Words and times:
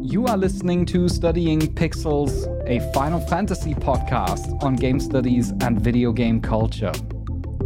You 0.00 0.26
are 0.26 0.36
listening 0.36 0.86
to 0.86 1.08
Studying 1.08 1.60
Pixels, 1.60 2.46
a 2.68 2.78
Final 2.92 3.20
Fantasy 3.20 3.74
podcast 3.74 4.62
on 4.62 4.76
game 4.76 5.00
studies 5.00 5.52
and 5.62 5.80
video 5.80 6.12
game 6.12 6.40
culture. 6.40 6.92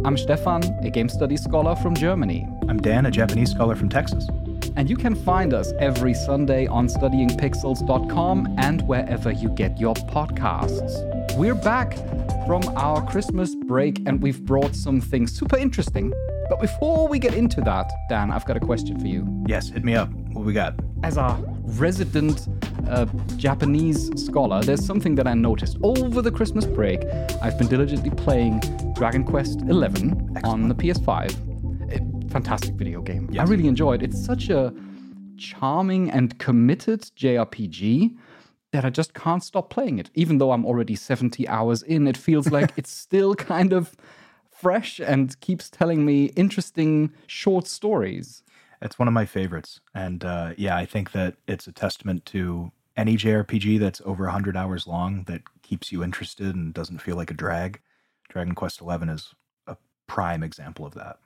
I'm 0.03 0.17
Stefan, 0.17 0.63
a 0.83 0.89
game 0.89 1.09
studies 1.09 1.43
scholar 1.43 1.75
from 1.75 1.95
Germany. 1.95 2.47
I'm 2.67 2.81
Dan, 2.81 3.05
a 3.05 3.11
Japanese 3.11 3.51
scholar 3.51 3.75
from 3.75 3.89
Texas. 3.89 4.27
And 4.75 4.89
you 4.89 4.95
can 4.95 5.13
find 5.13 5.53
us 5.53 5.71
every 5.79 6.15
Sunday 6.15 6.65
on 6.65 6.87
studyingpixels.com 6.87 8.55
and 8.57 8.81
wherever 8.87 9.31
you 9.31 9.49
get 9.49 9.79
your 9.79 9.93
podcasts. 9.93 11.37
We're 11.37 11.55
back 11.55 11.93
from 12.47 12.63
our 12.75 13.05
Christmas 13.05 13.53
break 13.53 13.99
and 14.07 14.21
we've 14.21 14.43
brought 14.43 14.75
something 14.75 15.27
super 15.27 15.57
interesting. 15.57 16.11
But 16.49 16.59
before 16.59 17.07
we 17.07 17.19
get 17.19 17.35
into 17.35 17.61
that, 17.61 17.91
Dan, 18.09 18.31
I've 18.31 18.45
got 18.45 18.57
a 18.57 18.59
question 18.59 18.99
for 18.99 19.07
you. 19.07 19.43
Yes, 19.47 19.69
hit 19.69 19.83
me 19.83 19.95
up. 19.95 20.09
What 20.35 20.43
we 20.43 20.51
got? 20.51 20.75
As 21.01 21.15
a 21.15 21.41
resident 21.63 22.49
uh, 22.89 23.05
Japanese 23.37 24.11
scholar, 24.21 24.61
there's 24.61 24.85
something 24.85 25.15
that 25.15 25.27
I 25.27 25.33
noticed 25.33 25.77
over 25.81 26.21
the 26.21 26.29
Christmas 26.29 26.65
break. 26.65 27.05
I've 27.41 27.57
been 27.57 27.69
diligently 27.69 28.09
playing 28.09 28.59
Dragon 28.95 29.23
Quest 29.23 29.61
XI 29.61 30.11
on 30.43 30.67
the 30.67 30.75
PS5. 30.75 31.31
A 31.89 32.29
fantastic 32.29 32.73
video 32.73 33.01
game. 33.01 33.29
Yes. 33.31 33.47
I 33.47 33.49
really 33.49 33.65
enjoyed 33.65 34.03
it. 34.03 34.09
It's 34.09 34.25
such 34.25 34.49
a 34.49 34.73
charming 35.37 36.11
and 36.11 36.37
committed 36.37 37.03
JRPG 37.17 38.17
that 38.73 38.83
I 38.83 38.89
just 38.89 39.13
can't 39.13 39.41
stop 39.41 39.69
playing 39.69 39.99
it. 39.99 40.09
Even 40.15 40.39
though 40.39 40.51
I'm 40.51 40.65
already 40.65 40.97
70 40.97 41.47
hours 41.47 41.81
in, 41.81 42.07
it 42.07 42.17
feels 42.17 42.51
like 42.51 42.73
it's 42.77 42.91
still 42.91 43.35
kind 43.35 43.71
of 43.71 43.95
fresh 44.51 44.99
and 44.99 45.39
keeps 45.39 45.69
telling 45.69 46.03
me 46.03 46.25
interesting 46.35 47.13
short 47.25 47.67
stories. 47.67 48.43
It's 48.85 48.99
one 48.99 49.07
of 49.07 49.15
my 49.15 49.25
favorites. 49.25 49.81
And 49.95 50.23
uh, 50.23 50.53
yeah, 50.57 50.77
I 50.77 50.85
think 50.85 51.11
that 51.13 51.35
it's 51.47 51.65
a 51.65 51.71
testament 51.71 52.23
to 52.27 52.71
any 52.95 53.17
JRPG 53.17 53.79
that's 53.79 53.99
over 54.05 54.25
100 54.25 54.55
hours 54.55 54.85
long 54.85 55.23
that 55.23 55.41
keeps 55.63 55.91
you 55.91 56.03
interested 56.03 56.55
and 56.55 56.71
doesn't 56.71 56.99
feel 56.99 57.15
like 57.15 57.31
a 57.31 57.33
drag. 57.33 57.81
Dragon 58.29 58.53
Quest 58.53 58.79
XI 58.79 59.09
is 59.09 59.33
a 59.65 59.75
prime 60.05 60.43
example 60.43 60.85
of 60.85 60.93
that. 60.93 61.17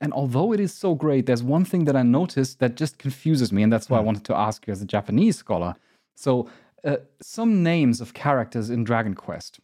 And 0.00 0.12
although 0.12 0.52
it 0.52 0.60
is 0.60 0.72
so 0.72 0.94
great, 0.94 1.26
there's 1.26 1.42
one 1.42 1.64
thing 1.64 1.84
that 1.86 1.96
I 1.96 2.04
noticed 2.04 2.60
that 2.60 2.76
just 2.76 2.98
confuses 2.98 3.52
me, 3.52 3.64
and 3.64 3.72
that's 3.72 3.90
why 3.90 3.98
I 3.98 4.02
wanted 4.02 4.24
to 4.26 4.36
ask 4.36 4.64
you 4.64 4.72
as 4.72 4.80
a 4.80 4.86
Japanese 4.86 5.36
scholar. 5.36 5.74
So, 6.14 6.48
uh, 6.84 6.98
some 7.20 7.64
names 7.64 8.00
of 8.00 8.14
characters 8.14 8.70
in 8.70 8.84
Dragon 8.84 9.14
Quest, 9.14 9.58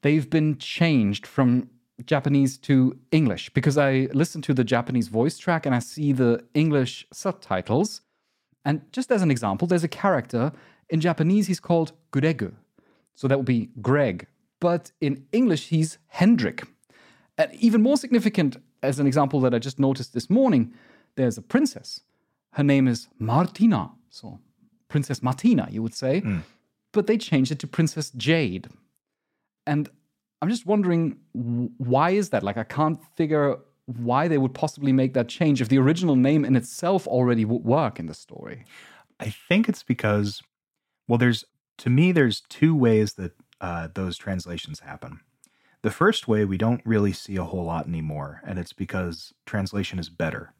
they've 0.00 0.28
been 0.30 0.56
changed 0.56 1.26
from 1.26 1.68
Japanese 2.04 2.58
to 2.58 2.98
English 3.12 3.50
because 3.50 3.78
I 3.78 4.08
listen 4.12 4.42
to 4.42 4.54
the 4.54 4.64
Japanese 4.64 5.08
voice 5.08 5.38
track 5.38 5.64
and 5.64 5.74
I 5.74 5.78
see 5.78 6.12
the 6.12 6.44
English 6.54 7.06
subtitles. 7.12 8.00
And 8.64 8.82
just 8.92 9.12
as 9.12 9.22
an 9.22 9.30
example, 9.30 9.68
there's 9.68 9.84
a 9.84 9.88
character 9.88 10.52
in 10.90 11.00
Japanese, 11.00 11.46
he's 11.46 11.60
called 11.60 11.92
Greg. 12.10 12.52
So 13.14 13.28
that 13.28 13.38
would 13.38 13.46
be 13.46 13.70
Greg. 13.80 14.26
But 14.60 14.92
in 15.00 15.26
English, 15.32 15.68
he's 15.68 15.98
Hendrik. 16.08 16.64
And 17.38 17.52
even 17.54 17.82
more 17.82 17.96
significant, 17.96 18.56
as 18.82 18.98
an 18.98 19.06
example 19.06 19.40
that 19.40 19.54
I 19.54 19.58
just 19.58 19.78
noticed 19.78 20.14
this 20.14 20.30
morning, 20.30 20.72
there's 21.16 21.38
a 21.38 21.42
princess. 21.42 22.00
Her 22.52 22.62
name 22.62 22.86
is 22.86 23.08
Martina. 23.18 23.90
So, 24.08 24.40
Princess 24.88 25.22
Martina, 25.22 25.68
you 25.70 25.82
would 25.82 25.94
say. 25.94 26.20
Mm. 26.20 26.42
But 26.92 27.06
they 27.06 27.18
changed 27.18 27.50
it 27.50 27.58
to 27.60 27.66
Princess 27.66 28.10
Jade. 28.10 28.68
And 29.66 29.90
I'm 30.42 30.48
just 30.48 30.66
wondering 30.66 31.18
why 31.32 32.10
is 32.10 32.30
that? 32.30 32.42
Like, 32.42 32.56
I 32.56 32.64
can't 32.64 32.98
figure 33.16 33.58
why 33.86 34.28
they 34.28 34.38
would 34.38 34.54
possibly 34.54 34.92
make 34.92 35.14
that 35.14 35.28
change 35.28 35.60
if 35.60 35.68
the 35.68 35.78
original 35.78 36.16
name 36.16 36.44
in 36.44 36.56
itself 36.56 37.06
already 37.06 37.44
would 37.44 37.64
work 37.64 37.98
in 37.98 38.06
the 38.06 38.14
story. 38.14 38.64
I 39.20 39.34
think 39.48 39.68
it's 39.68 39.82
because, 39.82 40.42
well, 41.06 41.18
there's, 41.18 41.44
to 41.78 41.90
me, 41.90 42.12
there's 42.12 42.40
two 42.48 42.74
ways 42.74 43.14
that 43.14 43.32
uh, 43.60 43.88
those 43.94 44.16
translations 44.16 44.80
happen. 44.80 45.20
The 45.82 45.90
first 45.90 46.26
way 46.26 46.44
we 46.44 46.56
don't 46.56 46.80
really 46.84 47.12
see 47.12 47.36
a 47.36 47.44
whole 47.44 47.64
lot 47.64 47.86
anymore, 47.86 48.40
and 48.46 48.58
it's 48.58 48.72
because 48.72 49.34
translation 49.44 49.98
is 49.98 50.08
better. 50.08 50.54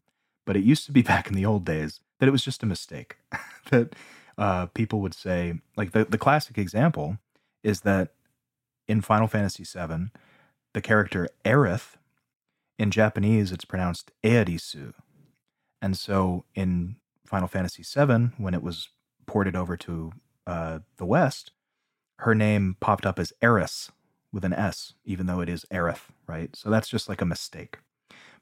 But 0.44 0.56
it 0.56 0.64
used 0.64 0.84
to 0.86 0.92
be 0.92 1.02
back 1.12 1.28
in 1.28 1.34
the 1.34 1.46
old 1.46 1.64
days 1.64 2.00
that 2.18 2.28
it 2.28 2.32
was 2.32 2.44
just 2.44 2.62
a 2.62 2.66
mistake. 2.66 3.16
that 3.70 3.94
uh, 4.36 4.66
people 4.66 5.00
would 5.00 5.14
say, 5.14 5.60
like 5.76 5.92
the, 5.92 6.04
the 6.04 6.18
classic 6.18 6.58
example 6.58 7.18
is 7.62 7.80
that 7.80 8.12
in 8.88 9.00
Final 9.00 9.28
Fantasy 9.28 9.64
VII, 9.64 10.10
the 10.72 10.80
character 10.80 11.28
Aerith, 11.44 11.96
in 12.78 12.90
Japanese, 12.90 13.52
it's 13.52 13.64
pronounced 13.64 14.10
Earisu. 14.22 14.94
And 15.80 15.96
so 15.96 16.44
in 16.54 16.96
Final 17.26 17.48
Fantasy 17.48 17.82
VII, 17.82 18.32
when 18.38 18.54
it 18.54 18.62
was 18.62 18.88
ported 19.26 19.54
over 19.54 19.76
to 19.76 20.12
uh, 20.46 20.80
the 20.96 21.06
West, 21.06 21.52
her 22.20 22.34
name 22.34 22.76
popped 22.80 23.06
up 23.06 23.18
as 23.18 23.32
Eris 23.42 23.90
with 24.32 24.44
an 24.44 24.52
S, 24.52 24.94
even 25.04 25.26
though 25.26 25.40
it 25.40 25.48
is 25.48 25.64
Aerith, 25.72 26.08
right? 26.26 26.54
So 26.56 26.70
that's 26.70 26.88
just 26.88 27.08
like 27.08 27.20
a 27.20 27.26
mistake. 27.26 27.78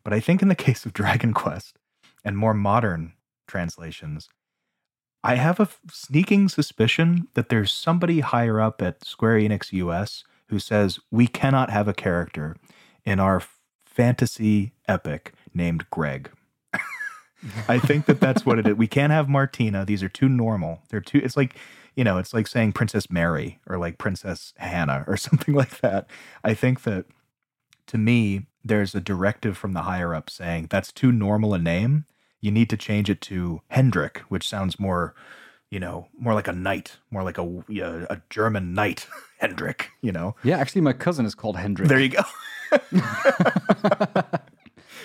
But 0.02 0.12
I 0.12 0.20
think 0.20 0.42
in 0.42 0.48
the 0.48 0.54
case 0.66 0.86
of 0.86 0.92
Dragon 0.92 1.34
Quest 1.34 1.78
and 2.24 2.38
more 2.38 2.54
modern 2.54 3.12
translations, 3.46 4.28
I 5.24 5.36
have 5.36 5.60
a 5.60 5.68
sneaking 5.90 6.48
suspicion 6.48 7.28
that 7.34 7.48
there's 7.48 7.72
somebody 7.72 8.20
higher 8.20 8.60
up 8.60 8.82
at 8.82 9.04
Square 9.04 9.38
Enix 9.38 9.72
US 9.72 10.24
who 10.48 10.58
says 10.58 10.98
we 11.10 11.26
cannot 11.26 11.70
have 11.70 11.88
a 11.88 11.94
character 11.94 12.56
in 13.04 13.20
our 13.20 13.42
fantasy 13.84 14.72
epic 14.88 15.32
named 15.54 15.86
Greg. 15.90 16.30
I 17.68 17.78
think 17.78 18.06
that 18.06 18.20
that's 18.20 18.46
what 18.46 18.58
it 18.58 18.66
is. 18.66 18.74
We 18.74 18.86
can't 18.86 19.12
have 19.12 19.28
Martina. 19.28 19.84
These 19.84 20.02
are 20.02 20.08
too 20.08 20.28
normal. 20.28 20.82
They're 20.88 21.00
too. 21.00 21.20
It's 21.22 21.36
like, 21.36 21.56
you 21.96 22.04
know, 22.04 22.18
it's 22.18 22.32
like 22.32 22.46
saying 22.46 22.72
Princess 22.72 23.10
Mary 23.10 23.60
or 23.66 23.78
like 23.78 23.98
Princess 23.98 24.54
Hannah 24.58 25.04
or 25.06 25.16
something 25.16 25.54
like 25.54 25.80
that. 25.80 26.08
I 26.44 26.54
think 26.54 26.82
that 26.82 27.06
to 27.88 27.98
me, 27.98 28.46
there's 28.64 28.94
a 28.94 29.00
directive 29.00 29.56
from 29.56 29.72
the 29.72 29.82
higher 29.82 30.14
up 30.14 30.30
saying 30.30 30.68
that's 30.70 30.92
too 30.92 31.12
normal 31.12 31.54
a 31.54 31.58
name. 31.58 32.04
You 32.40 32.50
need 32.50 32.70
to 32.70 32.76
change 32.76 33.10
it 33.10 33.20
to 33.22 33.60
Hendrik, 33.68 34.18
which 34.28 34.48
sounds 34.48 34.78
more, 34.78 35.14
you 35.70 35.78
know, 35.80 36.08
more 36.18 36.34
like 36.34 36.48
a 36.48 36.52
knight, 36.52 36.98
more 37.10 37.22
like 37.22 37.38
a 37.38 37.64
a 38.10 38.20
German 38.30 38.74
knight, 38.74 39.06
Hendrik. 39.42 39.90
You 40.00 40.12
know, 40.12 40.34
Yeah, 40.44 40.58
actually, 40.62 40.80
my 40.82 40.92
cousin 40.94 41.26
is 41.26 41.34
called 41.34 41.56
Hendrik. 41.56 41.88
there 41.88 42.00
you 42.00 42.08
go. 42.08 42.22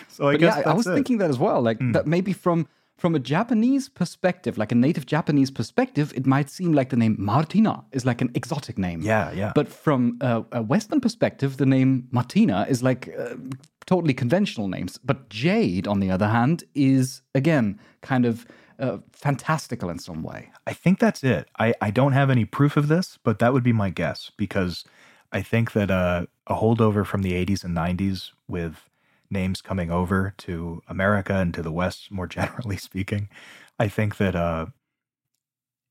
so 0.09 0.27
I 0.29 0.33
But 0.33 0.39
guess 0.39 0.57
yeah, 0.57 0.71
I- 0.71 0.73
was 0.73 0.87
it. 0.87 0.93
thinking 0.93 1.17
that 1.19 1.29
as 1.29 1.37
well. 1.39 1.61
Like 1.61 1.77
that 1.93 2.07
maybe 2.07 2.33
from 2.33 2.67
from 2.97 3.13
a 3.15 3.19
Japanese 3.19 3.89
perspective, 3.89 4.57
like 4.57 4.71
a 4.71 4.75
native 4.75 5.05
Japanese 5.05 5.51
perspective, 5.51 6.11
it 6.15 6.25
might 6.25 6.49
seem 6.49 6.73
like 6.73 6.89
the 6.89 6.95
name 6.97 7.15
Martina 7.19 7.83
is 7.91 8.05
like 8.05 8.21
an 8.23 8.31
exotic 8.33 8.77
name. 8.79 9.01
Yeah, 9.01 9.31
yeah. 9.33 9.51
But 9.53 9.67
from 9.67 10.17
a, 10.21 10.43
a 10.51 10.63
Western 10.63 10.99
perspective, 10.99 11.57
the 11.57 11.65
name 11.67 12.07
Martina 12.11 12.65
is 12.67 12.81
like 12.81 13.13
uh, 13.19 13.35
totally 13.85 14.15
conventional 14.15 14.67
names. 14.67 14.97
But 15.03 15.29
Jade, 15.29 15.87
on 15.87 15.99
the 15.99 16.09
other 16.09 16.27
hand, 16.27 16.63
is 16.73 17.21
again 17.35 17.79
kind 18.01 18.25
of 18.25 18.47
uh, 18.79 18.97
fantastical 19.11 19.89
in 19.89 19.99
some 19.99 20.23
way. 20.23 20.51
I 20.65 20.73
think 20.73 20.99
that's 20.99 21.23
it. 21.23 21.49
I, 21.59 21.73
I 21.81 21.91
don't 21.91 22.13
have 22.13 22.29
any 22.29 22.45
proof 22.45 22.77
of 22.77 22.87
this, 22.87 23.17
but 23.23 23.39
that 23.39 23.53
would 23.53 23.63
be 23.63 23.73
my 23.73 23.89
guess 23.89 24.31
because 24.37 24.83
I 25.31 25.41
think 25.41 25.73
that 25.73 25.91
uh, 25.91 26.25
a 26.47 26.55
holdover 26.55 27.05
from 27.05 27.21
the 27.21 27.33
80s 27.33 27.63
and 27.63 27.75
90s 27.75 28.31
with 28.47 28.89
names 29.29 29.61
coming 29.61 29.91
over 29.91 30.33
to 30.37 30.81
America 30.87 31.35
and 31.35 31.53
to 31.53 31.61
the 31.61 31.71
West, 31.71 32.11
more 32.11 32.27
generally 32.27 32.77
speaking, 32.77 33.29
I 33.79 33.87
think 33.87 34.17
that 34.17 34.35
uh, 34.35 34.67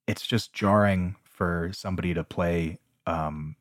it's 0.07 0.27
just 0.27 0.53
jarring 0.53 1.17
for 1.25 1.71
somebody 1.75 2.15
to 2.15 2.25
play 2.25 2.79
um, 3.07 3.57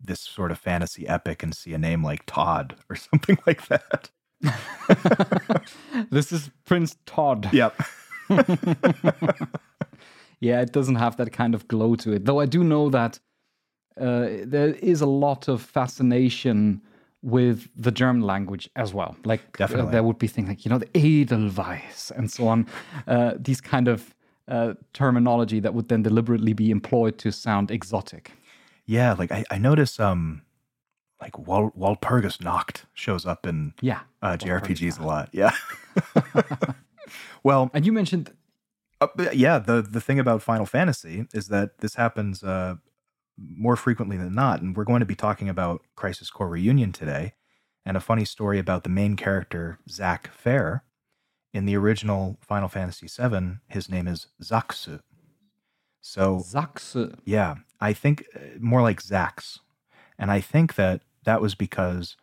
this 0.00 0.20
sort 0.20 0.50
of 0.50 0.58
fantasy 0.58 1.06
epic 1.06 1.42
and 1.42 1.54
see 1.54 1.72
a 1.74 1.78
name 1.78 2.02
like 2.02 2.24
Todd 2.26 2.76
or 2.88 2.96
something 2.96 3.38
like 3.46 3.68
that. 3.68 4.10
this 6.10 6.32
is 6.32 6.50
Prince 6.64 6.96
Todd. 7.06 7.50
Yep. 7.52 7.80
yeah, 10.40 10.60
it 10.60 10.72
doesn't 10.72 10.96
have 10.96 11.16
that 11.16 11.32
kind 11.32 11.54
of 11.54 11.68
glow 11.68 11.94
to 11.96 12.12
it. 12.12 12.24
Though 12.24 12.40
I 12.40 12.46
do 12.46 12.64
know 12.64 12.88
that 12.90 13.18
uh, 14.00 14.28
there 14.44 14.74
is 14.74 15.00
a 15.00 15.06
lot 15.06 15.48
of 15.48 15.62
fascination 15.62 16.80
with 17.22 17.68
the 17.76 17.90
German 17.90 18.22
language 18.22 18.70
as 18.76 18.94
well. 18.94 19.16
Like 19.24 19.60
uh, 19.60 19.66
there 19.90 20.02
would 20.02 20.18
be 20.18 20.26
things 20.26 20.48
like 20.48 20.64
you 20.64 20.70
know 20.70 20.78
the 20.78 20.88
Edelweiss 20.96 22.10
and 22.16 22.30
so 22.30 22.48
on. 22.48 22.66
Uh, 23.06 23.34
these 23.38 23.60
kind 23.60 23.88
of 23.88 24.14
uh, 24.48 24.74
terminology 24.92 25.60
that 25.60 25.74
would 25.74 25.88
then 25.88 26.02
deliberately 26.02 26.54
be 26.54 26.70
employed 26.70 27.18
to 27.18 27.30
sound 27.30 27.70
exotic. 27.70 28.32
Yeah, 28.86 29.12
like 29.12 29.30
I, 29.30 29.44
I 29.50 29.58
notice 29.58 30.00
um 30.00 30.42
like 31.20 31.38
Wal 31.38 31.70
Walpurgis 31.78 32.42
Nacht 32.42 32.86
shows 32.94 33.26
up 33.26 33.46
in 33.46 33.74
Yeah. 33.82 34.00
uh, 34.22 34.38
JRPGs 34.38 34.98
a 34.98 35.06
lot. 35.06 35.28
Yeah. 35.32 35.52
well, 37.42 37.70
And 37.74 37.86
you 37.86 37.92
mentioned 37.92 38.32
uh, 39.00 39.08
yeah, 39.32 39.58
the 39.58 39.80
the 39.80 40.00
thing 40.00 40.18
about 40.18 40.42
Final 40.42 40.66
Fantasy 40.66 41.26
is 41.32 41.48
that 41.48 41.78
this 41.78 41.94
happens 41.94 42.42
uh, 42.42 42.74
more 43.38 43.76
frequently 43.76 44.16
than 44.18 44.34
not, 44.34 44.60
and 44.60 44.76
we're 44.76 44.84
going 44.84 45.00
to 45.00 45.06
be 45.06 45.14
talking 45.14 45.48
about 45.48 45.82
Crisis 45.96 46.30
Core 46.30 46.50
Reunion 46.50 46.92
today, 46.92 47.32
and 47.86 47.96
a 47.96 48.00
funny 48.00 48.26
story 48.26 48.58
about 48.58 48.84
the 48.84 48.90
main 48.90 49.16
character 49.16 49.78
Zack 49.88 50.30
Fair 50.32 50.84
in 51.52 51.66
the 51.66 51.76
original 51.76 52.38
Final 52.40 52.68
Fantasy 52.68 53.06
VII, 53.08 53.58
his 53.68 53.88
name 53.88 54.06
is 54.06 54.28
Zaxu. 54.42 55.00
So 56.00 56.38
Zaxu. 56.38 57.18
Yeah, 57.24 57.56
I 57.80 57.92
think 57.92 58.24
uh, 58.34 58.40
more 58.60 58.82
like 58.82 59.02
Zax. 59.02 59.58
And 60.18 60.30
I 60.30 60.40
think 60.40 60.74
that 60.74 61.02
that 61.24 61.40
was 61.40 61.54
because 61.54 62.16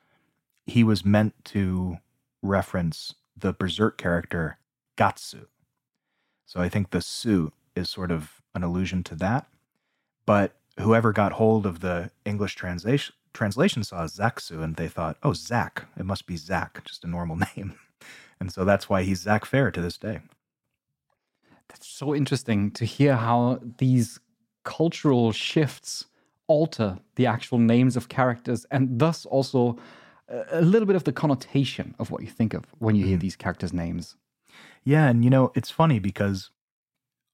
he 0.65 0.83
was 0.83 1.03
meant 1.03 1.33
to 1.45 1.97
reference 2.41 3.15
the 3.35 3.53
Berserk 3.53 3.97
character 3.97 4.59
Gatsu. 4.97 5.45
So 6.45 6.59
I 6.59 6.69
think 6.69 6.89
the 6.89 7.01
Su 7.01 7.51
is 7.75 7.89
sort 7.89 8.11
of 8.11 8.41
an 8.55 8.63
allusion 8.63 9.03
to 9.03 9.15
that. 9.15 9.47
But 10.25 10.55
whoever 10.79 11.13
got 11.13 11.33
hold 11.33 11.65
of 11.65 11.79
the 11.79 12.11
English 12.25 12.55
translation 12.55 13.13
translation 13.33 13.83
saw 13.83 14.05
Zaxu 14.05 14.63
and 14.63 14.75
they 14.75 14.87
thought, 14.87 15.17
oh, 15.21 15.33
Zach. 15.33 15.85
It 15.95 16.05
must 16.05 16.25
be 16.25 16.37
Zach, 16.37 16.83
just 16.83 17.03
a 17.03 17.07
normal 17.07 17.35
name. 17.55 17.75
And 18.39 18.51
so 18.51 18.65
that's 18.65 18.89
why 18.89 19.03
he's 19.03 19.21
Zack 19.21 19.45
Fair 19.45 19.69
to 19.71 19.81
this 19.81 19.97
day. 19.97 20.21
That's 21.67 21.87
so 21.87 22.15
interesting 22.15 22.71
to 22.71 22.85
hear 22.85 23.15
how 23.15 23.59
these 23.77 24.19
cultural 24.63 25.31
shifts 25.31 26.05
alter 26.47 26.97
the 27.15 27.25
actual 27.25 27.57
names 27.59 27.95
of 27.95 28.09
characters 28.09 28.65
and 28.71 28.99
thus 28.99 29.25
also 29.25 29.77
a 30.51 30.61
little 30.61 30.85
bit 30.85 30.95
of 30.95 31.03
the 31.03 31.11
connotation 31.11 31.93
of 31.99 32.09
what 32.11 32.21
you 32.21 32.27
think 32.27 32.53
of 32.53 32.65
when 32.79 32.95
you 32.95 33.05
hear 33.05 33.17
mm. 33.17 33.21
these 33.21 33.35
characters' 33.35 33.73
names. 33.73 34.15
Yeah, 34.87 35.09
and 35.09 35.21
you 35.21 35.29
know, 35.29 35.51
it's 35.53 35.69
funny 35.69 35.99
because 35.99 36.49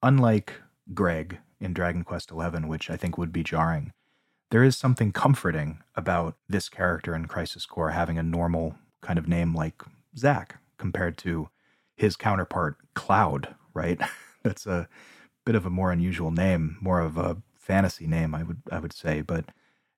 unlike 0.02 0.54
Greg 0.92 1.38
in 1.60 1.72
Dragon 1.72 2.04
Quest 2.04 2.30
XI, 2.30 2.66
which 2.66 2.90
I 2.90 2.98
think 2.98 3.16
would 3.16 3.32
be 3.32 3.44
jarring, 3.44 3.94
there 4.50 4.64
is 4.64 4.76
something 4.76 5.12
comforting 5.12 5.84
about 5.94 6.36
this 6.50 6.68
character 6.68 7.14
in 7.14 7.28
Crisis 7.28 7.68
Core 7.68 7.92
having 7.92 8.18
a 8.18 8.24
normal 8.24 8.74
kind 9.02 9.20
of 9.20 9.28
name 9.28 9.54
like 9.54 9.84
Zack 10.18 10.62
compared 10.80 11.16
to 11.20 11.50
his 11.96 12.16
counterpart 12.16 12.78
Cloud, 12.96 13.54
right? 13.76 14.02
That's 14.44 14.66
a 14.66 14.90
bit 15.46 15.54
of 15.54 15.68
a 15.68 15.70
more 15.70 15.92
unusual 15.92 16.32
name, 16.32 16.78
more 16.82 17.02
of 17.02 17.18
a 17.18 17.38
fantasy 17.56 18.08
name, 18.08 18.34
I 18.34 18.42
would 18.42 18.64
I 18.72 18.80
would 18.80 18.94
say. 18.94 19.22
But 19.22 19.46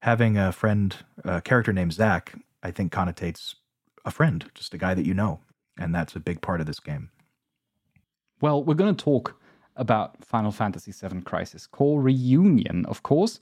having 0.01 0.37
a 0.37 0.51
friend, 0.51 0.93
a 1.23 1.39
character 1.39 1.71
named 1.71 1.93
Zack, 1.93 2.33
I 2.61 2.71
think 2.71 2.91
connotates 2.91 3.55
a 4.03 4.11
friend, 4.11 4.43
just 4.53 4.73
a 4.73 4.77
guy 4.77 4.93
that 4.93 5.05
you 5.05 5.13
know, 5.13 5.39
and 5.79 5.95
that's 5.95 6.17
a 6.17 6.19
big 6.19 6.41
part 6.41 6.59
of 6.59 6.67
this 6.67 6.81
game. 6.81 7.11
Well, 8.41 8.63
we're 8.63 8.73
going 8.73 8.95
to 8.95 9.03
talk 9.03 9.39
about 9.77 10.23
Final 10.23 10.51
Fantasy 10.51 10.91
VII 10.91 11.21
Crisis 11.21 11.67
Core 11.67 12.01
Reunion, 12.01 12.85
of 12.85 13.03
course. 13.03 13.39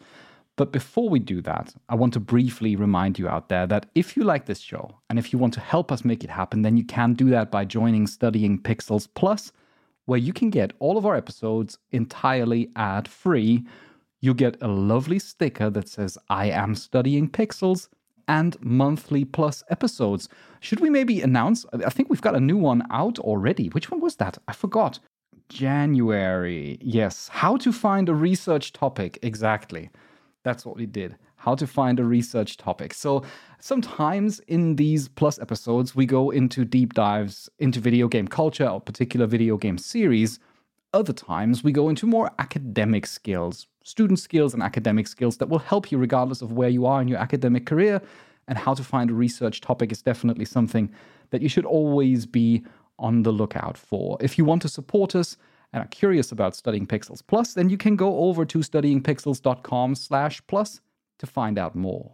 But 0.56 0.72
before 0.72 1.10
we 1.10 1.20
do 1.20 1.42
that, 1.42 1.74
I 1.90 1.96
want 1.96 2.14
to 2.14 2.20
briefly 2.20 2.76
remind 2.76 3.18
you 3.18 3.28
out 3.28 3.50
there 3.50 3.66
that 3.68 3.88
if 3.96 4.16
you 4.16 4.24
like 4.24 4.46
this 4.46 4.60
show 4.60 5.00
and 5.10 5.18
if 5.18 5.34
you 5.34 5.40
want 5.40 5.56
to 5.56 5.60
help 5.60 5.92
us 5.92 6.06
make 6.06 6.24
it 6.24 6.30
happen, 6.30 6.62
then 6.62 6.78
you 6.78 6.86
can 6.86 7.14
do 7.14 7.30
that 7.32 7.50
by 7.50 7.66
joining 7.66 8.06
Studying 8.06 8.60
Pixels 8.60 9.08
Plus, 9.16 9.52
where 10.06 10.20
you 10.20 10.32
can 10.32 10.52
get 10.52 10.74
all 10.78 10.98
of 10.98 11.08
our 11.08 11.16
episodes 11.16 11.80
entirely 11.92 12.70
ad 12.76 13.08
free. 13.08 13.66
You 14.22 14.36
get 14.36 14.62
a 14.62 14.68
lovely 14.68 15.18
sticker 15.18 15.72
that 15.72 15.90
says, 15.90 16.20
I 16.30 16.52
am 16.52 16.76
studying 16.76 17.30
pixels, 17.30 17.88
and 18.28 18.58
monthly 18.62 19.26
plus 19.26 19.64
episodes. 19.70 20.30
Should 20.60 20.80
we 20.80 20.90
maybe 20.90 21.22
announce? 21.22 21.66
I 21.74 21.90
think 21.90 22.10
we've 22.10 22.22
got 22.22 22.36
a 22.36 22.40
new 22.40 22.58
one 22.58 22.84
out 22.92 23.20
already. 23.20 23.68
Which 23.70 23.92
one 23.92 24.00
was 24.00 24.16
that? 24.18 24.38
I 24.48 24.54
forgot. 24.54 25.00
January. 25.50 26.78
Yes. 26.82 27.28
How 27.28 27.58
to 27.58 27.72
find 27.72 28.10
a 28.10 28.16
research 28.16 28.74
topic. 28.74 29.20
Exactly. 29.22 29.90
That's 30.44 30.66
what 30.66 30.78
we 30.78 30.86
did. 30.86 31.18
How 31.36 31.56
to 31.56 31.68
find 31.68 32.00
a 32.00 32.06
research 32.06 32.58
topic. 32.58 32.94
So 32.94 33.24
sometimes 33.60 34.40
in 34.42 34.78
these 34.78 35.10
plus 35.10 35.40
episodes, 35.40 35.96
we 35.96 36.06
go 36.06 36.30
into 36.30 36.64
deep 36.64 36.94
dives 36.94 37.50
into 37.60 37.80
video 37.80 38.08
game 38.08 38.28
culture 38.28 38.68
or 38.68 38.80
particular 38.80 39.26
video 39.26 39.58
game 39.58 39.78
series. 39.78 40.40
Other 40.94 41.14
times, 41.14 41.64
we 41.64 41.72
go 41.72 41.90
into 41.90 42.06
more 42.06 42.30
academic 42.40 43.08
skills, 43.08 43.68
student 43.84 44.20
skills, 44.20 44.54
and 44.54 44.64
academic 44.64 45.08
skills 45.08 45.38
that 45.38 45.50
will 45.50 45.60
help 45.60 45.92
you 45.92 45.98
regardless 45.98 46.42
of 46.42 46.54
where 46.54 46.70
you 46.70 46.86
are 46.86 47.02
in 47.02 47.08
your 47.08 47.20
academic 47.20 47.66
career. 47.66 48.02
And 48.48 48.58
how 48.58 48.74
to 48.74 48.84
find 48.84 49.10
a 49.10 49.14
research 49.14 49.62
topic 49.62 49.92
is 49.92 50.02
definitely 50.02 50.44
something 50.44 50.94
that 51.30 51.42
you 51.42 51.48
should 51.48 51.66
always 51.66 52.26
be 52.26 52.66
on 53.00 53.24
the 53.24 53.32
lookout 53.32 53.78
for. 53.78 54.18
If 54.20 54.38
you 54.38 54.44
want 54.44 54.62
to 54.64 54.68
support 54.68 55.16
us, 55.16 55.38
and 55.74 55.84
are 55.84 55.88
curious 55.88 56.32
about 56.32 56.56
studying 56.56 56.86
Pixels 56.86 57.22
Plus, 57.26 57.56
then 57.56 57.70
you 57.70 57.78
can 57.78 57.96
go 57.96 58.20
over 58.20 58.46
to 58.46 58.60
studyingpixels.com 58.60 59.96
slash 59.96 60.42
plus 60.48 60.82
to 61.18 61.26
find 61.26 61.58
out 61.58 61.76
more. 61.76 62.14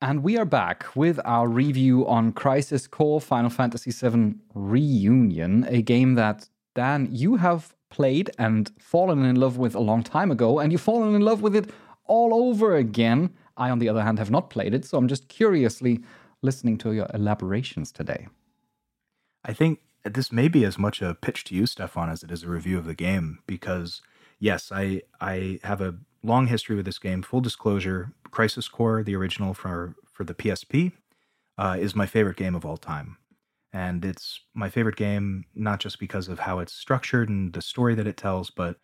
And 0.00 0.22
we 0.22 0.36
are 0.38 0.44
back 0.44 0.94
with 0.94 1.18
our 1.24 1.48
review 1.48 2.06
on 2.06 2.30
Crisis 2.30 2.86
Core 2.86 3.20
Final 3.20 3.50
Fantasy 3.50 3.90
VII 3.90 4.34
Reunion, 4.54 5.66
a 5.68 5.82
game 5.82 6.14
that 6.14 6.48
Dan, 6.76 7.08
you 7.10 7.34
have 7.34 7.74
played 7.90 8.30
and 8.38 8.70
fallen 8.78 9.24
in 9.24 9.34
love 9.34 9.58
with 9.58 9.74
a 9.74 9.80
long 9.80 10.04
time 10.04 10.30
ago, 10.30 10.60
and 10.60 10.70
you've 10.70 10.80
fallen 10.80 11.16
in 11.16 11.22
love 11.22 11.42
with 11.42 11.56
it 11.56 11.70
all 12.04 12.32
over 12.32 12.76
again. 12.76 13.30
I, 13.56 13.70
on 13.70 13.80
the 13.80 13.88
other 13.88 14.04
hand, 14.04 14.20
have 14.20 14.30
not 14.30 14.50
played 14.50 14.72
it, 14.72 14.84
so 14.84 14.98
I'm 14.98 15.08
just 15.08 15.26
curiously 15.26 16.00
listening 16.42 16.78
to 16.78 16.92
your 16.92 17.08
elaborations 17.12 17.90
today. 17.90 18.28
I 19.44 19.52
think 19.52 19.80
this 20.04 20.30
may 20.30 20.46
be 20.46 20.64
as 20.64 20.78
much 20.78 21.02
a 21.02 21.14
pitch 21.14 21.42
to 21.44 21.56
you, 21.56 21.66
Stefan, 21.66 22.08
as 22.08 22.22
it 22.22 22.30
is 22.30 22.44
a 22.44 22.48
review 22.48 22.78
of 22.78 22.84
the 22.84 22.94
game, 22.94 23.40
because 23.48 24.00
yes, 24.38 24.70
I 24.72 25.02
I 25.20 25.58
have 25.64 25.80
a 25.80 25.96
long 26.22 26.46
history 26.46 26.76
with 26.76 26.84
this 26.84 27.00
game. 27.00 27.22
Full 27.22 27.40
disclosure: 27.40 28.12
Crisis 28.30 28.68
Core, 28.68 29.02
the 29.02 29.14
original 29.16 29.54
for 29.54 29.94
for 30.12 30.24
the 30.24 30.34
PSP, 30.34 30.92
uh, 31.56 31.76
is 31.78 31.94
my 31.94 32.06
favorite 32.06 32.36
game 32.36 32.54
of 32.54 32.64
all 32.64 32.76
time. 32.76 33.16
And 33.72 34.04
it's 34.04 34.40
my 34.54 34.70
favorite 34.70 34.96
game, 34.96 35.44
not 35.54 35.80
just 35.80 36.00
because 36.00 36.28
of 36.28 36.40
how 36.40 36.58
it's 36.58 36.72
structured 36.72 37.28
and 37.28 37.52
the 37.52 37.60
story 37.60 37.94
that 37.94 38.06
it 38.06 38.16
tells, 38.16 38.50
but 38.50 38.78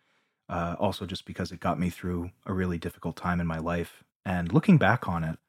uh, 0.47 0.75
also 0.79 1.05
just 1.05 1.25
because 1.25 1.51
it 1.51 1.59
got 1.59 1.79
me 1.79 1.89
through 1.89 2.31
a 2.45 2.53
really 2.53 2.77
difficult 2.77 3.15
time 3.15 3.41
in 3.41 3.47
my 3.47 3.57
life. 3.57 4.03
And 4.25 4.53
looking 4.53 4.77
back 4.77 5.07
on 5.07 5.23
it, 5.23 5.39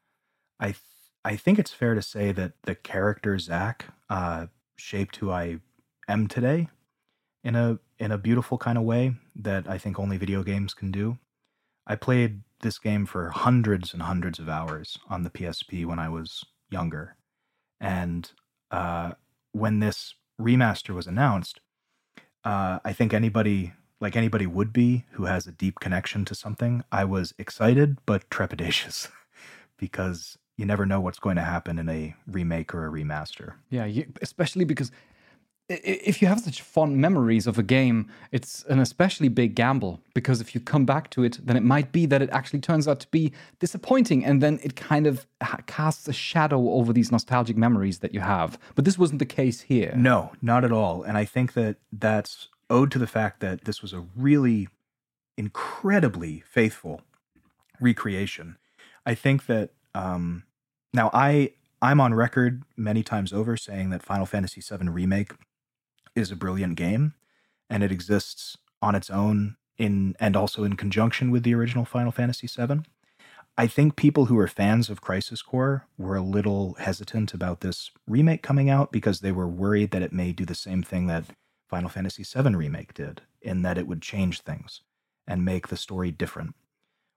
I 0.58 0.66
th- 0.66 0.80
I 1.24 1.36
think 1.36 1.58
it's 1.58 1.72
fair 1.72 1.94
to 1.94 2.02
say 2.02 2.32
that 2.32 2.52
the 2.62 2.74
character 2.74 3.38
Zack 3.38 3.86
uh, 4.08 4.46
shaped 4.76 5.16
who 5.16 5.30
I 5.30 5.58
am 6.08 6.28
today 6.28 6.68
in 7.42 7.56
a 7.56 7.78
in 7.98 8.12
a 8.12 8.18
beautiful 8.18 8.58
kind 8.58 8.78
of 8.78 8.84
way 8.84 9.14
that 9.34 9.68
I 9.68 9.78
think 9.78 9.98
only 9.98 10.16
video 10.16 10.42
games 10.42 10.72
can 10.72 10.90
do. 10.90 11.18
I 11.86 11.96
played 11.96 12.42
this 12.60 12.78
game 12.78 13.06
for 13.06 13.30
hundreds 13.30 13.92
and 13.92 14.02
hundreds 14.02 14.38
of 14.38 14.48
hours 14.48 14.98
on 15.08 15.22
the 15.22 15.30
PSP 15.30 15.84
when 15.84 15.98
I 15.98 16.08
was 16.08 16.44
younger, 16.70 17.16
and 17.80 18.30
uh, 18.70 19.12
when 19.52 19.80
this 19.80 20.14
remaster 20.40 20.94
was 20.94 21.06
announced, 21.06 21.60
uh, 22.44 22.78
I 22.84 22.92
think 22.92 23.12
anybody, 23.12 23.72
like 24.00 24.16
anybody 24.16 24.46
would 24.46 24.72
be 24.72 25.04
who 25.12 25.24
has 25.24 25.46
a 25.46 25.52
deep 25.52 25.80
connection 25.80 26.24
to 26.26 26.34
something, 26.34 26.84
I 26.92 27.04
was 27.04 27.34
excited 27.38 27.98
but 28.06 28.28
trepidatious 28.30 29.08
because 29.78 30.38
you 30.56 30.64
never 30.64 30.86
know 30.86 31.00
what's 31.00 31.18
going 31.18 31.36
to 31.36 31.42
happen 31.42 31.78
in 31.78 31.88
a 31.88 32.14
remake 32.26 32.74
or 32.74 32.86
a 32.86 32.90
remaster. 32.90 33.54
Yeah, 33.68 33.88
especially 34.22 34.64
because 34.64 34.90
if 35.68 36.22
you 36.22 36.28
have 36.28 36.40
such 36.40 36.62
fond 36.62 36.96
memories 36.96 37.46
of 37.46 37.58
a 37.58 37.62
game, 37.62 38.08
it's 38.30 38.64
an 38.68 38.78
especially 38.78 39.28
big 39.28 39.56
gamble 39.56 40.00
because 40.14 40.40
if 40.40 40.54
you 40.54 40.60
come 40.60 40.84
back 40.84 41.10
to 41.10 41.24
it, 41.24 41.38
then 41.44 41.56
it 41.56 41.64
might 41.64 41.90
be 41.90 42.06
that 42.06 42.22
it 42.22 42.30
actually 42.30 42.60
turns 42.60 42.86
out 42.86 43.00
to 43.00 43.08
be 43.08 43.32
disappointing 43.58 44.24
and 44.24 44.40
then 44.40 44.60
it 44.62 44.76
kind 44.76 45.06
of 45.06 45.26
casts 45.66 46.06
a 46.06 46.12
shadow 46.12 46.70
over 46.70 46.92
these 46.92 47.10
nostalgic 47.10 47.56
memories 47.56 47.98
that 47.98 48.14
you 48.14 48.20
have. 48.20 48.58
But 48.76 48.84
this 48.84 48.96
wasn't 48.96 49.18
the 49.18 49.26
case 49.26 49.62
here. 49.62 49.92
No, 49.96 50.32
not 50.40 50.64
at 50.64 50.70
all. 50.70 51.02
And 51.02 51.18
I 51.18 51.24
think 51.24 51.54
that 51.54 51.76
that's 51.92 52.48
owed 52.70 52.92
to 52.92 52.98
the 52.98 53.06
fact 53.08 53.40
that 53.40 53.64
this 53.64 53.82
was 53.82 53.92
a 53.92 54.04
really 54.14 54.68
incredibly 55.36 56.44
faithful 56.48 57.02
recreation. 57.80 58.56
I 59.04 59.14
think 59.14 59.46
that 59.46 59.70
um, 59.94 60.44
now 60.92 61.10
I 61.12 61.52
I'm 61.82 62.00
on 62.00 62.14
record 62.14 62.62
many 62.76 63.02
times 63.02 63.32
over 63.32 63.56
saying 63.56 63.90
that 63.90 64.02
Final 64.02 64.26
Fantasy 64.26 64.60
VII 64.60 64.88
Remake 64.88 65.32
is 66.16 66.32
a 66.32 66.36
brilliant 66.36 66.76
game, 66.76 67.14
and 67.70 67.84
it 67.84 67.92
exists 67.92 68.56
on 68.82 68.94
its 68.94 69.10
own 69.10 69.56
in 69.78 70.16
and 70.18 70.34
also 70.34 70.64
in 70.64 70.74
conjunction 70.74 71.30
with 71.30 71.42
the 71.42 71.54
original 71.54 71.84
Final 71.84 72.10
Fantasy 72.10 72.48
VII. 72.48 72.80
I 73.58 73.66
think 73.66 73.96
people 73.96 74.26
who 74.26 74.38
are 74.38 74.48
fans 74.48 74.90
of 74.90 75.00
Crisis 75.00 75.40
Core 75.40 75.86
were 75.96 76.16
a 76.16 76.22
little 76.22 76.74
hesitant 76.78 77.32
about 77.32 77.60
this 77.60 77.90
remake 78.06 78.42
coming 78.42 78.68
out 78.68 78.92
because 78.92 79.20
they 79.20 79.32
were 79.32 79.48
worried 79.48 79.92
that 79.92 80.02
it 80.02 80.12
may 80.12 80.32
do 80.32 80.44
the 80.44 80.54
same 80.54 80.82
thing 80.82 81.06
that 81.06 81.24
Final 81.68 81.88
Fantasy 81.88 82.22
VII 82.22 82.54
Remake 82.54 82.94
did, 82.94 83.22
in 83.40 83.62
that 83.62 83.78
it 83.78 83.86
would 83.86 84.02
change 84.02 84.42
things 84.42 84.82
and 85.26 85.44
make 85.44 85.68
the 85.68 85.76
story 85.76 86.10
different. 86.10 86.54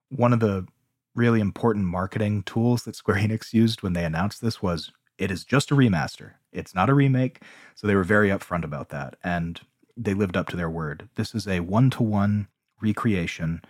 One 0.08 0.32
of 0.32 0.40
the 0.40 0.66
really 1.14 1.40
important 1.40 1.84
marketing 1.84 2.42
tools 2.44 2.84
that 2.84 2.96
Square 2.96 3.18
Enix 3.18 3.52
used 3.52 3.82
when 3.82 3.92
they 3.92 4.04
announced 4.04 4.40
this 4.40 4.62
was 4.62 4.92
it 5.18 5.30
is 5.30 5.44
just 5.44 5.70
a 5.70 5.74
remaster. 5.74 6.32
It's 6.52 6.74
not 6.74 6.90
a 6.90 6.94
remake. 6.94 7.42
So 7.74 7.86
they 7.86 7.94
were 7.94 8.04
very 8.04 8.28
upfront 8.28 8.64
about 8.64 8.88
that. 8.90 9.16
And 9.22 9.60
they 9.96 10.14
lived 10.14 10.36
up 10.36 10.48
to 10.48 10.56
their 10.56 10.70
word. 10.70 11.08
This 11.16 11.34
is 11.34 11.46
a 11.46 11.60
one 11.60 11.90
to 11.90 12.02
one 12.02 12.48
recreation, 12.80 13.62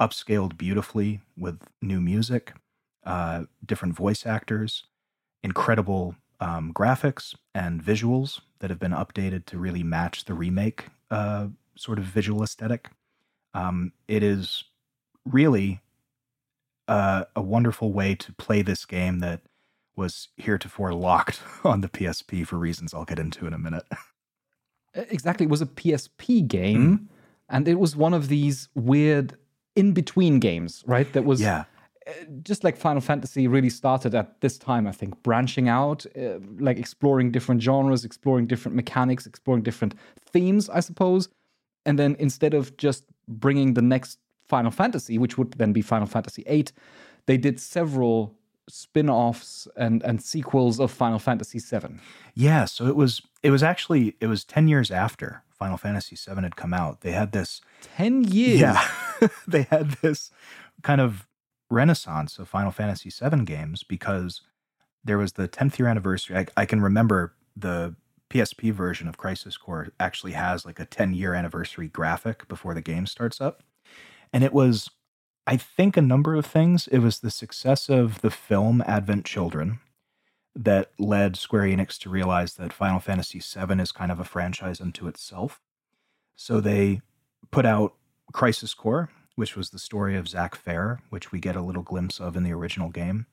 upscaled 0.00 0.56
beautifully 0.56 1.20
with 1.36 1.60
new 1.80 2.00
music, 2.00 2.52
uh, 3.04 3.44
different 3.64 3.94
voice 3.94 4.26
actors, 4.26 4.84
incredible 5.42 6.16
um, 6.40 6.72
graphics 6.72 7.34
and 7.54 7.82
visuals 7.82 8.40
that 8.60 8.70
have 8.70 8.78
been 8.78 8.92
updated 8.92 9.44
to 9.46 9.58
really 9.58 9.82
match 9.82 10.24
the 10.24 10.34
remake 10.34 10.86
uh, 11.10 11.48
sort 11.76 11.98
of 11.98 12.04
visual 12.04 12.42
aesthetic. 12.42 12.90
Um, 13.54 13.92
it 14.06 14.22
is 14.22 14.64
really 15.24 15.80
uh, 16.86 17.24
a 17.36 17.42
wonderful 17.42 17.92
way 17.92 18.14
to 18.14 18.32
play 18.32 18.62
this 18.62 18.84
game 18.84 19.20
that 19.20 19.42
was 19.98 20.28
heretofore 20.36 20.94
locked 20.94 21.42
on 21.64 21.82
the 21.82 21.88
PSP 21.88 22.46
for 22.46 22.56
reasons 22.56 22.94
I'll 22.94 23.04
get 23.04 23.18
into 23.18 23.46
in 23.46 23.52
a 23.52 23.58
minute. 23.58 23.84
Exactly. 24.94 25.44
It 25.44 25.50
was 25.50 25.60
a 25.60 25.66
PSP 25.66 26.48
game, 26.48 27.10
and 27.48 27.68
it 27.68 27.78
was 27.78 27.94
one 27.94 28.14
of 28.14 28.28
these 28.28 28.68
weird 28.74 29.36
in 29.76 29.92
between 29.92 30.40
games, 30.40 30.82
right? 30.86 31.12
That 31.12 31.24
was 31.24 31.40
yeah. 31.40 31.64
just 32.42 32.64
like 32.64 32.76
Final 32.76 33.00
Fantasy 33.00 33.46
really 33.46 33.70
started 33.70 34.14
at 34.14 34.40
this 34.40 34.56
time, 34.58 34.86
I 34.86 34.92
think, 34.92 35.22
branching 35.22 35.68
out, 35.68 36.06
uh, 36.16 36.38
like 36.58 36.78
exploring 36.78 37.30
different 37.30 37.62
genres, 37.62 38.04
exploring 38.04 38.46
different 38.46 38.76
mechanics, 38.76 39.26
exploring 39.26 39.62
different 39.62 39.94
themes, 40.32 40.68
I 40.70 40.80
suppose. 40.80 41.28
And 41.84 41.98
then 41.98 42.16
instead 42.18 42.54
of 42.54 42.76
just 42.76 43.04
bringing 43.28 43.74
the 43.74 43.82
next 43.82 44.18
Final 44.48 44.70
Fantasy, 44.70 45.18
which 45.18 45.36
would 45.38 45.52
then 45.52 45.72
be 45.72 45.82
Final 45.82 46.06
Fantasy 46.06 46.44
VIII, 46.44 46.66
they 47.26 47.36
did 47.36 47.60
several 47.60 48.37
spin-offs 48.68 49.66
and 49.76 50.02
and 50.02 50.22
sequels 50.22 50.78
of 50.78 50.90
Final 50.90 51.18
Fantasy 51.18 51.58
VII. 51.58 51.98
Yeah, 52.34 52.64
so 52.64 52.86
it 52.86 52.96
was 52.96 53.22
it 53.42 53.50
was 53.50 53.62
actually 53.62 54.16
it 54.20 54.26
was 54.26 54.44
10 54.44 54.68
years 54.68 54.90
after 54.90 55.42
Final 55.50 55.76
Fantasy 55.76 56.16
7 56.16 56.44
had 56.44 56.56
come 56.56 56.72
out. 56.72 57.00
They 57.00 57.12
had 57.12 57.32
this 57.32 57.60
Ten 57.82 58.24
years. 58.24 58.60
Yeah. 58.60 58.88
they 59.48 59.62
had 59.62 59.92
this 60.02 60.30
kind 60.82 61.00
of 61.00 61.26
renaissance 61.70 62.38
of 62.38 62.48
Final 62.48 62.70
Fantasy 62.70 63.10
VII 63.10 63.44
games 63.44 63.82
because 63.82 64.42
there 65.04 65.18
was 65.18 65.32
the 65.32 65.48
10th 65.48 65.78
year 65.78 65.88
anniversary. 65.88 66.36
I, 66.36 66.46
I 66.56 66.66
can 66.66 66.80
remember 66.80 67.34
the 67.56 67.94
PSP 68.30 68.72
version 68.72 69.08
of 69.08 69.16
Crisis 69.16 69.56
Core 69.56 69.88
actually 69.98 70.32
has 70.32 70.64
like 70.64 70.78
a 70.78 70.84
10 70.84 71.14
year 71.14 71.34
anniversary 71.34 71.88
graphic 71.88 72.46
before 72.48 72.74
the 72.74 72.82
game 72.82 73.06
starts 73.06 73.40
up. 73.40 73.62
And 74.32 74.44
it 74.44 74.52
was, 74.52 74.90
I 75.48 75.56
think, 75.56 75.96
a 75.96 76.02
number 76.02 76.34
of 76.34 76.44
things. 76.44 76.88
It 76.88 76.98
was 76.98 77.20
the 77.20 77.30
success 77.30 77.88
of 77.88 78.20
the 78.20 78.30
film 78.30 78.82
Advent 78.86 79.24
Children 79.24 79.80
that 80.54 80.90
led 80.98 81.38
Square 81.38 81.62
Enix 81.62 81.96
to 82.00 82.10
realize 82.10 82.52
that 82.56 82.70
Final 82.70 83.00
Fantasy 83.00 83.38
VII 83.38 83.80
is 83.80 83.90
kind 83.90 84.12
of 84.12 84.20
a 84.20 84.24
franchise 84.24 84.78
unto 84.78 85.08
itself. 85.08 85.62
So 86.36 86.60
they 86.60 87.00
put 87.50 87.64
out 87.64 87.94
Crisis 88.30 88.74
Core, 88.74 89.08
which 89.36 89.56
was 89.56 89.70
the 89.70 89.78
story 89.78 90.18
of 90.18 90.28
Zack 90.28 90.54
Fair, 90.54 91.00
which 91.08 91.32
we 91.32 91.40
get 91.40 91.56
a 91.56 91.62
little 91.62 91.82
glimpse 91.82 92.20
of 92.20 92.36
in 92.36 92.42
the 92.42 92.52
original 92.52 92.90
game. 92.90 93.24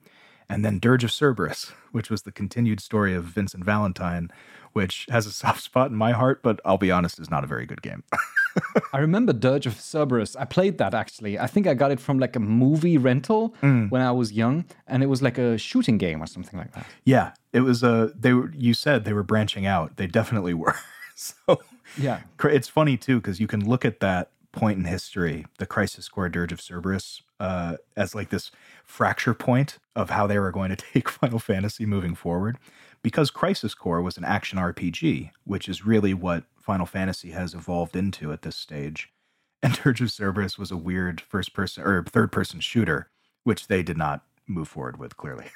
And 0.47 0.63
then 0.63 0.79
Dirge 0.79 1.03
of 1.03 1.11
Cerberus, 1.11 1.73
which 1.91 2.09
was 2.09 2.21
the 2.21 2.31
continued 2.31 2.79
story 2.79 3.13
of 3.13 3.25
Vincent 3.25 3.65
Valentine, 3.65 4.31
which 4.71 5.05
has 5.09 5.25
a 5.25 5.31
soft 5.33 5.63
spot 5.63 5.91
in 5.91 5.97
my 5.97 6.13
heart, 6.13 6.41
but 6.41 6.61
I'll 6.63 6.77
be 6.77 6.91
honest, 6.91 7.19
is 7.19 7.29
not 7.29 7.43
a 7.43 7.47
very 7.47 7.65
good 7.65 7.81
game. 7.81 8.05
I 8.93 8.99
remember 8.99 9.33
Dirge 9.33 9.65
of 9.65 9.79
Cerberus. 9.79 10.35
I 10.35 10.45
played 10.45 10.77
that 10.77 10.93
actually. 10.93 11.37
I 11.39 11.47
think 11.47 11.67
I 11.67 11.73
got 11.73 11.91
it 11.91 11.99
from 11.99 12.19
like 12.19 12.35
a 12.35 12.39
movie 12.39 12.97
rental 12.97 13.53
Mm. 13.61 13.89
when 13.91 14.01
I 14.01 14.11
was 14.11 14.31
young, 14.31 14.65
and 14.87 15.03
it 15.03 15.07
was 15.07 15.21
like 15.21 15.37
a 15.37 15.57
shooting 15.57 15.97
game 15.97 16.21
or 16.21 16.27
something 16.27 16.57
like 16.59 16.71
that. 16.73 16.85
yeah, 17.03 17.31
it 17.53 17.61
was 17.61 17.83
a. 17.83 18.11
they 18.17 18.33
were. 18.33 18.51
You 18.55 18.73
said 18.73 19.05
they 19.05 19.13
were 19.13 19.23
branching 19.23 19.65
out. 19.65 19.97
They 19.97 20.07
definitely 20.07 20.53
were. 20.63 20.75
so 21.15 21.59
Yeah. 21.97 22.21
It's 22.43 22.67
funny 22.67 22.97
too 22.97 23.17
because 23.21 23.39
you 23.39 23.47
can 23.47 23.67
look 23.67 23.85
at 23.85 23.99
that 23.99 24.31
point 24.51 24.79
in 24.79 24.85
history, 24.85 25.45
the 25.59 25.65
Crisis 25.65 26.07
Core 26.07 26.29
Dirge 26.29 26.53
of 26.53 26.61
Cerberus, 26.61 27.21
uh, 27.41 27.75
as 27.97 28.15
like 28.15 28.29
this 28.29 28.51
fracture 28.85 29.33
point 29.33 29.79
of 29.97 30.09
how 30.11 30.27
they 30.27 30.39
were 30.39 30.51
going 30.51 30.69
to 30.69 30.75
take 30.93 31.09
Final 31.09 31.39
Fantasy 31.39 31.85
moving 31.85 32.15
forward. 32.15 32.57
Because 33.01 33.29
Crisis 33.29 33.75
Core 33.75 34.01
was 34.01 34.17
an 34.17 34.23
action 34.25 34.57
RPG, 34.57 35.29
which 35.43 35.69
is 35.69 35.85
really 35.85 36.13
what 36.13 36.45
Final 36.65 36.85
Fantasy 36.85 37.31
has 37.31 37.53
evolved 37.53 37.95
into 37.95 38.31
at 38.31 38.41
this 38.41 38.55
stage, 38.55 39.11
and 39.63 39.73
Dirge 39.73 40.01
of 40.01 40.11
Cerberus 40.11 40.57
was 40.57 40.71
a 40.71 40.77
weird 40.77 41.21
first 41.21 41.53
person 41.53 41.83
or 41.83 42.03
third 42.03 42.31
person 42.31 42.59
shooter, 42.59 43.09
which 43.43 43.67
they 43.67 43.83
did 43.83 43.97
not 43.97 44.23
move 44.47 44.67
forward 44.67 44.97
with 44.97 45.17
clearly. 45.17 45.45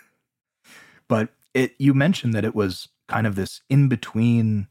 But 1.07 1.29
it 1.55 1.73
you 1.79 1.95
mentioned 1.95 2.35
that 2.35 2.45
it 2.45 2.53
was 2.53 2.89
kind 3.07 3.25
of 3.25 3.33
this 3.33 3.63
in 3.67 3.87
between 3.89 4.67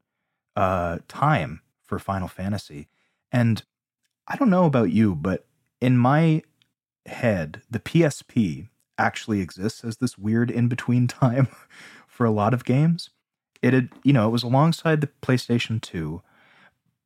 uh, 0.55 0.99
time 1.09 1.63
for 1.83 1.99
Final 1.99 2.29
Fantasy. 2.29 2.89
And 3.33 3.63
I 4.29 4.37
don't 4.37 4.51
know 4.51 4.65
about 4.65 4.93
you, 4.93 5.15
but 5.15 5.47
in 5.81 5.99
my 5.99 6.43
head, 7.07 7.63
the 7.71 7.81
PSP 7.81 8.69
actually 8.99 9.41
exists 9.41 9.85
as 9.85 9.97
this 9.97 10.19
weird 10.19 10.51
in 10.51 10.69
between 10.69 11.07
time 11.09 11.49
for 12.07 12.27
a 12.27 12.31
lot 12.31 12.55
of 12.55 12.65
games. 12.65 13.11
It 13.63 13.73
had, 13.73 13.89
you 14.05 14.13
know, 14.13 14.29
it 14.29 14.33
was 14.33 14.43
alongside 14.43 15.01
the 15.01 15.11
PlayStation 15.23 15.81
2, 15.81 16.23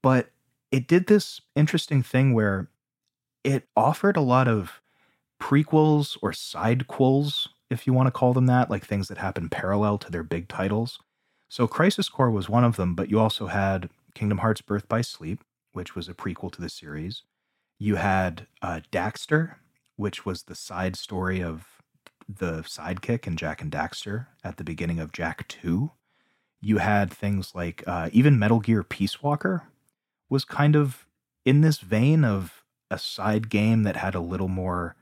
but 0.02 0.30
it 0.70 0.86
did 0.86 1.06
this 1.06 1.40
interesting 1.54 2.02
thing 2.02 2.34
where 2.34 2.68
it 3.44 3.68
offered 3.76 4.16
a 4.16 4.22
lot 4.22 4.48
of 4.48 4.80
prequels 5.40 6.16
or 6.22 6.32
sidequels, 6.32 7.48
if 7.70 7.86
you 7.86 7.92
want 7.92 8.06
to 8.06 8.12
call 8.12 8.32
them 8.32 8.46
that, 8.46 8.70
like 8.70 8.84
things 8.84 9.08
that 9.08 9.18
happen 9.18 9.48
parallel 9.48 9.98
to 9.98 10.10
their 10.10 10.22
big 10.22 10.48
titles. 10.48 10.98
So 11.48 11.66
Crisis 11.66 12.08
Core 12.08 12.30
was 12.30 12.48
one 12.48 12.64
of 12.64 12.76
them, 12.76 12.94
but 12.94 13.10
you 13.10 13.18
also 13.18 13.48
had 13.48 13.90
Kingdom 14.14 14.38
Hearts 14.38 14.62
Birth 14.62 14.88
by 14.88 15.02
Sleep, 15.02 15.42
which 15.72 15.94
was 15.94 16.08
a 16.08 16.14
prequel 16.14 16.52
to 16.52 16.60
the 16.60 16.68
series. 16.68 17.22
You 17.78 17.96
had 17.96 18.46
uh, 18.62 18.80
Daxter, 18.90 19.56
which 19.96 20.24
was 20.24 20.44
the 20.44 20.54
side 20.54 20.96
story 20.96 21.42
of 21.42 21.66
the 22.28 22.62
sidekick 22.62 23.26
in 23.26 23.36
Jak 23.36 23.60
and 23.60 23.70
Daxter 23.70 24.28
at 24.44 24.56
the 24.56 24.64
beginning 24.64 25.00
of 25.00 25.12
Jak 25.12 25.46
2. 25.48 25.90
You 26.60 26.78
had 26.78 27.12
things 27.12 27.54
like 27.54 27.82
uh, 27.86 28.08
even 28.12 28.38
Metal 28.38 28.60
Gear 28.60 28.82
Peace 28.84 29.22
Walker 29.22 29.64
was 30.32 30.46
kind 30.46 30.74
of 30.74 31.06
in 31.44 31.60
this 31.60 31.78
vein 31.80 32.24
of 32.24 32.64
a 32.90 32.98
side 32.98 33.50
game 33.50 33.82
that 33.82 33.96
had 33.96 34.14
a 34.14 34.20
little 34.20 34.48
more 34.48 34.96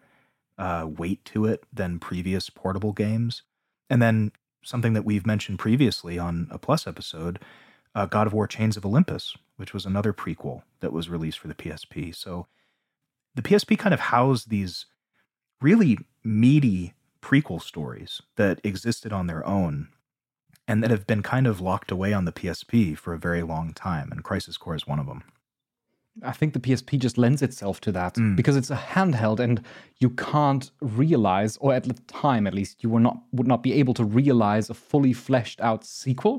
uh, 0.58 0.84
weight 0.88 1.24
to 1.24 1.46
it 1.46 1.62
than 1.72 2.00
previous 2.00 2.50
portable 2.50 2.92
games. 2.92 3.44
And 3.88 4.02
then 4.02 4.32
something 4.64 4.92
that 4.94 5.04
we've 5.04 5.24
mentioned 5.24 5.60
previously 5.60 6.18
on 6.18 6.48
a 6.50 6.58
Plus 6.58 6.84
episode, 6.84 7.38
uh, 7.94 8.06
God 8.06 8.26
of 8.26 8.32
War 8.32 8.48
Chains 8.48 8.76
of 8.76 8.84
Olympus, 8.84 9.36
which 9.56 9.72
was 9.72 9.86
another 9.86 10.12
prequel 10.12 10.62
that 10.80 10.92
was 10.92 11.08
released 11.08 11.38
for 11.38 11.46
the 11.46 11.54
PSP. 11.54 12.12
So 12.12 12.48
the 13.36 13.42
PSP 13.42 13.78
kind 13.78 13.94
of 13.94 14.00
housed 14.00 14.50
these 14.50 14.86
really 15.60 15.96
meaty 16.24 16.94
prequel 17.22 17.62
stories 17.62 18.20
that 18.34 18.60
existed 18.64 19.12
on 19.12 19.28
their 19.28 19.46
own 19.46 19.90
and 20.70 20.82
that 20.82 20.90
have 20.90 21.06
been 21.12 21.22
kind 21.34 21.46
of 21.46 21.60
locked 21.60 21.90
away 21.90 22.12
on 22.18 22.24
the 22.24 22.32
PSP 22.32 22.96
for 23.02 23.12
a 23.14 23.18
very 23.28 23.42
long 23.42 23.66
time. 23.74 24.08
And 24.12 24.22
Crisis 24.28 24.56
Core 24.56 24.76
is 24.80 24.86
one 24.86 25.00
of 25.00 25.06
them. 25.06 25.22
I 26.22 26.32
think 26.38 26.52
the 26.52 26.60
PSP 26.60 26.98
just 26.98 27.16
lends 27.18 27.40
itself 27.42 27.80
to 27.82 27.92
that 27.92 28.14
Mm. 28.14 28.36
because 28.36 28.56
it's 28.60 28.70
a 28.70 28.76
handheld 28.94 29.38
and 29.40 29.62
you 30.02 30.10
can't 30.10 30.70
realize, 30.80 31.56
or 31.62 31.72
at 31.78 31.84
the 31.84 31.94
time 32.24 32.46
at 32.46 32.54
least, 32.54 32.82
you 32.82 32.90
were 32.94 33.00
not 33.08 33.16
would 33.36 33.46
not 33.46 33.62
be 33.62 33.72
able 33.80 33.94
to 33.94 34.04
realize 34.04 34.70
a 34.70 34.74
fully 34.74 35.12
fleshed 35.26 35.60
out 35.60 35.84
sequel. 35.84 36.34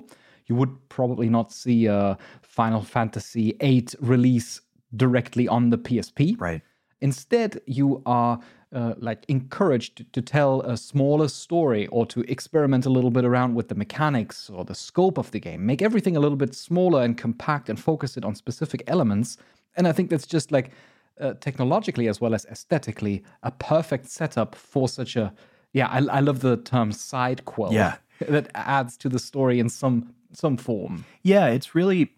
you 0.48 0.56
would 0.58 0.74
probably 0.90 1.30
not 1.30 1.48
see 1.52 1.86
a 1.86 2.18
Final 2.42 2.82
Fantasy 2.82 3.46
VIII 3.62 3.88
release 4.02 4.60
directly 5.04 5.48
on 5.48 5.70
the 5.70 5.78
PSP. 5.78 6.36
Right. 6.38 6.62
Instead, 7.00 7.62
you 7.66 8.02
are 8.06 8.40
uh, 8.74 8.94
like 8.98 9.26
encouraged 9.28 10.12
to 10.14 10.22
tell 10.22 10.62
a 10.62 10.78
smaller 10.78 11.28
story 11.28 11.88
or 11.88 12.06
to 12.06 12.22
experiment 12.22 12.86
a 12.86 12.90
little 12.90 13.12
bit 13.12 13.26
around 13.26 13.54
with 13.54 13.68
the 13.68 13.76
mechanics 13.76 14.50
or 14.50 14.64
the 14.64 14.76
scope 14.76 15.18
of 15.18 15.32
the 15.32 15.40
game. 15.40 15.66
Make 15.66 15.82
everything 15.82 16.16
a 16.16 16.20
little 16.20 16.38
bit 16.38 16.56
smaller 16.56 17.04
and 17.04 17.18
compact 17.18 17.70
and 17.70 17.80
focus 17.80 18.16
it 18.16 18.24
on 18.24 18.36
specific 18.36 18.84
elements. 18.88 19.38
And 19.76 19.88
I 19.88 19.92
think 19.92 20.10
that's 20.10 20.28
just 20.28 20.52
like 20.52 20.72
uh, 21.20 21.34
technologically 21.42 22.08
as 22.08 22.22
well 22.22 22.34
as 22.34 22.46
aesthetically 22.46 23.24
a 23.44 23.52
perfect 23.52 24.10
setup 24.10 24.56
for 24.56 24.88
such 24.88 25.16
a 25.16 25.34
yeah. 25.74 25.88
I, 25.88 26.00
I 26.00 26.20
love 26.20 26.40
the 26.40 26.58
term 26.58 26.92
side 26.92 27.46
quel. 27.46 27.74
Yeah. 27.74 27.98
that 28.28 28.50
adds 28.56 28.98
to 28.98 29.10
the 29.10 29.20
story 29.20 29.60
in 29.60 29.70
some 29.70 30.14
some 30.34 30.58
form. 30.58 31.06
Yeah, 31.24 31.48
it's 31.48 31.76
really 31.76 32.14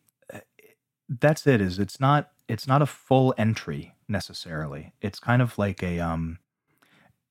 that's 1.09 1.47
it. 1.47 1.61
Is 1.61 1.79
it's 1.79 1.99
not 1.99 2.31
it's 2.47 2.67
not 2.67 2.81
a 2.81 2.85
full 2.85 3.33
entry 3.37 3.95
necessarily. 4.07 4.93
It's 5.01 5.19
kind 5.19 5.41
of 5.41 5.57
like 5.57 5.81
a 5.81 5.99
um 5.99 6.39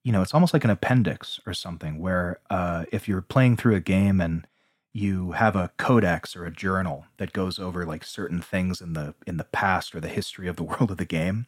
you 0.04 0.12
know, 0.12 0.22
it's 0.22 0.34
almost 0.34 0.52
like 0.52 0.64
an 0.64 0.70
appendix 0.70 1.40
or 1.46 1.54
something 1.54 1.98
where 1.98 2.40
uh 2.50 2.84
if 2.92 3.08
you're 3.08 3.22
playing 3.22 3.56
through 3.56 3.74
a 3.74 3.80
game 3.80 4.20
and 4.20 4.46
you 4.92 5.32
have 5.32 5.56
a 5.56 5.70
codex 5.78 6.36
or 6.36 6.44
a 6.44 6.50
journal 6.52 7.06
that 7.16 7.32
goes 7.32 7.58
over 7.58 7.86
like 7.86 8.04
certain 8.04 8.40
things 8.40 8.80
in 8.80 8.92
the 8.92 9.14
in 9.26 9.36
the 9.38 9.44
past 9.44 9.94
or 9.94 10.00
the 10.00 10.08
history 10.08 10.48
of 10.48 10.56
the 10.56 10.62
world 10.70 10.90
of 10.90 10.98
the 10.98 11.04
game. 11.04 11.46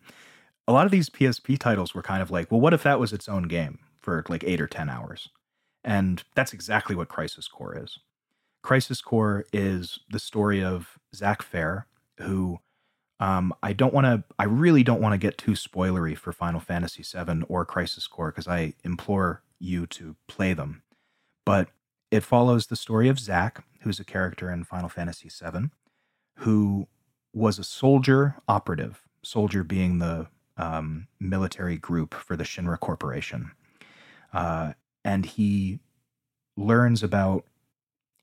A 0.67 0.73
lot 0.73 0.87
of 0.87 0.93
these 0.93 1.11
PSP 1.11 1.59
titles 1.59 1.95
were 1.95 2.03
kind 2.03 2.23
of 2.23 2.31
like, 2.31 2.51
well, 2.51 2.61
what 2.61 2.73
if 2.73 2.83
that 2.85 2.99
was 2.99 3.13
its 3.13 3.29
own 3.29 3.45
game 3.45 3.81
for 4.01 4.25
like 4.31 4.43
8 4.43 4.63
or 4.63 4.67
10 4.67 4.89
hours? 4.89 5.29
And 5.85 6.25
that's 6.35 6.55
exactly 6.55 6.97
what 6.97 7.09
Crisis 7.09 7.49
Core 7.49 7.77
is. 7.79 7.99
Crisis 8.63 9.03
Core 9.03 9.45
is 9.53 10.01
the 10.11 10.19
story 10.19 10.65
of 10.65 10.99
Zack 11.15 11.43
Fair, 11.43 11.87
who 12.19 12.61
um, 13.21 13.55
I 13.63 13.73
don't 13.73 13.95
want 13.95 14.07
to, 14.07 14.25
I 14.39 14.45
really 14.45 14.83
don't 14.83 15.01
want 15.01 15.13
to 15.13 15.19
get 15.19 15.39
too 15.39 15.53
spoilery 15.53 16.17
for 16.17 16.33
Final 16.33 16.61
Fantasy 16.61 17.03
VII 17.03 17.43
or 17.49 17.65
Crisis 17.65 18.07
Core 18.07 18.31
because 18.31 18.49
I 18.49 18.75
implore 18.83 19.43
you 19.59 19.87
to 19.89 20.17
play 20.27 20.53
them. 20.53 20.83
But 21.47 21.69
it 22.11 22.23
follows 22.23 22.67
the 22.67 22.77
story 22.77 23.09
of 23.09 23.19
Zack, 23.19 23.65
who's 23.81 24.01
a 24.01 24.05
character 24.05 24.51
in 24.51 24.65
Final 24.65 24.89
Fantasy 24.89 25.29
VII, 25.29 25.71
who 26.39 26.89
was 27.33 27.59
a 27.59 27.65
soldier 27.65 28.37
operative, 28.49 29.03
soldier 29.23 29.63
being 29.63 29.99
the 29.99 30.29
um, 30.57 31.09
military 31.21 31.77
group 31.77 32.15
for 32.15 32.37
the 32.37 32.45
Shinra 32.45 32.79
Corporation. 32.79 33.53
Uh, 34.33 34.73
and 35.05 35.27
he 35.27 35.81
learns 36.57 37.03
about 37.03 37.45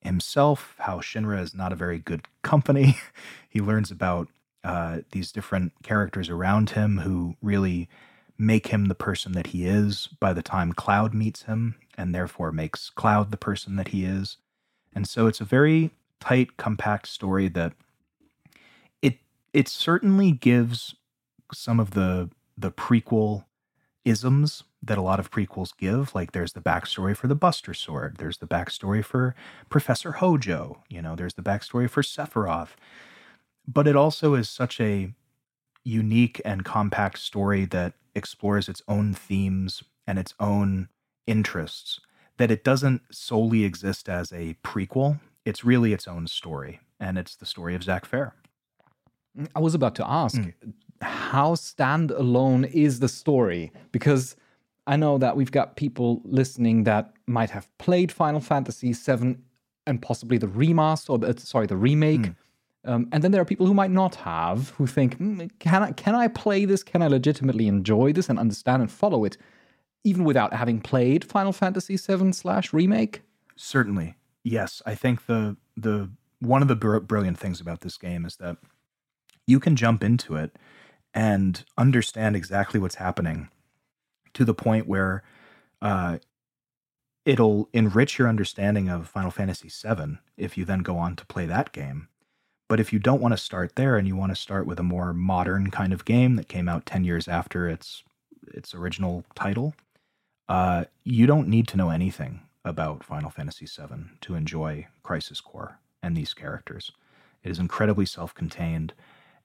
himself, 0.02 0.76
how 0.80 1.00
Shinra 1.00 1.42
is 1.42 1.54
not 1.54 1.72
a 1.72 1.76
very 1.76 2.00
good 2.00 2.28
company. 2.42 2.98
he 3.50 3.62
learns 3.62 3.92
about 3.92 4.28
uh, 4.64 5.00
these 5.12 5.32
different 5.32 5.74
characters 5.84 6.30
around 6.30 6.72
him 6.72 7.00
who 7.00 7.36
really 7.42 7.90
make 8.38 8.68
him 8.68 8.86
the 8.86 8.96
person 8.96 9.34
that 9.34 9.48
he 9.48 9.66
is 9.66 10.10
by 10.20 10.34
the 10.34 10.42
time 10.42 10.74
Cloud 10.74 11.14
meets 11.14 11.44
him, 11.44 11.76
and 11.98 12.14
therefore 12.14 12.52
makes 12.52 12.90
Cloud 12.90 13.32
the 13.32 13.38
person 13.38 13.76
that 13.76 13.90
he 13.90 14.04
is. 14.04 14.38
And 14.94 15.08
so 15.08 15.28
it's 15.28 15.42
a 15.42 15.46
very 15.46 15.92
tight, 16.20 16.58
compact 16.58 17.08
story 17.08 17.48
that 17.50 17.74
it 19.02 19.20
it 19.54 19.68
certainly 19.68 20.32
gives 20.32 20.96
some 21.54 21.80
of 21.80 21.92
the 21.92 22.30
the 22.58 22.72
prequel 22.72 23.46
isms 24.06 24.64
that 24.84 24.98
a 24.98 25.02
lot 25.02 25.20
of 25.20 25.30
prequels 25.30 25.78
give. 25.78 26.16
Like 26.16 26.32
there's 26.32 26.54
the 26.54 26.62
backstory 26.62 27.16
for 27.16 27.28
the 27.28 27.36
Buster 27.36 27.74
Sword, 27.74 28.18
there's 28.18 28.40
the 28.40 28.48
backstory 28.48 29.04
for 29.04 29.36
Professor 29.70 30.14
Hojo, 30.14 30.84
you 30.90 31.02
know, 31.02 31.16
there's 31.16 31.36
the 31.36 31.44
backstory 31.44 31.90
for 31.90 32.02
Sephiroth. 32.02 32.70
But 33.72 33.88
it 33.88 33.96
also 33.96 34.34
is 34.34 34.50
such 34.50 34.80
a 34.80 35.14
unique 35.84 36.42
and 36.44 36.66
compact 36.66 37.20
story 37.20 37.66
that 37.66 37.94
explores 38.14 38.68
its 38.68 38.82
own 38.88 39.14
themes 39.14 39.84
and 40.06 40.20
its 40.20 40.34
own 40.40 40.90
interests 41.26 42.02
that 42.38 42.52
it 42.52 42.64
doesn't 42.64 43.02
solely 43.12 43.64
exist 43.64 44.10
as 44.10 44.32
a 44.32 44.56
prequel. 44.64 45.20
It's 45.46 45.64
really 45.64 45.94
its 45.94 46.08
own 46.08 46.28
story, 46.28 46.80
and 47.00 47.18
it's 47.18 47.36
the 47.36 47.46
story 47.46 47.76
of 47.76 47.84
Zack 47.84 48.06
Fair. 48.06 48.34
I 49.56 49.60
was 49.60 49.76
about 49.76 49.96
to 49.96 50.10
ask, 50.10 50.42
mm. 50.42 50.54
how 51.02 51.56
standalone 51.56 52.70
is 52.72 53.00
the 53.00 53.08
story? 53.08 53.72
Because 53.92 54.36
I 54.88 54.98
know 54.98 55.18
that 55.20 55.38
we've 55.38 55.52
got 55.52 55.76
people 55.76 56.22
listening 56.26 56.84
that 56.84 57.14
might 57.28 57.52
have 57.52 57.70
played 57.78 58.12
Final 58.12 58.42
Fantasy 58.42 58.92
VII 58.94 59.38
and 59.88 60.02
possibly 60.02 60.38
the 60.38 60.48
remaster, 60.48 61.12
or 61.12 61.20
the, 61.20 61.40
sorry, 61.40 61.68
the 61.68 61.78
remake. 61.78 62.22
Mm. 62.22 62.36
Um, 62.84 63.08
and 63.12 63.24
then 63.24 63.32
there 63.32 63.42
are 63.42 63.46
people 63.46 63.68
who 63.68 63.74
might 63.74 63.92
not 63.92 64.16
have, 64.16 64.70
who 64.70 64.88
think, 64.88 65.20
mm, 65.20 65.50
can 65.60 65.84
I 65.84 65.92
can 65.92 66.16
I 66.16 66.28
play 66.28 66.66
this? 66.66 66.84
Can 66.84 67.02
I 67.02 67.08
legitimately 67.08 67.68
enjoy 67.68 68.12
this 68.12 68.30
and 68.30 68.40
understand 68.40 68.82
and 68.82 68.92
follow 68.92 69.24
it, 69.24 69.38
even 70.04 70.24
without 70.24 70.54
having 70.54 70.82
played 70.82 71.24
Final 71.24 71.54
Fantasy 71.54 71.96
VII 71.96 72.32
slash 72.32 72.74
remake? 72.74 73.22
Certainly, 73.56 74.16
yes. 74.44 74.82
I 74.86 74.96
think 74.96 75.28
the 75.28 75.58
the 75.78 76.10
one 76.40 76.64
of 76.64 76.68
the 76.68 76.76
br- 76.76 77.00
brilliant 77.00 77.38
things 77.38 77.62
about 77.62 77.82
this 77.82 77.98
game 77.98 78.26
is 78.26 78.38
that 78.38 78.58
you 79.46 79.60
can 79.60 79.76
jump 79.76 80.04
into 80.04 80.36
it 80.36 80.58
and 81.14 81.64
understand 81.78 82.36
exactly 82.36 82.80
what's 82.80 82.96
happening 82.96 83.50
to 84.34 84.46
the 84.46 84.54
point 84.54 84.88
where 84.88 85.24
uh, 85.82 86.18
it'll 87.26 87.70
enrich 87.74 88.18
your 88.18 88.28
understanding 88.28 88.90
of 88.90 89.08
Final 89.08 89.32
Fantasy 89.32 89.70
VII 89.70 90.18
if 90.38 90.58
you 90.58 90.66
then 90.66 90.80
go 90.80 90.98
on 90.98 91.16
to 91.16 91.26
play 91.26 91.46
that 91.46 91.72
game. 91.72 92.08
But 92.72 92.80
if 92.80 92.94
you 92.94 93.00
don't 93.00 93.22
want 93.22 93.34
to 93.34 93.38
start 93.38 93.76
there 93.76 93.98
and 93.98 94.08
you 94.08 94.16
want 94.16 94.32
to 94.32 94.42
start 94.42 94.66
with 94.66 94.80
a 94.80 94.84
more 94.84 95.12
modern 95.12 95.72
kind 95.72 95.92
of 95.92 96.06
game 96.06 96.38
that 96.38 96.48
came 96.48 96.70
out 96.70 96.86
10 96.86 97.04
years 97.04 97.28
after 97.28 97.68
its 97.68 98.06
its 98.48 98.74
original 98.74 99.26
title, 99.36 99.76
uh, 100.48 100.86
you 101.04 101.28
don't 101.28 101.50
need 101.50 101.68
to 101.68 101.76
know 101.76 101.90
anything 101.90 102.40
about 102.64 103.04
Final 103.04 103.30
Fantasy 103.30 103.66
VII 103.66 104.12
to 104.22 104.36
enjoy 104.36 104.88
Crisis 105.04 105.42
Core 105.42 105.80
and 106.02 106.16
these 106.16 106.34
characters. 106.34 106.94
It 107.44 107.52
is 107.52 107.60
incredibly 107.60 108.06
self-contained, 108.06 108.94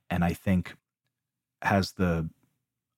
and 0.08 0.22
I 0.22 0.32
think 0.32 0.76
has 1.62 1.94
the 1.94 2.30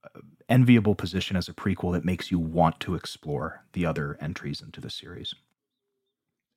uh, 0.04 0.20
enviable 0.46 0.94
position 0.94 1.38
as 1.38 1.48
a 1.48 1.54
prequel 1.54 1.94
that 1.94 2.04
makes 2.04 2.30
you 2.30 2.38
want 2.38 2.80
to 2.80 2.94
explore 2.94 3.64
the 3.72 3.86
other 3.86 4.18
entries 4.20 4.60
into 4.60 4.82
the 4.82 4.90
series 4.90 5.34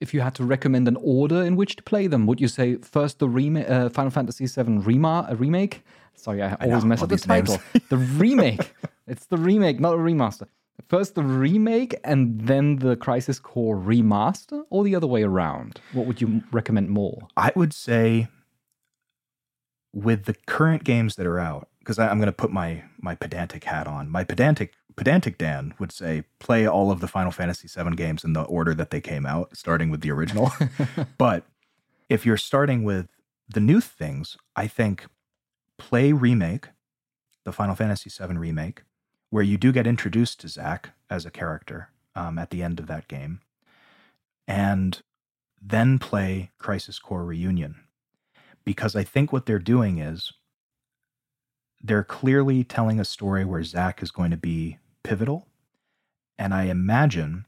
if 0.02 0.14
you 0.14 0.20
had 0.22 0.36
to 0.36 0.44
recommend 0.44 0.88
an 0.88 0.98
order 1.02 1.42
in 1.44 1.56
which 1.56 1.76
to 1.78 1.84
play 1.84 2.08
them, 2.08 2.26
would 2.26 2.42
you 2.42 2.48
say 2.48 2.76
first 2.78 3.20
the 3.20 3.30
rem- 3.30 3.56
uh, 3.68 3.90
Final 3.90 4.12
Fantasy 4.12 4.48
VII 4.48 4.80
rema- 4.80 5.28
a 5.30 5.36
remake? 5.36 5.84
Sorry, 6.16 6.42
I 6.42 6.56
always 6.60 6.84
I 6.84 6.88
mess 6.88 7.02
up 7.02 7.10
the 7.10 7.18
title. 7.18 7.60
the 7.90 7.98
remake. 7.98 8.74
It's 9.08 9.26
the 9.26 9.38
remake, 9.38 9.80
not 9.80 9.96
a 9.96 9.98
remaster. 9.98 10.48
First 10.88 11.16
the 11.16 11.24
remake 11.24 11.96
and 12.04 12.40
then 12.42 12.78
the 12.78 12.96
Crisis 12.96 13.40
Core 13.40 13.76
remaster, 13.76 14.64
or 14.70 14.84
the 14.86 14.96
other 14.96 15.08
way 15.08 15.24
around? 15.24 15.82
What 15.92 16.06
would 16.06 16.22
you 16.22 16.44
recommend 16.52 16.90
more? 16.90 17.28
I 17.36 17.52
would 17.56 17.74
say 17.74 18.30
with 19.94 20.26
the 20.26 20.36
current 20.46 20.84
games 20.86 21.16
that 21.16 21.26
are 21.26 21.40
out, 21.40 21.68
because 21.82 21.98
I'm 21.98 22.18
going 22.20 22.28
to 22.28 22.32
put 22.32 22.52
my 22.52 22.84
my 23.00 23.16
pedantic 23.16 23.64
hat 23.64 23.88
on. 23.88 24.10
My 24.10 24.24
pedantic 24.24 24.74
pedantic 24.96 25.38
Dan 25.38 25.74
would 25.80 25.92
say 25.92 26.24
play 26.40 26.68
all 26.68 26.92
of 26.92 27.00
the 27.00 27.08
Final 27.08 27.32
Fantasy 27.32 27.68
VII 27.68 27.96
games 27.96 28.24
in 28.24 28.34
the 28.34 28.44
order 28.44 28.74
that 28.76 28.92
they 28.92 29.02
came 29.02 29.26
out, 29.26 29.58
starting 29.58 29.90
with 29.90 30.02
the 30.02 30.12
original. 30.12 30.52
but 31.18 31.46
if 32.10 32.26
you're 32.26 32.38
starting 32.38 32.84
with 32.84 33.08
the 33.50 33.60
new 33.60 33.82
things, 33.82 34.38
I 34.56 34.68
think 34.68 35.06
play 35.78 36.14
remake, 36.14 36.68
the 37.44 37.52
Final 37.52 37.76
Fantasy 37.76 38.10
VII 38.10 38.38
remake, 38.38 38.84
where 39.30 39.44
you 39.44 39.58
do 39.58 39.72
get 39.72 39.88
introduced 39.88 40.40
to 40.42 40.48
Zack 40.48 40.90
as 41.10 41.26
a 41.26 41.32
character 41.32 41.90
um, 42.16 42.38
at 42.38 42.50
the 42.50 42.62
end 42.62 42.80
of 42.80 42.88
that 42.88 43.08
game, 43.08 43.40
and 44.48 45.02
then 45.62 45.98
play 45.98 46.52
Crisis 46.60 47.00
Core 47.00 47.26
Reunion. 47.26 47.76
Because 48.64 48.96
I 48.96 49.04
think 49.04 49.34
what 49.34 49.48
they're 49.48 49.58
doing 49.58 49.98
is 49.98 50.34
they're 51.84 52.04
clearly 52.04 52.64
telling 52.64 53.00
a 53.00 53.06
story 53.06 53.46
where 53.46 53.64
Zack 53.64 54.04
is 54.04 54.12
going 54.12 54.32
to 54.32 54.38
be 54.38 54.78
pivotal. 55.04 55.48
And 56.38 56.54
I 56.54 56.64
imagine 56.64 57.46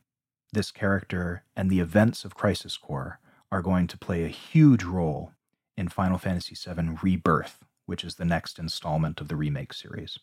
this 0.52 0.72
character 0.72 1.44
and 1.56 1.70
the 1.70 1.80
events 1.80 2.26
of 2.26 2.36
Crisis 2.36 2.78
Core 2.78 3.20
are 3.52 3.62
going 3.62 3.88
to 3.88 3.98
play 3.98 4.24
a 4.24 4.30
huge 4.30 4.84
role 4.84 5.32
in 5.78 5.88
Final 5.88 6.18
Fantasy 6.18 6.56
VII 6.56 6.98
Rebirth, 7.02 7.64
which 7.86 8.04
is 8.04 8.16
the 8.16 8.26
next 8.26 8.60
installment 8.60 9.20
of 9.20 9.28
the 9.28 9.36
remake 9.36 9.74
series. 9.74 10.20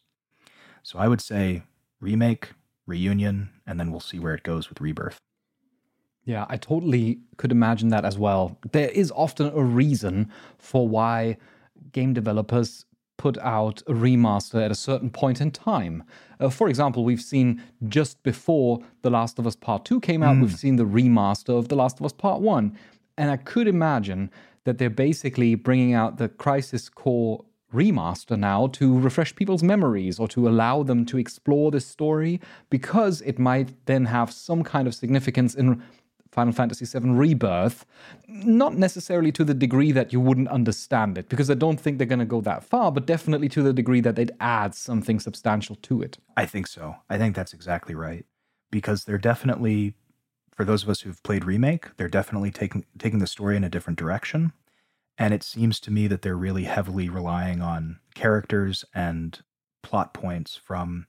So 0.82 0.98
I 0.98 1.08
would 1.08 1.20
say 1.20 1.62
remake, 2.00 2.50
reunion, 2.86 3.50
and 3.66 3.78
then 3.78 3.90
we'll 3.90 4.00
see 4.00 4.18
where 4.18 4.34
it 4.34 4.42
goes 4.42 4.68
with 4.68 4.80
Rebirth. 4.80 5.18
Yeah, 6.24 6.46
I 6.48 6.56
totally 6.56 7.20
could 7.36 7.50
imagine 7.50 7.88
that 7.88 8.04
as 8.04 8.18
well. 8.18 8.58
There 8.72 8.90
is 8.90 9.10
often 9.12 9.50
a 9.54 9.62
reason 9.62 10.30
for 10.58 10.86
why 10.86 11.38
game 11.92 12.12
developers 12.12 12.84
put 13.20 13.37
out 13.38 13.83
a 13.83 13.92
remaster 13.92 14.64
at 14.64 14.70
a 14.70 14.74
certain 14.74 15.11
point 15.11 15.42
in 15.42 15.50
time. 15.50 16.02
Uh, 16.40 16.48
for 16.48 16.70
example, 16.70 17.04
we've 17.04 17.20
seen 17.20 17.62
just 17.87 18.22
before 18.22 18.80
The 19.02 19.11
Last 19.11 19.38
of 19.38 19.46
Us 19.46 19.54
Part 19.54 19.85
2 19.85 20.00
came 20.00 20.22
out, 20.22 20.37
mm. 20.37 20.40
we've 20.40 20.56
seen 20.56 20.76
the 20.76 20.87
remaster 20.87 21.50
of 21.50 21.68
The 21.68 21.76
Last 21.76 22.00
of 22.00 22.06
Us 22.06 22.14
Part 22.14 22.40
1. 22.40 22.74
And 23.18 23.30
I 23.30 23.37
could 23.37 23.68
imagine 23.68 24.30
that 24.64 24.78
they're 24.78 24.88
basically 24.88 25.54
bringing 25.54 25.92
out 25.92 26.16
the 26.16 26.30
Crisis 26.30 26.88
Core 26.88 27.44
remaster 27.74 28.38
now 28.38 28.68
to 28.68 28.98
refresh 28.98 29.37
people's 29.37 29.62
memories 29.62 30.18
or 30.18 30.26
to 30.28 30.48
allow 30.48 30.83
them 30.83 31.04
to 31.04 31.18
explore 31.18 31.70
this 31.70 31.87
story 31.87 32.40
because 32.70 33.20
it 33.20 33.38
might 33.38 33.68
then 33.85 34.06
have 34.06 34.33
some 34.33 34.64
kind 34.64 34.88
of 34.88 34.94
significance 34.94 35.54
in 35.54 35.83
Final 36.32 36.52
Fantasy 36.52 36.84
VII 36.84 37.10
Rebirth, 37.10 37.84
not 38.28 38.74
necessarily 38.74 39.32
to 39.32 39.44
the 39.44 39.54
degree 39.54 39.90
that 39.92 40.12
you 40.12 40.20
wouldn't 40.20 40.48
understand 40.48 41.18
it, 41.18 41.28
because 41.28 41.50
I 41.50 41.54
don't 41.54 41.80
think 41.80 41.98
they're 41.98 42.06
going 42.06 42.20
to 42.20 42.24
go 42.24 42.40
that 42.42 42.62
far, 42.62 42.92
but 42.92 43.06
definitely 43.06 43.48
to 43.50 43.62
the 43.62 43.72
degree 43.72 44.00
that 44.00 44.14
they'd 44.14 44.32
add 44.40 44.74
something 44.74 45.18
substantial 45.18 45.76
to 45.76 46.02
it. 46.02 46.18
I 46.36 46.46
think 46.46 46.66
so. 46.66 46.96
I 47.08 47.18
think 47.18 47.34
that's 47.34 47.52
exactly 47.52 47.94
right. 47.94 48.24
Because 48.70 49.04
they're 49.04 49.18
definitely, 49.18 49.94
for 50.52 50.64
those 50.64 50.84
of 50.84 50.88
us 50.88 51.00
who've 51.00 51.22
played 51.24 51.44
Remake, 51.44 51.96
they're 51.96 52.08
definitely 52.08 52.52
taking 52.52 52.84
taking 52.96 53.18
the 53.18 53.26
story 53.26 53.56
in 53.56 53.64
a 53.64 53.68
different 53.68 53.98
direction. 53.98 54.52
And 55.18 55.34
it 55.34 55.42
seems 55.42 55.80
to 55.80 55.90
me 55.90 56.06
that 56.06 56.22
they're 56.22 56.36
really 56.36 56.64
heavily 56.64 57.08
relying 57.08 57.60
on 57.60 57.98
characters 58.14 58.84
and 58.94 59.40
plot 59.82 60.14
points 60.14 60.56
from 60.56 61.06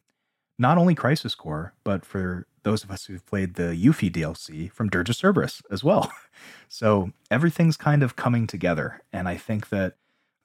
not 0.57 0.77
only 0.79 0.95
Crisis 0.95 1.35
Core, 1.35 1.73
but 1.83 2.03
for 2.03 2.47
those 2.63 2.83
of 2.83 2.91
us 2.91 3.05
who've 3.05 3.25
played 3.25 3.55
the 3.55 3.75
Yuffie 3.75 4.11
DLC 4.11 4.71
from 4.71 4.89
Dirge 4.89 5.09
of 5.09 5.15
Cerberus 5.15 5.61
as 5.71 5.83
well. 5.83 6.11
So 6.69 7.11
everything's 7.29 7.75
kind 7.75 8.01
of 8.01 8.15
coming 8.15 8.47
together. 8.47 9.01
And 9.11 9.27
I 9.27 9.35
think 9.35 9.69
that 9.69 9.95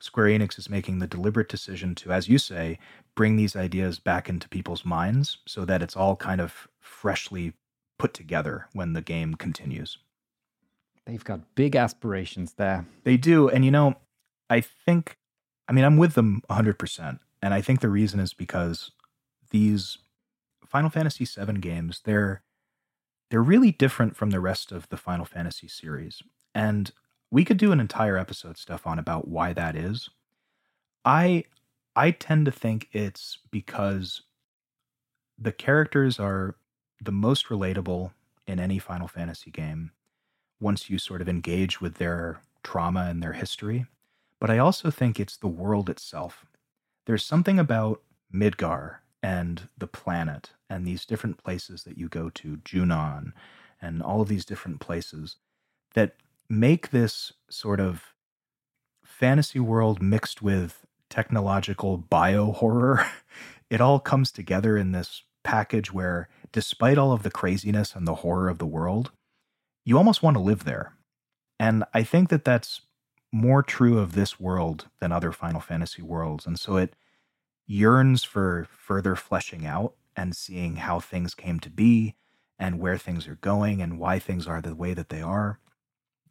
Square 0.01 0.27
Enix 0.27 0.59
is 0.59 0.69
making 0.69 0.99
the 0.99 1.07
deliberate 1.07 1.49
decision 1.49 1.95
to, 1.97 2.13
as 2.13 2.29
you 2.29 2.37
say, 2.37 2.79
bring 3.15 3.37
these 3.37 3.57
ideas 3.57 3.99
back 3.99 4.29
into 4.29 4.49
people's 4.49 4.85
minds 4.85 5.39
so 5.47 5.65
that 5.65 5.83
it's 5.83 5.97
all 5.97 6.17
kind 6.17 6.41
of 6.41 6.69
freshly 6.81 7.53
put 7.99 8.13
together 8.13 8.67
when 8.73 8.93
the 8.93 9.01
game 9.01 9.35
continues. 9.37 9.99
They've 11.07 11.25
got 11.25 11.55
big 11.55 11.77
aspirations 11.77 12.55
there. 12.55 12.87
They 13.05 13.17
do. 13.17 13.49
And 13.49 13.65
you 13.65 13.71
know, 13.71 13.95
I 14.51 14.61
think, 14.61 15.17
I 15.69 15.73
mean, 15.73 15.85
I'm 15.85 15.97
with 15.97 16.15
them 16.15 16.43
100%. 16.51 17.21
And 17.41 17.55
I 17.55 17.61
think 17.61 17.81
the 17.81 17.89
reason 17.89 18.19
is 18.21 18.35
because 18.35 18.91
these 19.51 19.99
Final 20.69 20.91
Fantasy 20.91 21.25
VII 21.25 21.59
games, 21.59 22.01
they're 22.05 22.43
they're 23.31 23.43
really 23.43 23.73
different 23.73 24.17
from 24.17 24.31
the 24.31 24.41
rest 24.41 24.71
of 24.71 24.89
the 24.89 24.97
Final 24.97 25.25
Fantasy 25.25 25.67
series. 25.67 26.23
And 26.55 26.93
we 27.31 27.45
could 27.45 27.57
do 27.57 27.73
an 27.73 27.81
entire 27.81 28.17
episode 28.17 28.57
Stefan 28.57 28.99
about 28.99 29.27
why 29.27 29.53
that 29.53 29.75
is. 29.75 30.09
I 31.05 31.45
I 31.95 32.11
tend 32.11 32.47
to 32.47 32.53
think 32.53 32.89
it's 32.93 33.39
because 33.51 34.23
the 35.39 35.53
characters 35.53 36.19
are 36.19 36.57
the 37.01 37.13
most 37.13 37.47
relatable 37.47 38.13
in 38.47 38.61
any 38.61 38.79
Final 38.79 39.09
Fantasy 39.09 39.51
game 39.51 39.93
once 40.61 40.89
you 40.89 40.99
sort 40.99 41.21
of 41.21 41.29
engage 41.29 41.81
with 41.81 41.97
their 41.97 42.41
trauma 42.63 43.07
and 43.09 43.23
their 43.23 43.33
history. 43.33 43.87
But 44.41 44.51
I 44.51 44.59
also 44.59 44.91
think 44.91 45.19
it's 45.19 45.37
the 45.37 45.49
world 45.49 45.91
itself. 45.91 46.47
There's 47.07 47.25
something 47.25 47.59
about 47.59 48.03
Midgar 48.33 48.97
and 49.23 49.69
the 49.77 49.87
planet 49.87 50.51
and 50.69 50.87
these 50.87 51.05
different 51.05 51.43
places 51.43 51.85
that 51.85 51.99
you 51.99 52.09
go 52.09 52.31
to, 52.31 52.59
Junon, 52.59 53.33
and 53.81 54.03
all 54.03 54.23
of 54.23 54.29
these 54.29 54.45
different 54.45 54.81
places 54.81 55.37
that 55.95 56.17
make 56.49 56.91
this 56.91 57.33
sort 57.51 57.81
of 57.81 58.15
fantasy 59.05 59.61
world 59.61 60.03
mixed 60.03 60.43
with 60.43 60.87
technological 61.09 61.97
bio 61.97 62.53
horror. 62.53 63.07
It 63.69 63.81
all 63.81 63.99
comes 63.99 64.31
together 64.31 64.77
in 64.77 64.93
this 64.93 65.25
package 65.43 65.93
where, 65.93 66.29
despite 66.53 66.99
all 66.99 67.11
of 67.11 67.25
the 67.25 67.33
craziness 67.33 67.97
and 67.97 68.07
the 68.07 68.17
horror 68.17 68.49
of 68.49 68.59
the 68.59 68.65
world, 68.65 69.11
you 69.85 69.99
almost 69.99 70.23
want 70.23 70.37
to 70.37 70.41
live 70.41 70.63
there. 70.63 70.93
And 71.59 71.83
I 71.93 72.05
think 72.05 72.29
that 72.29 72.45
that's 72.45 72.83
more 73.33 73.65
true 73.65 73.99
of 73.99 74.13
this 74.13 74.39
world 74.39 74.87
than 75.01 75.11
other 75.11 75.33
Final 75.33 75.61
Fantasy 75.61 76.01
worlds. 76.01 76.47
And 76.47 76.61
so 76.61 76.77
it 76.77 76.95
yearns 77.67 78.25
for 78.25 78.69
further 78.71 79.17
fleshing 79.17 79.67
out 79.67 79.95
and 80.17 80.35
seeing 80.35 80.77
how 80.77 81.01
things 81.01 81.35
came 81.35 81.61
to 81.61 81.71
be 81.71 82.15
and 82.59 82.79
where 82.81 82.97
things 82.97 83.29
are 83.29 83.37
going 83.37 83.83
and 83.83 83.99
why 83.99 84.19
things 84.19 84.47
are 84.47 84.61
the 84.61 84.75
way 84.75 84.95
that 84.95 85.09
they 85.09 85.21
are. 85.21 85.59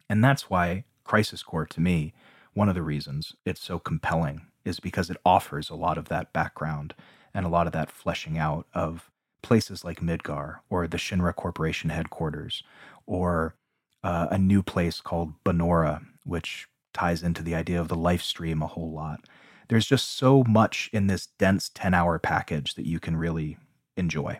And 0.08 0.24
that's 0.24 0.50
why 0.50 0.84
Crisis 1.04 1.42
Core, 1.42 1.66
to 1.66 1.80
me, 1.80 2.14
one 2.54 2.68
of 2.68 2.74
the 2.74 2.82
reasons 2.82 3.34
it's 3.44 3.60
so 3.60 3.78
compelling 3.78 4.46
is 4.64 4.80
because 4.80 5.10
it 5.10 5.18
offers 5.24 5.70
a 5.70 5.76
lot 5.76 5.98
of 5.98 6.08
that 6.08 6.32
background 6.32 6.94
and 7.32 7.46
a 7.46 7.50
lot 7.50 7.66
of 7.66 7.72
that 7.72 7.90
fleshing 7.90 8.38
out 8.38 8.66
of 8.74 9.10
places 9.42 9.84
like 9.84 10.00
Midgar 10.00 10.56
or 10.68 10.88
the 10.88 10.96
Shinra 10.96 11.34
Corporation 11.34 11.90
headquarters 11.90 12.64
or 13.06 13.54
uh, 14.02 14.26
a 14.30 14.38
new 14.38 14.62
place 14.62 15.00
called 15.00 15.34
Banora, 15.44 16.04
which 16.24 16.66
ties 16.92 17.22
into 17.22 17.42
the 17.42 17.54
idea 17.54 17.80
of 17.80 17.88
the 17.88 17.94
life 17.94 18.22
stream 18.22 18.62
a 18.62 18.66
whole 18.66 18.90
lot 18.90 19.20
there's 19.68 19.86
just 19.86 20.16
so 20.16 20.44
much 20.44 20.90
in 20.92 21.06
this 21.06 21.26
dense 21.38 21.70
10 21.74 21.94
hour 21.94 22.18
package 22.18 22.74
that 22.74 22.86
you 22.86 23.00
can 23.00 23.16
really 23.16 23.56
enjoy. 23.96 24.38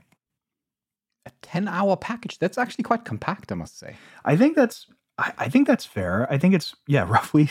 A 1.27 1.31
10 1.43 1.69
hour 1.69 1.97
package? 1.97 2.39
That's 2.39 2.59
actually 2.59 2.85
quite 2.85 3.05
compact, 3.05 3.51
I 3.51 3.57
must 3.57 3.79
say. 3.79 3.97
I 4.25 4.37
think 4.37 4.57
that's 4.57 4.87
I, 5.19 5.33
I 5.39 5.49
think 5.49 5.67
that's 5.67 5.85
fair. 5.85 6.31
I 6.31 6.39
think 6.39 6.55
it's 6.55 6.75
yeah, 6.87 7.05
roughly 7.09 7.51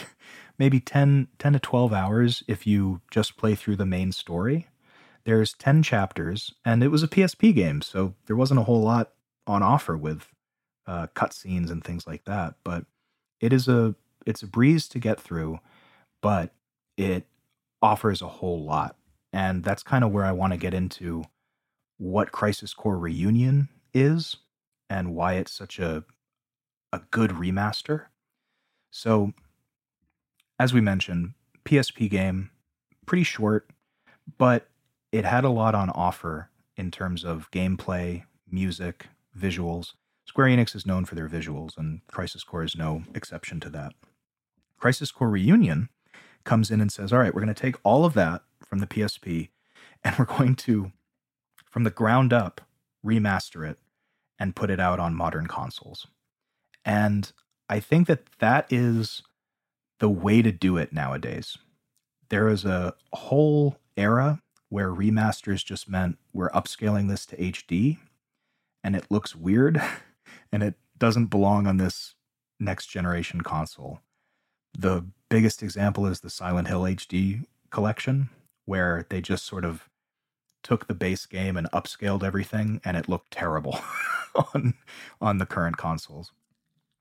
maybe 0.57 0.79
10, 0.79 1.27
10 1.39 1.53
to 1.53 1.59
12 1.59 1.93
hours 1.93 2.43
if 2.47 2.65
you 2.65 3.01
just 3.11 3.38
play 3.38 3.55
through 3.55 3.75
the 3.75 3.85
main 3.85 4.11
story. 4.11 4.67
There's 5.25 5.53
10 5.53 5.81
chapters, 5.81 6.53
and 6.63 6.83
it 6.83 6.89
was 6.89 7.01
a 7.01 7.07
PSP 7.07 7.53
game, 7.55 7.81
so 7.81 8.13
there 8.27 8.35
wasn't 8.35 8.59
a 8.59 8.63
whole 8.63 8.81
lot 8.81 9.11
on 9.47 9.63
offer 9.63 9.97
with 9.97 10.27
uh, 10.85 11.07
cutscenes 11.15 11.71
and 11.71 11.83
things 11.83 12.05
like 12.05 12.25
that. 12.25 12.55
But 12.63 12.85
it 13.41 13.51
is 13.51 13.67
a 13.67 13.95
it's 14.25 14.43
a 14.43 14.47
breeze 14.47 14.88
to 14.89 14.99
get 14.99 15.19
through, 15.19 15.59
but 16.21 16.53
it 16.95 17.25
offers 17.85 18.23
a 18.23 18.27
whole 18.27 18.63
lot. 18.63 18.95
And 19.31 19.63
that's 19.63 19.83
kind 19.83 20.03
of 20.03 20.11
where 20.11 20.25
I 20.25 20.31
want 20.31 20.53
to 20.53 20.57
get 20.57 20.73
into 20.73 21.23
what 21.97 22.31
Crisis 22.31 22.73
Core 22.73 22.97
Reunion 22.97 23.69
is 23.93 24.37
and 24.89 25.13
why 25.15 25.33
it's 25.33 25.51
such 25.51 25.77
a 25.77 26.03
a 26.91 27.01
good 27.11 27.31
remaster. 27.31 28.05
So, 28.89 29.33
as 30.57 30.73
we 30.73 30.81
mentioned, 30.81 31.33
PSP 31.65 32.09
game, 32.09 32.49
pretty 33.05 33.23
short, 33.23 33.69
but 34.37 34.67
it 35.11 35.25
had 35.25 35.43
a 35.43 35.49
lot 35.49 35.75
on 35.75 35.89
offer 35.89 36.49
in 36.77 36.89
terms 36.89 37.23
of 37.23 37.51
gameplay, 37.51 38.23
music, 38.49 39.07
visuals. 39.37 39.93
Square 40.25 40.47
Enix 40.47 40.75
is 40.75 40.85
known 40.85 41.05
for 41.05 41.15
their 41.15 41.29
visuals, 41.29 41.77
and 41.77 42.01
Crisis 42.07 42.43
Core 42.43 42.63
is 42.63 42.75
no 42.75 43.03
exception 43.13 43.59
to 43.59 43.69
that. 43.69 43.93
Crisis 44.79 45.11
Core 45.11 45.29
Reunion 45.29 45.89
comes 46.43 46.71
in 46.71 46.82
and 46.82 46.91
says, 46.91 47.12
all 47.12 47.19
right, 47.19 47.34
we're 47.34 47.41
going 47.41 47.54
to 47.54 47.62
take 47.62 47.75
all 47.84 48.06
of 48.06 48.13
that 48.13 48.43
from 48.63 48.80
the 48.80 48.88
PSP 48.88 49.49
and 50.04 50.15
we're 50.17 50.25
going 50.25 50.56
to, 50.56 50.91
from 51.69 51.84
the 51.84 51.89
ground 51.89 52.32
up, 52.32 52.62
remaster 53.06 53.69
it 53.69 53.80
and 54.39 54.56
put 54.56 54.69
it 54.69 54.80
out 54.80 54.99
on 54.99 55.15
modern 55.15 55.47
consoles. 55.47 56.08
And 56.84 57.32
I 57.69 57.80
think 57.80 58.08
that 58.08 58.25
that 58.39 58.67
is 58.69 59.23
the 59.99 60.10
way 60.10 60.41
to 60.41 60.51
do 60.51 60.78
it 60.78 60.93
nowadays. 60.93 61.58
There 62.30 62.49
is 62.49 62.65
a 62.65 62.93
whole 63.13 63.78
era 63.97 64.41
where 64.69 64.89
remasters 64.89 65.63
just 65.63 65.89
meant 65.89 66.17
we're 66.34 66.49
upscaling 66.49 67.10
this 67.10 67.25
to 67.28 67.38
HD 67.38 67.97
and 68.84 68.95
it 68.95 69.06
looks 69.10 69.36
weird 69.36 69.82
and 70.51 70.63
it 70.63 70.75
doesn't 70.97 71.28
belong 71.28 71.67
on 71.67 71.78
this 71.78 72.15
next 72.60 72.88
generation 72.88 73.41
console. 73.41 73.99
The 74.77 75.05
biggest 75.29 75.63
example 75.63 76.05
is 76.05 76.19
the 76.19 76.29
Silent 76.29 76.67
Hill 76.67 76.81
HD 76.81 77.45
collection, 77.69 78.29
where 78.65 79.05
they 79.09 79.21
just 79.21 79.45
sort 79.45 79.65
of 79.65 79.89
took 80.63 80.88
the 80.88 80.95
base 80.95 81.25
game 81.25 81.55
and 81.57 81.69
upscaled 81.71 82.23
everything, 82.23 82.81
and 82.83 82.97
it 82.97 83.07
looked 83.07 83.31
terrible 83.31 83.79
on 84.53 84.73
on 85.21 85.38
the 85.38 85.45
current 85.45 85.77
consoles. 85.77 86.31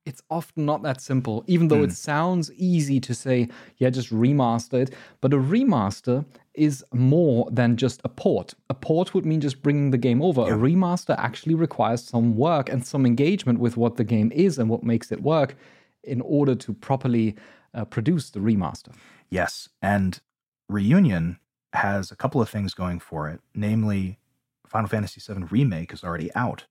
It's 0.06 0.22
often 0.30 0.66
not 0.66 0.82
that 0.82 1.00
simple, 1.00 1.44
even 1.46 1.68
though 1.68 1.78
mm. 1.78 1.84
it 1.84 1.90
hmm. 1.90 1.92
sounds 1.92 2.52
easy 2.52 3.00
to 3.00 3.14
say, 3.14 3.48
yeah, 3.78 3.88
just 3.88 4.10
remaster 4.10 4.82
it. 4.82 4.94
But 5.22 5.32
a 5.32 5.38
remaster 5.38 6.26
is 6.52 6.84
more 6.92 7.48
than 7.50 7.78
just 7.78 8.02
a 8.04 8.10
port. 8.10 8.52
A 8.68 8.74
port 8.74 9.14
would 9.14 9.24
mean 9.24 9.40
just 9.40 9.62
bringing 9.62 9.92
the 9.92 9.98
game 9.98 10.20
over. 10.20 10.42
Yeah. 10.42 10.54
A 10.54 10.58
remaster 10.58 11.14
actually 11.18 11.54
requires 11.54 12.02
some 12.02 12.36
work 12.36 12.68
and 12.68 12.84
some 12.84 13.06
engagement 13.06 13.60
with 13.60 13.78
what 13.78 13.96
the 13.96 14.04
game 14.04 14.30
is 14.32 14.58
and 14.58 14.68
what 14.68 14.82
makes 14.84 15.10
it 15.10 15.22
work 15.22 15.56
in 16.02 16.20
order 16.20 16.54
to 16.54 16.74
properly 16.74 17.34
uh, 17.74 17.84
produce 17.84 18.30
the 18.30 18.40
remaster. 18.40 18.94
Yes, 19.30 19.68
and 19.82 20.20
Reunion 20.68 21.38
has 21.72 22.10
a 22.10 22.16
couple 22.16 22.40
of 22.40 22.48
things 22.48 22.74
going 22.74 23.00
for 23.00 23.28
it. 23.28 23.40
Namely, 23.54 24.18
Final 24.66 24.88
Fantasy 24.88 25.20
VII 25.20 25.44
Remake 25.44 25.92
is 25.92 26.04
already 26.04 26.32
out. 26.34 26.64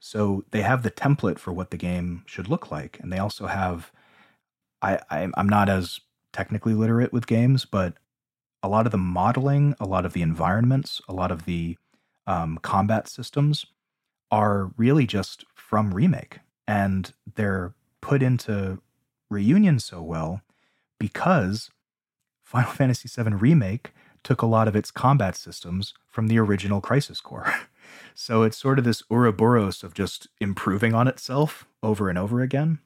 So 0.00 0.44
they 0.50 0.62
have 0.62 0.82
the 0.82 0.90
template 0.90 1.38
for 1.38 1.52
what 1.52 1.70
the 1.70 1.76
game 1.76 2.22
should 2.26 2.48
look 2.48 2.70
like. 2.70 2.98
And 3.00 3.12
they 3.12 3.18
also 3.18 3.46
have, 3.46 3.90
I, 4.82 5.00
I, 5.10 5.28
I'm 5.36 5.48
not 5.48 5.68
as 5.68 6.00
technically 6.32 6.74
literate 6.74 7.12
with 7.12 7.26
games, 7.26 7.64
but 7.64 7.94
a 8.62 8.68
lot 8.68 8.86
of 8.86 8.92
the 8.92 8.98
modeling, 8.98 9.74
a 9.80 9.86
lot 9.86 10.04
of 10.04 10.12
the 10.12 10.22
environments, 10.22 11.00
a 11.08 11.12
lot 11.12 11.30
of 11.30 11.44
the 11.44 11.76
um, 12.26 12.58
combat 12.62 13.08
systems 13.08 13.66
are 14.30 14.70
really 14.76 15.06
just 15.06 15.44
from 15.54 15.94
Remake. 15.94 16.40
And 16.68 17.12
they're 17.34 17.74
put 18.00 18.22
into 18.22 18.80
reunion 19.30 19.78
so 19.78 20.02
well 20.02 20.42
because 20.98 21.70
Final 22.44 22.70
Fantasy 22.72 23.08
VII 23.08 23.34
Remake 23.34 23.92
took 24.22 24.42
a 24.42 24.46
lot 24.46 24.66
of 24.66 24.74
its 24.74 24.90
combat 24.90 25.36
systems 25.36 25.94
from 26.08 26.26
the 26.26 26.38
original 26.38 26.80
Crisis 26.80 27.20
Core. 27.20 27.52
so 28.14 28.42
it's 28.42 28.56
sort 28.56 28.78
of 28.78 28.84
this 28.84 29.02
Ouroboros 29.10 29.84
of 29.84 29.94
just 29.94 30.26
improving 30.40 30.94
on 30.94 31.06
itself 31.06 31.66
over 31.82 32.08
and 32.08 32.18
over 32.18 32.40
again. 32.40 32.80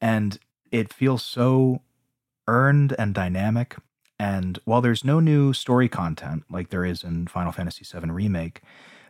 And 0.00 0.38
it 0.72 0.92
feels 0.92 1.22
so 1.22 1.82
earned 2.48 2.94
and 2.98 3.14
dynamic. 3.14 3.76
And 4.18 4.58
while 4.64 4.80
there's 4.80 5.04
no 5.04 5.20
new 5.20 5.52
story 5.52 5.88
content 5.88 6.44
like 6.50 6.70
there 6.70 6.84
is 6.84 7.04
in 7.04 7.26
Final 7.28 7.52
Fantasy 7.52 7.84
VII 7.84 8.10
Remake, 8.10 8.60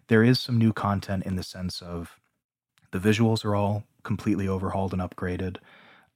there 0.08 0.22
is 0.22 0.38
some 0.38 0.58
new 0.58 0.72
content 0.72 1.24
in 1.24 1.36
the 1.36 1.42
sense 1.42 1.80
of 1.80 2.18
the 2.90 2.98
visuals 2.98 3.44
are 3.44 3.54
all 3.54 3.84
completely 4.02 4.46
overhauled 4.46 4.92
and 4.92 5.02
upgraded. 5.02 5.56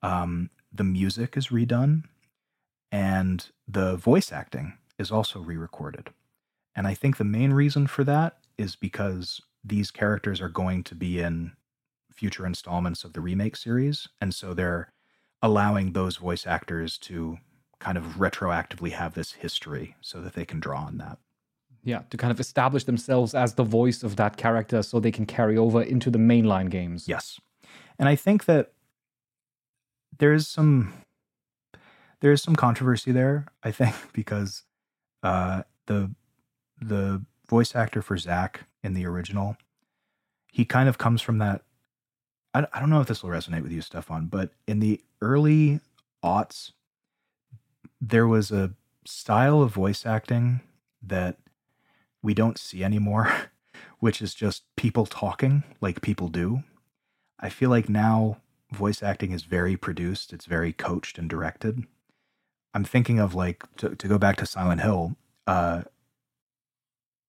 Um, 0.02 0.50
the 0.72 0.84
music 0.84 1.36
is 1.36 1.48
redone, 1.48 2.04
and 2.92 3.46
the 3.66 3.96
voice 3.96 4.32
acting 4.32 4.74
is 4.98 5.10
also 5.10 5.40
re 5.40 5.56
recorded. 5.56 6.10
And 6.74 6.86
I 6.86 6.94
think 6.94 7.16
the 7.16 7.24
main 7.24 7.52
reason 7.52 7.86
for 7.86 8.04
that 8.04 8.38
is 8.56 8.76
because 8.76 9.40
these 9.64 9.90
characters 9.90 10.40
are 10.40 10.48
going 10.48 10.84
to 10.84 10.94
be 10.94 11.20
in 11.20 11.52
future 12.12 12.46
installments 12.46 13.04
of 13.04 13.12
the 13.12 13.20
remake 13.20 13.56
series. 13.56 14.08
And 14.20 14.34
so 14.34 14.54
they're 14.54 14.92
allowing 15.42 15.92
those 15.92 16.16
voice 16.16 16.46
actors 16.46 16.98
to 16.98 17.38
kind 17.78 17.96
of 17.96 18.04
retroactively 18.18 18.90
have 18.90 19.14
this 19.14 19.32
history 19.32 19.94
so 20.00 20.20
that 20.20 20.34
they 20.34 20.44
can 20.44 20.58
draw 20.58 20.80
on 20.80 20.98
that. 20.98 21.18
Yeah, 21.84 22.02
to 22.10 22.16
kind 22.16 22.32
of 22.32 22.40
establish 22.40 22.84
themselves 22.84 23.34
as 23.34 23.54
the 23.54 23.62
voice 23.62 24.02
of 24.02 24.16
that 24.16 24.36
character 24.36 24.82
so 24.82 24.98
they 24.98 25.12
can 25.12 25.26
carry 25.26 25.56
over 25.56 25.80
into 25.80 26.10
the 26.10 26.18
mainline 26.18 26.70
games. 26.70 27.06
Yes. 27.06 27.40
And 27.98 28.08
I 28.08 28.16
think 28.16 28.46
that 28.46 28.72
there's 30.18 30.48
some 30.48 30.92
there's 32.20 32.42
some 32.42 32.56
controversy 32.56 33.12
there, 33.12 33.46
I 33.62 33.70
think, 33.70 33.94
because 34.12 34.62
uh 35.22 35.62
the 35.86 36.14
the 36.80 37.24
voice 37.48 37.74
actor 37.74 38.02
for 38.02 38.16
Zack 38.16 38.66
in 38.82 38.94
the 38.94 39.06
original, 39.06 39.56
he 40.52 40.64
kind 40.64 40.88
of 40.88 40.98
comes 40.98 41.22
from 41.22 41.38
that 41.38 41.62
I, 42.54 42.66
I 42.72 42.80
don't 42.80 42.90
know 42.90 43.00
if 43.00 43.06
this 43.06 43.22
will 43.22 43.30
resonate 43.30 43.62
with 43.62 43.72
you, 43.72 43.80
Stefan, 43.80 44.26
but 44.26 44.50
in 44.66 44.80
the 44.80 45.00
early 45.20 45.80
aughts, 46.24 46.72
there 48.00 48.26
was 48.26 48.50
a 48.50 48.72
style 49.04 49.62
of 49.62 49.72
voice 49.72 50.04
acting 50.06 50.60
that 51.02 51.38
we 52.22 52.34
don't 52.34 52.58
see 52.58 52.82
anymore, 52.82 53.50
which 53.98 54.20
is 54.20 54.34
just 54.34 54.64
people 54.76 55.06
talking 55.06 55.62
like 55.80 56.00
people 56.02 56.28
do. 56.28 56.62
I 57.40 57.48
feel 57.48 57.70
like 57.70 57.88
now 57.88 58.38
voice 58.72 59.02
acting 59.02 59.32
is 59.32 59.42
very 59.42 59.76
produced, 59.76 60.32
it's 60.32 60.46
very 60.46 60.72
coached 60.72 61.18
and 61.18 61.28
directed. 61.28 61.84
I'm 62.74 62.84
thinking 62.84 63.18
of 63.18 63.34
like 63.34 63.64
to, 63.78 63.94
to 63.96 64.08
go 64.08 64.18
back 64.18 64.36
to 64.36 64.46
Silent 64.46 64.80
Hill, 64.80 65.16
uh 65.46 65.82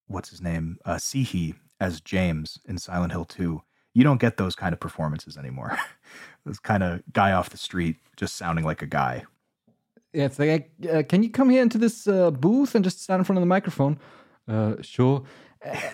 what's 0.08 0.30
his 0.30 0.42
name? 0.42 0.78
Uh 0.86 0.96
Cihi 0.96 1.56
as 1.80 2.02
James 2.02 2.60
in 2.66 2.78
Silent 2.78 3.12
Hill 3.12 3.26
2. 3.26 3.62
You 3.94 4.04
don't 4.04 4.20
get 4.22 4.38
those 4.38 4.56
kind 4.56 4.74
of 4.74 4.80
performances 4.80 5.38
anymore. 5.38 5.78
this 6.46 6.60
kind 6.60 6.84
of 6.84 7.02
guy 7.12 7.32
off 7.32 7.50
the 7.50 7.58
street 7.58 7.98
just 8.16 8.36
sounding 8.36 8.66
like 8.66 8.82
a 8.82 8.86
guy. 8.88 9.26
Yeah, 10.14 10.26
it's 10.26 10.40
like, 10.40 10.72
uh, 10.92 11.04
can 11.08 11.22
you 11.22 11.30
come 11.30 11.50
here 11.50 11.62
into 11.62 11.78
this 11.78 12.08
uh, 12.08 12.32
booth 12.32 12.76
and 12.76 12.84
just 12.84 13.04
stand 13.04 13.20
in 13.20 13.24
front 13.24 13.38
of 13.38 13.42
the 13.42 13.48
microphone? 13.48 14.00
Uh, 14.48 14.76
sure. 14.82 15.24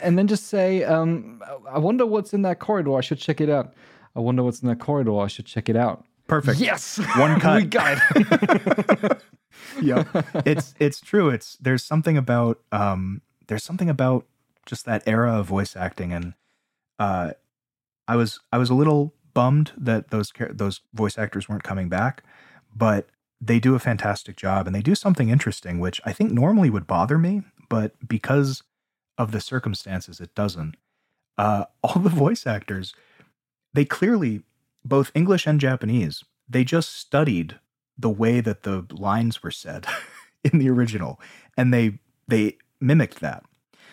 And 0.01 0.17
then 0.17 0.27
just 0.27 0.47
say, 0.47 0.83
um, 0.83 1.41
I 1.69 1.79
wonder 1.79 2.05
what's 2.05 2.33
in 2.33 2.43
that 2.43 2.59
corridor. 2.59 2.95
I 2.97 3.01
should 3.01 3.17
check 3.17 3.41
it 3.41 3.49
out. 3.49 3.73
I 4.15 4.19
wonder 4.19 4.43
what's 4.43 4.61
in 4.61 4.67
that 4.69 4.79
corridor. 4.79 5.19
I 5.19 5.27
should 5.27 5.45
check 5.45 5.69
it 5.69 5.75
out. 5.75 6.05
Perfect. 6.27 6.59
Yes, 6.59 6.97
One 7.17 7.39
cut. 7.39 7.61
we 7.61 7.67
got 7.67 7.99
it. 8.15 9.21
yeah 9.81 10.03
it's 10.45 10.73
it's 10.79 10.99
true 11.01 11.29
it's 11.29 11.57
there's 11.57 11.83
something 11.83 12.17
about 12.17 12.59
um 12.71 13.21
there's 13.47 13.63
something 13.63 13.89
about 13.89 14.25
just 14.65 14.85
that 14.85 15.03
era 15.05 15.37
of 15.39 15.45
voice 15.47 15.75
acting 15.75 16.11
and 16.13 16.33
uh 16.99 17.31
i 18.07 18.15
was 18.15 18.39
i 18.53 18.57
was 18.57 18.69
a 18.69 18.73
little 18.73 19.13
bummed 19.33 19.71
that 19.77 20.09
those 20.11 20.31
those 20.51 20.81
voice 20.93 21.17
actors 21.17 21.47
weren't 21.49 21.63
coming 21.63 21.89
back 21.89 22.23
but 22.75 23.07
they 23.41 23.59
do 23.59 23.75
a 23.75 23.79
fantastic 23.79 24.35
job 24.37 24.65
and 24.67 24.75
they 24.75 24.81
do 24.81 24.95
something 24.95 25.29
interesting 25.29 25.79
which 25.79 25.99
i 26.05 26.11
think 26.13 26.31
normally 26.31 26.69
would 26.69 26.87
bother 26.87 27.17
me 27.17 27.41
but 27.69 27.93
because 28.07 28.61
of 29.17 29.31
the 29.31 29.41
circumstances 29.41 30.19
it 30.19 30.33
doesn't 30.35 30.75
uh 31.37 31.65
all 31.81 32.01
the 32.01 32.09
voice 32.09 32.45
actors 32.47 32.93
they 33.75 33.85
clearly 33.85 34.41
both 34.83 35.11
english 35.13 35.45
and 35.47 35.59
japanese 35.59 36.23
they 36.47 36.63
just 36.63 36.95
studied 36.95 37.59
the 37.97 38.09
way 38.09 38.41
that 38.41 38.63
the 38.63 38.85
lines 38.91 39.41
were 39.41 39.51
said 39.51 39.85
in 40.43 40.59
the 40.59 40.69
original 40.69 41.19
and 41.57 41.73
they 41.73 41.99
they 42.27 42.57
mimicked 42.79 43.19
that. 43.21 43.43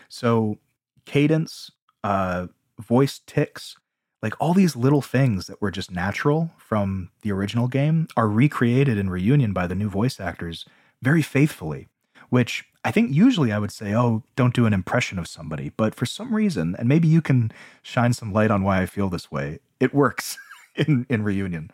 So 0.09 0.59
cadence 1.05 1.71
uh 2.05 2.47
voice 2.81 3.21
ticks 3.27 3.77
like 4.23 4.35
all 4.41 4.55
these 4.55 4.77
little 4.77 5.03
things 5.03 5.47
that 5.47 5.61
were 5.61 5.71
just 5.71 5.91
natural 5.91 6.51
from 6.57 7.11
the 7.23 7.33
original 7.33 7.69
game 7.69 8.07
are 8.17 8.29
recreated 8.29 8.99
in 8.99 9.11
reunion 9.11 9.53
by 9.53 9.67
the 9.67 9.75
new 9.75 9.89
voice 9.89 10.21
actors 10.21 10.65
very 11.01 11.23
faithfully 11.23 11.89
which 12.31 12.65
i 12.85 12.91
think 12.91 13.13
usually 13.15 13.53
i 13.53 13.59
would 13.59 13.73
say 13.73 13.95
oh 13.95 14.23
don't 14.37 14.55
do 14.55 14.67
an 14.67 14.73
impression 14.73 15.19
of 15.19 15.27
somebody 15.27 15.71
but 15.77 15.95
for 15.95 16.07
some 16.07 16.35
reason 16.35 16.75
and 16.79 16.89
maybe 16.89 17.09
you 17.09 17.23
can 17.23 17.51
shine 17.83 18.13
some 18.13 18.33
light 18.33 18.51
on 18.51 18.63
why 18.63 18.81
i 18.83 18.87
feel 18.87 19.09
this 19.09 19.31
way 19.31 19.59
it 19.81 19.93
works 19.95 20.37
in 20.77 21.07
in 21.09 21.23
reunion 21.23 21.71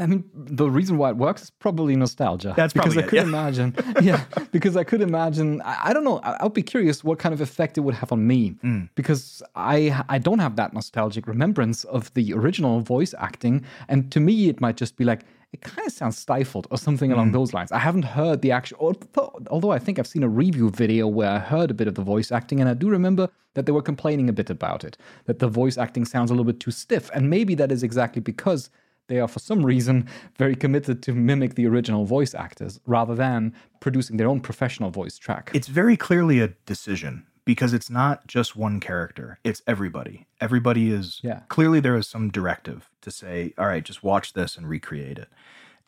I 0.00 0.06
mean, 0.06 0.22
the 0.32 0.70
reason 0.70 0.96
why 0.96 1.10
it 1.10 1.16
works 1.16 1.42
is 1.42 1.50
probably 1.50 1.96
nostalgia. 1.96 2.54
That's 2.56 2.72
probably 2.72 3.02
because 3.02 3.02
probably 3.02 3.02
I 3.02 3.06
it, 3.06 3.08
could 3.08 3.16
yeah. 3.16 3.40
imagine. 3.40 3.74
Yeah, 4.40 4.46
because 4.52 4.76
I 4.76 4.84
could 4.84 5.00
imagine. 5.00 5.60
I, 5.62 5.88
I 5.88 5.92
don't 5.92 6.04
know. 6.04 6.18
I 6.22 6.44
would 6.44 6.54
be 6.54 6.62
curious 6.62 7.02
what 7.02 7.18
kind 7.18 7.32
of 7.32 7.40
effect 7.40 7.76
it 7.78 7.80
would 7.80 7.96
have 7.96 8.12
on 8.12 8.24
me, 8.24 8.54
Mm. 8.62 8.90
because 8.94 9.42
I 9.56 10.04
I 10.08 10.18
don't 10.18 10.38
have 10.38 10.54
that 10.54 10.72
nostalgic 10.72 11.26
remembrance 11.26 11.82
of 11.84 12.14
the 12.14 12.32
original 12.32 12.80
voice 12.80 13.12
acting, 13.18 13.64
and 13.88 14.12
to 14.12 14.20
me 14.20 14.48
it 14.48 14.60
might 14.60 14.76
just 14.76 14.94
be 14.96 15.04
like 15.04 15.22
it 15.52 15.60
kind 15.62 15.86
of 15.86 15.92
sounds 15.92 16.18
stifled 16.18 16.66
or 16.70 16.76
something 16.78 17.10
Mm. 17.10 17.14
along 17.14 17.32
those 17.32 17.54
lines. 17.54 17.72
I 17.72 17.78
haven't 17.78 18.04
heard 18.04 18.42
the 18.42 18.52
actual, 18.52 18.78
although, 18.80 19.32
although 19.50 19.70
I 19.72 19.78
think 19.78 19.98
I've 19.98 20.06
seen 20.06 20.22
a 20.22 20.28
review 20.28 20.70
video 20.70 21.06
where 21.06 21.30
I 21.30 21.38
heard 21.38 21.70
a 21.70 21.74
bit 21.74 21.88
of 21.88 21.94
the 21.94 22.02
voice 22.02 22.30
acting, 22.30 22.60
and 22.60 22.68
I 22.68 22.74
do 22.74 22.88
remember 22.90 23.30
that 23.54 23.64
they 23.66 23.72
were 23.72 23.82
complaining 23.82 24.28
a 24.28 24.32
bit 24.32 24.50
about 24.50 24.84
it, 24.84 24.96
that 25.24 25.38
the 25.38 25.48
voice 25.48 25.78
acting 25.78 26.04
sounds 26.04 26.30
a 26.30 26.34
little 26.34 26.44
bit 26.52 26.60
too 26.60 26.70
stiff, 26.70 27.10
and 27.14 27.30
maybe 27.30 27.54
that 27.54 27.72
is 27.72 27.82
exactly 27.82 28.20
because 28.20 28.68
they 29.08 29.18
are 29.20 29.26
for 29.28 29.38
some 29.38 29.64
reason 29.64 30.06
very 30.36 30.54
committed 30.54 31.02
to 31.02 31.14
mimic 31.14 31.54
the 31.54 31.66
original 31.66 32.04
voice 32.04 32.34
actors 32.34 32.78
rather 32.84 33.14
than 33.14 33.54
producing 33.80 34.18
their 34.18 34.28
own 34.28 34.38
professional 34.38 34.90
voice 34.90 35.16
track. 35.16 35.50
it's 35.54 35.66
very 35.68 35.96
clearly 35.96 36.40
a 36.40 36.48
decision 36.66 37.24
because 37.48 37.72
it's 37.72 37.88
not 37.88 38.26
just 38.26 38.54
one 38.56 38.78
character 38.78 39.38
it's 39.42 39.62
everybody. 39.66 40.26
Everybody 40.38 40.90
is 40.92 41.18
Yeah. 41.22 41.40
clearly 41.48 41.80
there 41.80 41.96
is 41.96 42.06
some 42.06 42.28
directive 42.30 42.90
to 43.00 43.10
say 43.10 43.54
all 43.56 43.66
right 43.66 43.82
just 43.82 44.02
watch 44.04 44.34
this 44.34 44.58
and 44.58 44.68
recreate 44.68 45.16
it. 45.18 45.30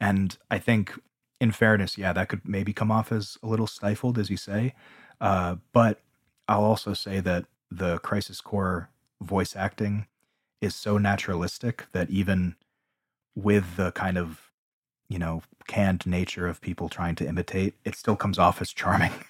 And 0.00 0.38
i 0.50 0.58
think 0.58 0.98
in 1.38 1.52
fairness 1.52 1.98
yeah 1.98 2.14
that 2.14 2.30
could 2.30 2.40
maybe 2.48 2.72
come 2.72 2.90
off 2.90 3.12
as 3.12 3.36
a 3.42 3.46
little 3.46 3.66
stifled 3.66 4.16
as 4.18 4.30
you 4.30 4.38
say. 4.38 4.74
Uh, 5.20 5.56
but 5.74 6.00
i'll 6.48 6.64
also 6.64 6.94
say 6.94 7.20
that 7.20 7.44
the 7.70 7.98
crisis 7.98 8.40
core 8.40 8.88
voice 9.20 9.54
acting 9.54 10.06
is 10.62 10.74
so 10.74 10.96
naturalistic 10.96 11.84
that 11.92 12.08
even 12.08 12.56
with 13.34 13.76
the 13.76 13.92
kind 13.92 14.16
of 14.16 14.50
you 15.10 15.18
know 15.18 15.42
canned 15.66 16.06
nature 16.06 16.46
of 16.48 16.62
people 16.62 16.88
trying 16.88 17.14
to 17.16 17.28
imitate 17.28 17.74
it 17.84 17.94
still 17.94 18.16
comes 18.16 18.38
off 18.38 18.62
as 18.62 18.72
charming 18.72 19.12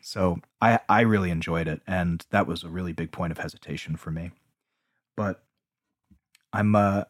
so 0.00 0.38
i 0.60 0.78
i 0.88 1.00
really 1.00 1.30
enjoyed 1.30 1.68
it 1.68 1.80
and 1.86 2.26
that 2.30 2.46
was 2.46 2.64
a 2.64 2.68
really 2.68 2.92
big 2.92 3.12
point 3.12 3.30
of 3.32 3.38
hesitation 3.38 3.96
for 3.96 4.10
me. 4.10 4.30
But 5.16 5.42
i'm 6.52 6.74
uh 6.74 7.04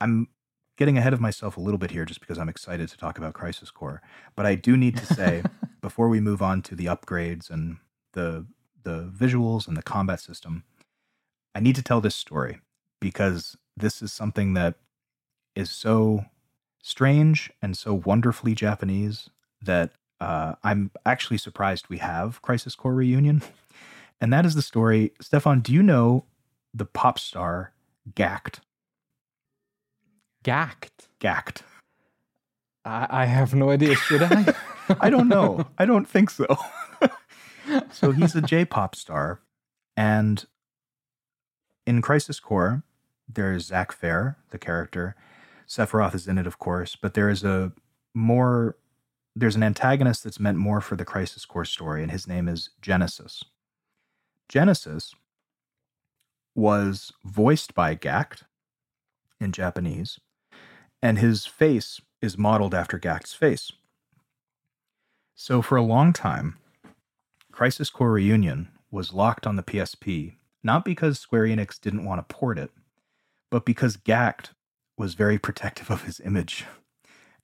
i'm 0.00 0.28
getting 0.76 0.98
ahead 0.98 1.12
of 1.12 1.20
myself 1.20 1.56
a 1.56 1.60
little 1.60 1.78
bit 1.78 1.90
here 1.90 2.04
just 2.04 2.20
because 2.20 2.38
i'm 2.38 2.48
excited 2.48 2.88
to 2.88 2.96
talk 2.96 3.18
about 3.18 3.34
crisis 3.34 3.70
core. 3.70 4.02
But 4.36 4.46
i 4.46 4.54
do 4.54 4.76
need 4.76 4.96
to 4.96 5.06
say 5.06 5.42
before 5.80 6.08
we 6.08 6.20
move 6.20 6.42
on 6.42 6.62
to 6.62 6.74
the 6.74 6.86
upgrades 6.86 7.50
and 7.50 7.78
the 8.12 8.46
the 8.82 9.10
visuals 9.16 9.66
and 9.66 9.76
the 9.76 9.82
combat 9.82 10.20
system 10.20 10.64
i 11.54 11.60
need 11.60 11.74
to 11.74 11.82
tell 11.82 12.00
this 12.00 12.14
story 12.14 12.60
because 13.00 13.56
this 13.76 14.02
is 14.02 14.12
something 14.12 14.54
that 14.54 14.74
is 15.54 15.70
so 15.70 16.26
strange 16.82 17.50
and 17.62 17.76
so 17.76 17.94
wonderfully 17.94 18.54
Japanese 18.54 19.30
that 19.62 19.92
uh, 20.20 20.54
I'm 20.62 20.90
actually 21.04 21.38
surprised 21.38 21.88
we 21.88 21.98
have 21.98 22.42
Crisis 22.42 22.74
Core 22.74 22.94
Reunion. 22.94 23.42
And 24.20 24.32
that 24.32 24.46
is 24.46 24.54
the 24.54 24.62
story. 24.62 25.12
Stefan, 25.20 25.60
do 25.60 25.72
you 25.72 25.82
know 25.82 26.24
the 26.72 26.86
pop 26.86 27.18
star 27.18 27.72
Gackt? 28.14 28.60
Gacked. 30.42 31.08
Gackt. 31.20 31.62
I, 32.84 33.06
I 33.10 33.24
have 33.24 33.54
no 33.54 33.70
idea. 33.70 33.96
Should 33.96 34.22
I? 34.22 34.54
I 35.00 35.10
don't 35.10 35.28
know. 35.28 35.66
I 35.78 35.86
don't 35.86 36.08
think 36.08 36.30
so. 36.30 36.46
so 37.90 38.12
he's 38.12 38.34
a 38.34 38.42
J 38.42 38.64
pop 38.64 38.94
star. 38.94 39.40
And 39.96 40.44
in 41.86 42.02
Crisis 42.02 42.40
Core, 42.40 42.82
there's 43.28 43.66
Zack 43.66 43.92
Fair, 43.92 44.36
the 44.50 44.58
character. 44.58 45.14
Sephiroth 45.66 46.14
is 46.14 46.28
in 46.28 46.36
it, 46.38 46.46
of 46.46 46.58
course, 46.58 46.96
but 46.96 47.14
there 47.14 47.30
is 47.30 47.42
a 47.42 47.72
more 48.14 48.76
there's 49.36 49.56
an 49.56 49.62
antagonist 49.62 50.24
that's 50.24 50.38
meant 50.40 50.58
more 50.58 50.80
for 50.80 50.96
the 50.96 51.04
Crisis 51.04 51.44
Core 51.44 51.64
story, 51.64 52.02
and 52.02 52.12
his 52.12 52.28
name 52.28 52.48
is 52.48 52.70
Genesis. 52.80 53.44
Genesis 54.48 55.14
was 56.54 57.12
voiced 57.24 57.74
by 57.74 57.96
Gackt 57.96 58.42
in 59.40 59.50
Japanese, 59.50 60.20
and 61.02 61.18
his 61.18 61.46
face 61.46 62.00
is 62.22 62.38
modeled 62.38 62.74
after 62.74 62.98
Gackt's 62.98 63.34
face. 63.34 63.72
So 65.34 65.60
for 65.62 65.76
a 65.76 65.82
long 65.82 66.12
time, 66.12 66.58
Crisis 67.50 67.90
Core 67.90 68.12
Reunion 68.12 68.68
was 68.90 69.12
locked 69.12 69.46
on 69.46 69.56
the 69.56 69.62
PSP, 69.62 70.36
not 70.62 70.84
because 70.84 71.18
Square 71.18 71.46
Enix 71.46 71.80
didn't 71.80 72.04
want 72.04 72.26
to 72.26 72.34
port 72.34 72.58
it, 72.58 72.70
but 73.50 73.64
because 73.64 73.96
Gackt 73.96 74.50
was 74.96 75.14
very 75.14 75.38
protective 75.46 75.90
of 75.90 76.04
his 76.04 76.20
image. 76.20 76.64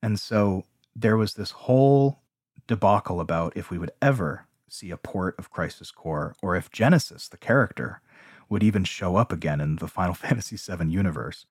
And 0.03 0.21
so 0.21 0.65
there 0.95 1.17
was 1.17 1.35
this 1.35 1.51
whole 1.53 2.21
debacle 2.67 3.21
about 3.21 3.57
if 3.57 3.71
we 3.71 3.79
would 3.79 3.93
ever 4.01 4.47
see 4.69 4.91
a 4.91 4.97
port 4.97 5.37
of 5.39 5.51
Crisis 5.51 5.91
Core 5.91 6.35
or 6.43 6.55
if 6.57 6.71
Genesis, 6.71 7.29
the 7.29 7.37
character, 7.37 8.01
would 8.49 8.63
even 8.63 8.85
show 8.85 9.17
up 9.17 9.33
again 9.33 9.61
in 9.61 9.77
the 9.77 9.89
Final 9.89 10.15
Fantasy 10.15 10.57
VII 10.57 10.89
universe. 10.89 11.47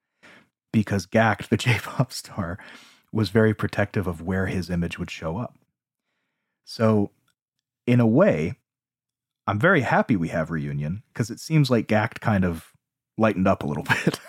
Because 0.71 1.05
Gackt, 1.05 1.49
the 1.49 1.57
J 1.57 1.79
pop 1.81 2.11
star, 2.11 2.59
was 3.11 3.29
very 3.29 3.53
protective 3.53 4.07
of 4.07 4.21
where 4.21 4.45
his 4.45 4.69
image 4.69 4.99
would 4.99 5.09
show 5.09 5.37
up. 5.37 5.55
So, 6.63 7.11
in 7.87 7.99
a 7.99 8.05
way, 8.05 8.53
I'm 9.47 9.59
very 9.59 9.81
happy 9.81 10.15
we 10.15 10.27
have 10.27 10.51
Reunion 10.51 11.01
because 11.11 11.31
it 11.31 11.39
seems 11.39 11.71
like 11.71 11.87
Gackt 11.87 12.19
kind 12.19 12.45
of 12.45 12.67
lightened 13.17 13.47
up 13.47 13.63
a 13.63 13.67
little 13.67 13.83
bit. 14.05 14.19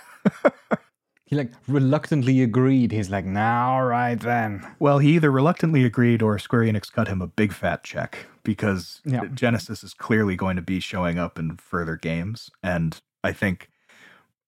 He 1.30 1.36
like 1.36 1.52
reluctantly 1.68 2.42
agreed. 2.42 2.90
He's 2.90 3.08
like, 3.08 3.24
"Now, 3.24 3.74
all 3.74 3.84
right 3.84 4.18
then." 4.18 4.66
Well, 4.80 4.98
he 4.98 5.14
either 5.14 5.30
reluctantly 5.30 5.84
agreed 5.84 6.22
or 6.22 6.36
Square 6.40 6.62
Enix 6.62 6.90
cut 6.90 7.06
him 7.06 7.22
a 7.22 7.28
big 7.28 7.52
fat 7.52 7.84
check 7.84 8.26
because 8.42 9.00
Yeah. 9.04 9.26
Genesis 9.26 9.84
is 9.84 9.94
clearly 9.94 10.34
going 10.34 10.56
to 10.56 10.62
be 10.62 10.80
showing 10.80 11.20
up 11.20 11.38
in 11.38 11.56
further 11.56 11.94
games, 11.94 12.50
and 12.64 13.00
I 13.22 13.32
think 13.32 13.70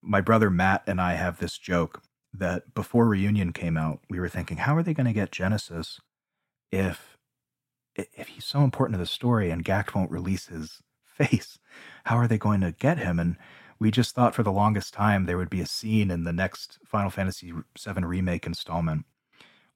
my 0.02 0.20
brother 0.20 0.50
Matt 0.50 0.82
and 0.88 1.00
I 1.00 1.14
have 1.14 1.38
this 1.38 1.56
joke 1.56 2.02
that 2.34 2.74
before 2.74 3.06
Reunion 3.06 3.52
came 3.52 3.76
out, 3.76 4.00
we 4.10 4.18
were 4.18 4.28
thinking, 4.28 4.56
how 4.56 4.74
are 4.76 4.82
they 4.82 4.94
going 4.94 5.06
to 5.06 5.12
get 5.12 5.30
Genesis 5.30 6.00
if 6.72 7.16
if 7.94 8.26
he's 8.26 8.44
so 8.46 8.64
important 8.64 8.94
to 8.94 8.98
the 8.98 9.06
story 9.06 9.50
and 9.50 9.64
Gackt 9.64 9.94
won't 9.94 10.10
release 10.10 10.46
his 10.46 10.80
face? 11.04 11.60
How 12.06 12.16
are 12.16 12.26
they 12.26 12.38
going 12.38 12.60
to 12.62 12.72
get 12.72 12.98
him? 12.98 13.20
And 13.20 13.36
we 13.82 13.90
just 13.90 14.14
thought 14.14 14.32
for 14.34 14.44
the 14.44 14.52
longest 14.52 14.94
time 14.94 15.26
there 15.26 15.36
would 15.36 15.50
be 15.50 15.60
a 15.60 15.66
scene 15.66 16.08
in 16.08 16.22
the 16.22 16.32
next 16.32 16.78
Final 16.86 17.10
Fantasy 17.10 17.52
VII 17.52 18.04
remake 18.04 18.46
installment 18.46 19.04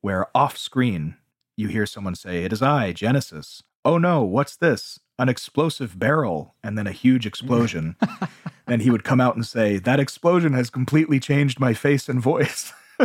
where 0.00 0.28
off 0.32 0.56
screen 0.56 1.16
you 1.56 1.66
hear 1.66 1.86
someone 1.86 2.14
say, 2.14 2.44
It 2.44 2.52
is 2.52 2.62
I, 2.62 2.92
Genesis. 2.92 3.64
Oh 3.84 3.98
no, 3.98 4.22
what's 4.22 4.54
this? 4.56 5.00
An 5.18 5.28
explosive 5.28 5.98
barrel, 5.98 6.54
and 6.62 6.78
then 6.78 6.86
a 6.86 6.92
huge 6.92 7.26
explosion. 7.26 7.96
and 8.68 8.80
he 8.82 8.90
would 8.90 9.02
come 9.02 9.20
out 9.20 9.34
and 9.34 9.44
say, 9.44 9.78
That 9.78 9.98
explosion 9.98 10.52
has 10.52 10.70
completely 10.70 11.18
changed 11.18 11.58
my 11.58 11.74
face 11.74 12.08
and 12.08 12.20
voice. 12.22 12.72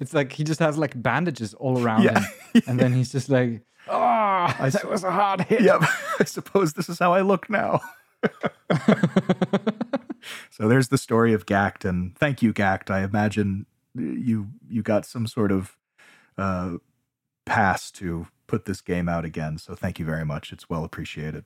it's 0.00 0.14
like 0.14 0.32
he 0.32 0.42
just 0.44 0.60
has 0.60 0.76
like 0.76 1.00
bandages 1.00 1.54
all 1.54 1.80
around 1.82 2.02
Yeah. 2.02 2.18
him, 2.20 2.62
and 2.66 2.80
then 2.80 2.92
he's 2.92 3.12
just 3.12 3.28
like, 3.28 3.62
"Ah, 3.88 4.54
I 4.60 4.70
that 4.70 4.88
was 4.88 5.04
a 5.04 5.10
hard 5.10 5.42
hit." 5.42 5.60
yep, 5.62 5.80
I 6.20 6.24
suppose 6.24 6.72
this 6.74 6.88
is 6.88 6.98
how 6.98 7.12
I 7.14 7.20
look 7.22 7.48
now. 7.48 7.80
so 10.50 10.68
there's 10.68 10.88
the 10.88 10.98
story 10.98 11.32
of 11.32 11.46
Gackt, 11.46 11.84
and 11.88 12.16
thank 12.16 12.42
you, 12.42 12.52
Gackt. 12.52 12.90
I 12.90 13.02
imagine 13.04 13.66
you 13.94 14.48
you 14.68 14.82
got 14.82 15.06
some 15.06 15.26
sort 15.26 15.52
of 15.52 15.76
uh, 16.36 16.76
pass 17.46 17.90
to 17.92 18.26
put 18.46 18.64
this 18.64 18.80
game 18.80 19.08
out 19.08 19.24
again. 19.24 19.58
So 19.58 19.74
thank 19.74 19.98
you 19.98 20.04
very 20.04 20.24
much. 20.24 20.52
It's 20.52 20.68
well 20.70 20.84
appreciated. 20.84 21.44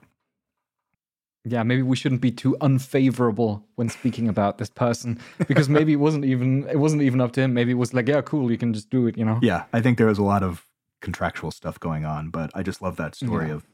Yeah, 1.45 1.65
maybe 1.65 1.83
we 1.83 1.97
shouldn't 1.97 2.21
be 2.21 2.31
too 2.31 2.57
unfavorable 2.61 3.67
when 3.75 3.89
speaking 3.89 4.29
about 4.29 4.59
this 4.59 4.71
person 4.71 5.19
because 5.49 5.69
maybe 5.69 5.93
it 5.93 5.97
wasn't 5.97 6.25
even 6.25 6.69
it 6.69 6.79
wasn't 6.79 7.03
even 7.03 7.21
up 7.21 7.33
to 7.33 7.41
him. 7.43 7.53
Maybe 7.55 7.73
it 7.73 7.79
was 7.79 7.93
like, 7.93 8.07
yeah, 8.09 8.21
cool, 8.23 8.51
you 8.51 8.59
can 8.59 8.73
just 8.73 8.91
do 8.91 9.07
it, 9.09 9.19
you 9.19 9.25
know. 9.25 9.39
Yeah, 9.43 9.65
I 9.73 9.81
think 9.81 9.99
there 9.99 10.07
was 10.07 10.19
a 10.19 10.23
lot 10.23 10.43
of 10.45 10.67
contractual 11.01 11.51
stuff 11.51 11.81
going 11.81 12.05
on, 12.05 12.31
but 12.31 12.51
I 12.55 12.63
just 12.63 12.81
love 12.81 12.95
that 12.97 13.17
story 13.17 13.49
Yeah. 13.49 13.55
of 13.55 13.69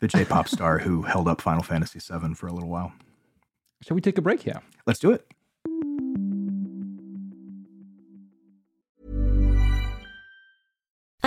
the 0.00 0.08
J-pop 0.08 0.48
star 0.48 0.78
who 0.78 1.02
held 1.02 1.28
up 1.28 1.40
Final 1.40 1.62
Fantasy 1.62 1.98
VII 1.98 2.34
for 2.34 2.46
a 2.46 2.52
little 2.52 2.68
while. 2.68 2.92
Shall 3.82 3.94
we 3.94 4.00
take 4.00 4.18
a 4.18 4.22
break 4.22 4.40
here? 4.40 4.60
Let's 4.86 4.98
do 4.98 5.12
it. 5.12 5.26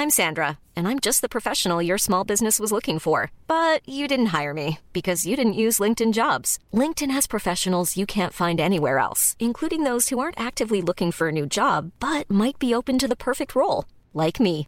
I'm 0.02 0.10
Sandra, 0.10 0.58
and 0.76 0.88
I'm 0.88 0.98
just 1.00 1.22
the 1.22 1.30
professional 1.30 1.80
your 1.80 1.98
small 1.98 2.24
business 2.24 2.60
was 2.60 2.72
looking 2.72 2.98
for. 2.98 3.32
But 3.46 3.88
you 3.88 4.08
didn't 4.08 4.34
hire 4.38 4.54
me 4.54 4.80
because 4.94 5.28
you 5.28 5.36
didn't 5.36 5.62
use 5.66 5.78
LinkedIn 5.78 6.12
jobs. 6.12 6.58
LinkedIn 6.74 7.12
has 7.12 7.28
professionals 7.28 7.96
you 7.96 8.08
can't 8.08 8.34
find 8.34 8.60
anywhere 8.60 8.98
else, 8.98 9.36
including 9.38 9.84
those 9.84 10.10
who 10.10 10.18
aren't 10.18 10.40
actively 10.40 10.82
looking 10.82 11.12
for 11.12 11.28
a 11.28 11.32
new 11.32 11.46
job 11.46 11.92
but 12.00 12.30
might 12.32 12.58
be 12.58 12.74
open 12.74 12.98
to 12.98 13.08
the 13.08 13.16
perfect 13.16 13.54
role, 13.54 13.86
like 14.14 14.40
me. 14.40 14.68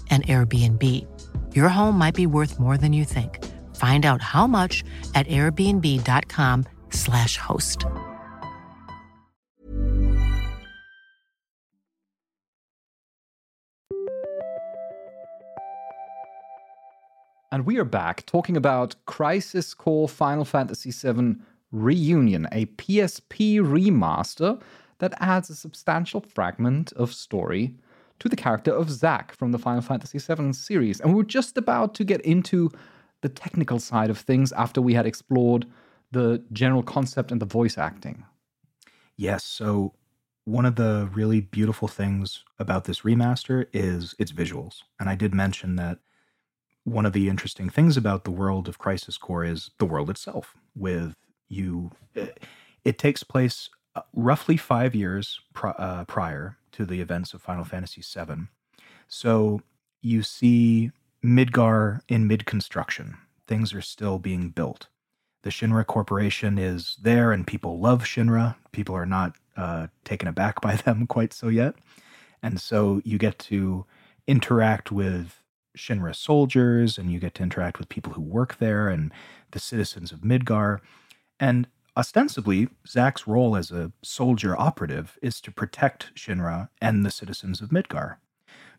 an 0.11 0.23
Airbnb. 0.23 1.07
Your 1.55 1.69
home 1.69 1.97
might 1.97 2.15
be 2.15 2.27
worth 2.27 2.59
more 2.59 2.77
than 2.77 2.91
you 2.91 3.05
think. 3.05 3.41
Find 3.77 4.05
out 4.05 4.21
how 4.21 4.47
much 4.47 4.83
at 5.15 5.25
airbnb.com/slash 5.27 7.37
host. 7.37 7.85
And 17.53 17.65
we 17.65 17.77
are 17.77 17.85
back 17.85 18.25
talking 18.25 18.55
about 18.55 18.95
Crisis 19.05 19.73
Core 19.73 20.07
Final 20.07 20.45
Fantasy 20.45 20.91
VII 20.91 21.35
Reunion, 21.71 22.47
a 22.51 22.65
PSP 22.65 23.59
remaster 23.59 24.61
that 24.99 25.13
adds 25.19 25.49
a 25.49 25.55
substantial 25.55 26.21
fragment 26.21 26.91
of 26.93 27.13
story 27.13 27.75
to 28.21 28.29
the 28.29 28.35
character 28.35 28.71
of 28.71 28.91
Zack 28.91 29.33
from 29.33 29.51
the 29.51 29.57
Final 29.57 29.81
Fantasy 29.81 30.19
VII 30.19 30.53
series. 30.53 31.01
And 31.01 31.09
we 31.09 31.17
were 31.17 31.23
just 31.23 31.57
about 31.57 31.95
to 31.95 32.03
get 32.03 32.21
into 32.21 32.69
the 33.21 33.29
technical 33.29 33.79
side 33.79 34.11
of 34.11 34.19
things 34.19 34.51
after 34.51 34.79
we 34.79 34.93
had 34.93 35.07
explored 35.07 35.65
the 36.11 36.43
general 36.53 36.83
concept 36.83 37.31
and 37.31 37.41
the 37.41 37.47
voice 37.47 37.79
acting. 37.79 38.23
Yes. 39.17 39.43
So, 39.43 39.95
one 40.45 40.65
of 40.65 40.75
the 40.75 41.09
really 41.13 41.41
beautiful 41.41 41.87
things 41.87 42.43
about 42.59 42.85
this 42.85 43.01
remaster 43.01 43.65
is 43.73 44.13
its 44.19 44.31
visuals. 44.31 44.81
And 44.99 45.09
I 45.09 45.15
did 45.15 45.33
mention 45.33 45.75
that 45.77 45.99
one 46.83 47.05
of 47.05 47.13
the 47.13 47.27
interesting 47.27 47.69
things 47.69 47.97
about 47.97 48.23
the 48.23 48.31
world 48.31 48.67
of 48.67 48.77
Crisis 48.77 49.17
Core 49.17 49.45
is 49.45 49.71
the 49.79 49.85
world 49.85 50.09
itself, 50.09 50.55
with 50.75 51.15
you. 51.47 51.91
It, 52.15 52.97
takes 52.97 53.23
place 53.23 53.69
uh, 53.95 54.01
roughly 54.13 54.57
five 54.57 54.95
years 54.95 55.39
uh, 55.63 56.05
prior 56.05 56.57
to 56.73 56.85
the 56.85 57.01
events 57.01 57.33
of 57.33 57.41
Final 57.41 57.63
Fantasy 57.63 58.01
VII. 58.01 58.47
So 59.07 59.61
you 60.01 60.23
see 60.23 60.91
Midgar 61.23 62.01
in 62.07 62.27
mid 62.27 62.45
construction. 62.45 63.17
Things 63.47 63.73
are 63.73 63.81
still 63.81 64.19
being 64.19 64.49
built. 64.49 64.87
The 65.43 65.49
Shinra 65.49 65.85
Corporation 65.85 66.57
is 66.57 66.97
there, 67.01 67.31
and 67.31 67.45
people 67.45 67.79
love 67.79 68.03
Shinra. 68.03 68.55
People 68.71 68.95
are 68.95 69.05
not 69.05 69.35
uh, 69.57 69.87
taken 70.05 70.27
aback 70.27 70.61
by 70.61 70.75
them 70.75 71.07
quite 71.15 71.33
so 71.33 71.47
yet. 71.47 71.75
And 72.43 72.59
so 72.59 73.01
you 73.03 73.17
get 73.17 73.37
to 73.39 73.85
interact 74.27 74.91
with 74.91 75.43
Shinra 75.77 76.15
soldiers, 76.15 76.97
and 76.97 77.11
you 77.11 77.19
get 77.19 77.35
to 77.35 77.43
interact 77.43 77.79
with 77.79 77.89
people 77.89 78.13
who 78.13 78.21
work 78.21 78.57
there 78.57 78.87
and 78.89 79.11
the 79.51 79.59
citizens 79.59 80.11
of 80.11 80.19
Midgar. 80.19 80.79
And 81.39 81.67
ostensibly, 81.95 82.69
Zack's 82.87 83.27
role 83.27 83.55
as 83.55 83.71
a 83.71 83.91
soldier 84.01 84.59
operative 84.59 85.17
is 85.21 85.41
to 85.41 85.51
protect 85.51 86.13
Shinra 86.15 86.69
and 86.81 87.05
the 87.05 87.11
citizens 87.11 87.61
of 87.61 87.69
Midgar. 87.69 88.17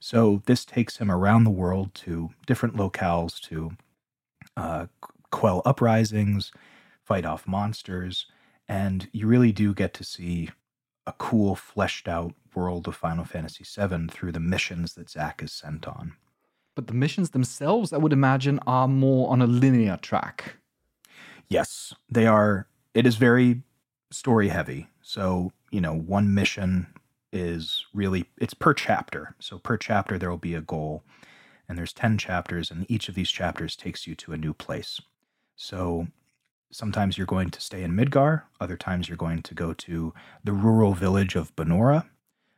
So 0.01 0.43
this 0.47 0.65
takes 0.65 0.97
him 0.97 1.11
around 1.11 1.45
the 1.45 1.51
world 1.51 1.95
to 1.95 2.31
different 2.47 2.77
locales 2.77 3.41
to 3.43 3.77
uh, 4.57 4.87
quell 5.31 5.63
uprisings, 5.65 6.53
fight 7.05 7.25
off 7.25 7.47
monsters, 7.47 8.27
and 8.69 9.09
you 9.13 9.27
really 9.27 9.53
do 9.53 9.75
get 9.75 9.95
to 9.95 10.05
see 10.05 10.51
a 11.07 11.13
cool, 11.13 11.55
fleshed 11.55 12.09
out 12.09 12.35
world 12.55 12.87
of 12.87 12.97
Final 12.97 13.25
Fantasy 13.25 13.65
VII 13.65 14.09
through 14.09 14.33
the 14.33 14.41
missions 14.41 14.95
that 14.95 15.11
Zack 15.11 15.43
is 15.43 15.53
sent 15.53 15.87
on. 15.87 16.15
But 16.75 16.87
the 16.87 16.95
missions 16.95 17.31
themselves, 17.31 17.93
I 17.93 17.99
would 17.99 18.13
imagine, 18.13 18.59
are 18.67 18.89
more 18.89 19.31
on 19.31 19.43
a 19.43 19.47
linear 19.47 19.99
track. 19.99 20.57
Yes, 21.49 21.95
they 22.09 22.27
are. 22.27 22.67
It 22.95 23.07
is 23.07 23.17
very 23.17 23.63
story 24.11 24.49
heavy. 24.49 24.89
So, 25.03 25.53
you 25.71 25.81
know, 25.81 25.95
one 25.95 26.35
mission 26.35 26.89
is 27.33 27.87
really 27.95 28.27
it's 28.39 28.55
per 28.55 28.75
chapter. 28.75 29.35
So 29.41 29.59
per 29.59 29.77
chapter 29.77 30.19
there 30.19 30.31
will 30.31 30.37
be 30.37 30.55
a 30.55 30.61
goal 30.61 31.03
and 31.69 31.79
there's 31.79 31.93
10 31.93 32.19
chapters 32.19 32.71
and 32.71 32.85
each 32.91 33.09
of 33.09 33.15
these 33.15 33.31
chapters 33.31 33.75
takes 33.75 34.07
you 34.07 34.15
to 34.17 34.33
a 34.33 34.37
new 34.37 34.53
place. 34.53 35.01
So 35.57 36.09
sometimes 36.71 37.17
you're 37.17 37.27
going 37.27 37.51
to 37.51 37.61
stay 37.61 37.83
in 37.83 37.93
Midgar, 37.93 38.43
other 38.61 38.77
times 38.77 39.09
you're 39.09 39.17
going 39.17 39.43
to 39.43 39.55
go 39.55 39.73
to 39.73 40.13
the 40.45 40.53
rural 40.53 40.93
village 40.93 41.37
of 41.37 41.55
Banora. 41.57 42.07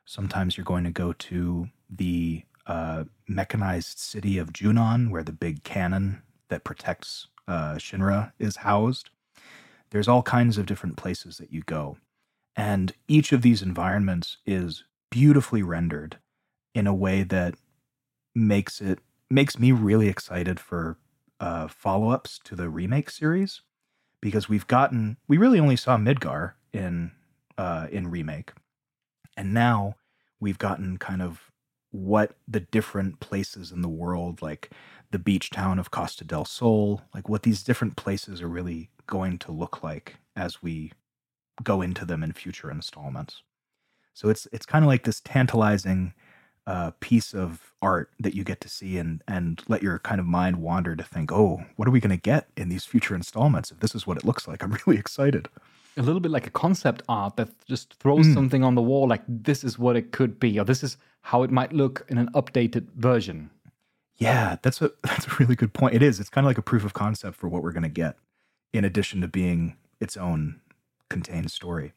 Sometimes 0.04 0.56
you're 0.56 0.64
going 0.64 0.84
to 0.84 0.90
go 0.90 1.12
to 1.12 1.68
the 1.88 2.44
uh, 2.66 3.04
mechanized 3.28 3.98
city 3.98 4.38
of 4.38 4.52
Junon, 4.52 5.10
where 5.10 5.22
the 5.22 5.32
big 5.32 5.64
cannon 5.64 6.22
that 6.48 6.64
protects 6.64 7.28
uh, 7.46 7.74
Shinra 7.74 8.32
is 8.38 8.56
housed. 8.56 9.10
There's 9.94 10.08
all 10.08 10.24
kinds 10.24 10.58
of 10.58 10.66
different 10.66 10.96
places 10.96 11.36
that 11.38 11.52
you 11.52 11.62
go. 11.62 11.98
And 12.56 12.92
each 13.06 13.30
of 13.30 13.42
these 13.42 13.62
environments 13.62 14.38
is 14.44 14.82
beautifully 15.08 15.62
rendered 15.62 16.18
in 16.74 16.88
a 16.88 16.94
way 16.94 17.22
that 17.22 17.54
makes 18.34 18.80
it 18.80 18.98
makes 19.30 19.56
me 19.56 19.70
really 19.70 20.08
excited 20.08 20.58
for 20.58 20.98
uh, 21.38 21.68
follow-ups 21.68 22.40
to 22.42 22.56
the 22.56 22.68
remake 22.68 23.08
series 23.08 23.62
because 24.20 24.48
we've 24.48 24.66
gotten 24.66 25.16
we 25.28 25.38
really 25.38 25.60
only 25.60 25.76
saw 25.76 25.96
Midgar 25.96 26.54
in 26.72 27.12
uh, 27.56 27.86
in 27.92 28.10
remake, 28.10 28.50
and 29.36 29.54
now 29.54 29.94
we've 30.40 30.58
gotten 30.58 30.98
kind 30.98 31.22
of 31.22 31.52
what 31.92 32.36
the 32.48 32.58
different 32.58 33.20
places 33.20 33.70
in 33.70 33.80
the 33.80 33.88
world, 33.88 34.42
like 34.42 34.72
the 35.14 35.18
beach 35.20 35.48
town 35.50 35.78
of 35.78 35.92
Costa 35.92 36.24
del 36.24 36.44
Sol, 36.44 37.00
like 37.14 37.28
what 37.28 37.44
these 37.44 37.62
different 37.62 37.94
places 37.94 38.42
are 38.42 38.48
really 38.48 38.90
going 39.06 39.38
to 39.38 39.52
look 39.52 39.80
like 39.80 40.16
as 40.34 40.60
we 40.60 40.90
go 41.62 41.80
into 41.82 42.04
them 42.04 42.24
in 42.24 42.32
future 42.32 42.68
installments. 42.68 43.42
So 44.12 44.28
it's 44.28 44.48
it's 44.50 44.66
kind 44.66 44.84
of 44.84 44.88
like 44.88 45.04
this 45.04 45.20
tantalizing 45.20 46.14
uh, 46.66 46.90
piece 46.98 47.32
of 47.32 47.72
art 47.80 48.10
that 48.18 48.34
you 48.34 48.42
get 48.42 48.60
to 48.62 48.68
see 48.68 48.98
and 48.98 49.22
and 49.28 49.62
let 49.68 49.84
your 49.84 50.00
kind 50.00 50.18
of 50.18 50.26
mind 50.26 50.56
wander 50.56 50.96
to 50.96 51.04
think, 51.04 51.30
oh, 51.30 51.64
what 51.76 51.86
are 51.86 51.92
we 51.92 52.00
going 52.00 52.10
to 52.10 52.30
get 52.32 52.48
in 52.56 52.68
these 52.68 52.84
future 52.84 53.14
installments? 53.14 53.70
If 53.70 53.78
this 53.78 53.94
is 53.94 54.08
what 54.08 54.16
it 54.16 54.24
looks 54.24 54.48
like, 54.48 54.64
I'm 54.64 54.76
really 54.86 54.98
excited 54.98 55.48
a 55.96 56.02
little 56.02 56.18
bit 56.18 56.32
like 56.32 56.48
a 56.48 56.50
concept 56.50 57.02
art 57.08 57.36
that 57.36 57.50
just 57.66 57.94
throws 57.94 58.26
mm. 58.26 58.34
something 58.34 58.64
on 58.64 58.74
the 58.74 58.82
wall 58.82 59.06
like 59.06 59.22
this 59.28 59.62
is 59.62 59.78
what 59.78 59.94
it 59.94 60.10
could 60.10 60.40
be 60.40 60.58
or 60.58 60.64
this 60.64 60.82
is 60.82 60.96
how 61.22 61.44
it 61.44 61.52
might 61.52 61.72
look 61.72 62.04
in 62.08 62.18
an 62.18 62.28
updated 62.32 62.88
version 62.96 63.48
yeah 64.16 64.56
that's 64.62 64.80
a 64.82 64.90
that's 65.02 65.26
a 65.26 65.36
really 65.38 65.56
good 65.56 65.72
point. 65.72 65.94
It 65.94 66.02
is. 66.02 66.20
It's 66.20 66.30
kind 66.30 66.44
of 66.44 66.48
like 66.48 66.58
a 66.58 66.62
proof 66.62 66.84
of 66.84 66.92
concept 66.94 67.36
for 67.36 67.48
what 67.48 67.62
we're 67.62 67.72
going 67.72 67.82
to 67.82 67.88
get 67.88 68.16
in 68.72 68.84
addition 68.84 69.20
to 69.20 69.28
being 69.28 69.76
its 70.00 70.16
own 70.16 70.60
contained 71.08 71.50
story. 71.50 71.92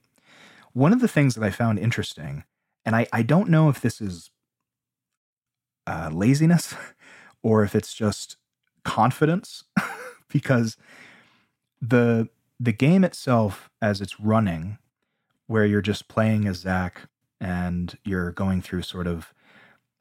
One 0.73 0.93
of 0.93 1.01
the 1.01 1.07
things 1.07 1.35
that 1.35 1.43
i 1.43 1.49
found 1.49 1.79
interesting 1.79 2.43
and 2.85 2.95
i 2.95 3.07
i 3.11 3.23
don't 3.23 3.49
know 3.49 3.67
if 3.69 3.81
this 3.81 3.99
is 3.99 4.29
uh, 5.87 6.09
laziness 6.11 6.75
or 7.41 7.63
if 7.63 7.73
it's 7.73 7.93
just 7.93 8.37
confidence 8.83 9.63
because 10.29 10.77
the 11.81 12.29
the 12.59 12.71
game 12.71 13.03
itself, 13.03 13.69
as 13.81 14.01
it's 14.01 14.19
running, 14.19 14.79
where 15.45 15.65
you're 15.65 15.81
just 15.81 16.07
playing 16.07 16.47
as 16.47 16.57
Zack 16.57 17.07
and 17.39 17.97
you're 18.03 18.31
going 18.31 18.61
through 18.61 18.81
sort 18.81 19.05
of 19.05 19.31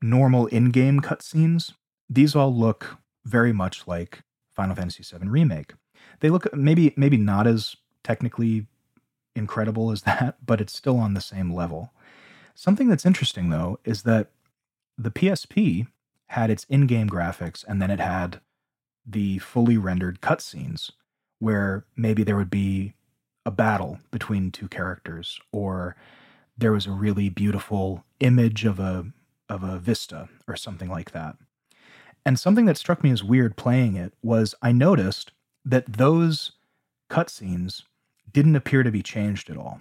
normal 0.00 0.46
in-game 0.46 1.00
cutscenes, 1.00 1.74
these 2.08 2.34
all 2.34 2.54
look 2.54 2.98
very 3.24 3.52
much 3.52 3.86
like 3.86 4.22
Final 4.54 4.76
Fantasy 4.76 5.02
VII 5.02 5.28
Remake. 5.28 5.74
They 6.20 6.30
look 6.30 6.52
maybe 6.54 6.94
maybe 6.96 7.16
not 7.16 7.46
as 7.46 7.76
technically 8.02 8.66
incredible 9.34 9.90
as 9.90 10.02
that, 10.02 10.36
but 10.44 10.60
it's 10.60 10.74
still 10.74 10.98
on 10.98 11.14
the 11.14 11.20
same 11.20 11.52
level. 11.52 11.92
Something 12.54 12.88
that's 12.88 13.06
interesting 13.06 13.50
though 13.50 13.78
is 13.84 14.02
that 14.02 14.30
the 14.96 15.10
PSP 15.10 15.86
had 16.28 16.50
its 16.50 16.64
in-game 16.64 17.08
graphics 17.08 17.64
and 17.68 17.80
then 17.80 17.90
it 17.90 18.00
had 18.00 18.40
the 19.06 19.38
fully 19.38 19.76
rendered 19.76 20.20
cutscenes 20.20 20.90
where 21.38 21.84
maybe 21.96 22.24
there 22.24 22.36
would 22.36 22.50
be 22.50 22.94
a 23.44 23.50
battle 23.50 24.00
between 24.10 24.50
two 24.50 24.68
characters 24.68 25.38
or 25.52 25.94
there 26.58 26.72
was 26.72 26.86
a 26.86 26.90
really 26.90 27.28
beautiful 27.28 28.04
image 28.20 28.64
of 28.64 28.80
a 28.80 29.06
of 29.48 29.62
a 29.62 29.78
vista 29.78 30.28
or 30.48 30.56
something 30.56 30.90
like 30.90 31.12
that. 31.12 31.36
And 32.26 32.40
something 32.40 32.64
that 32.64 32.76
struck 32.76 33.04
me 33.04 33.12
as 33.12 33.22
weird 33.22 33.56
playing 33.56 33.94
it 33.94 34.12
was 34.20 34.54
I 34.60 34.72
noticed 34.72 35.30
that 35.64 35.90
those 35.90 36.52
cutscenes 37.08 37.84
didn't 38.30 38.56
appear 38.56 38.82
to 38.82 38.90
be 38.90 39.02
changed 39.02 39.48
at 39.48 39.56
all. 39.56 39.80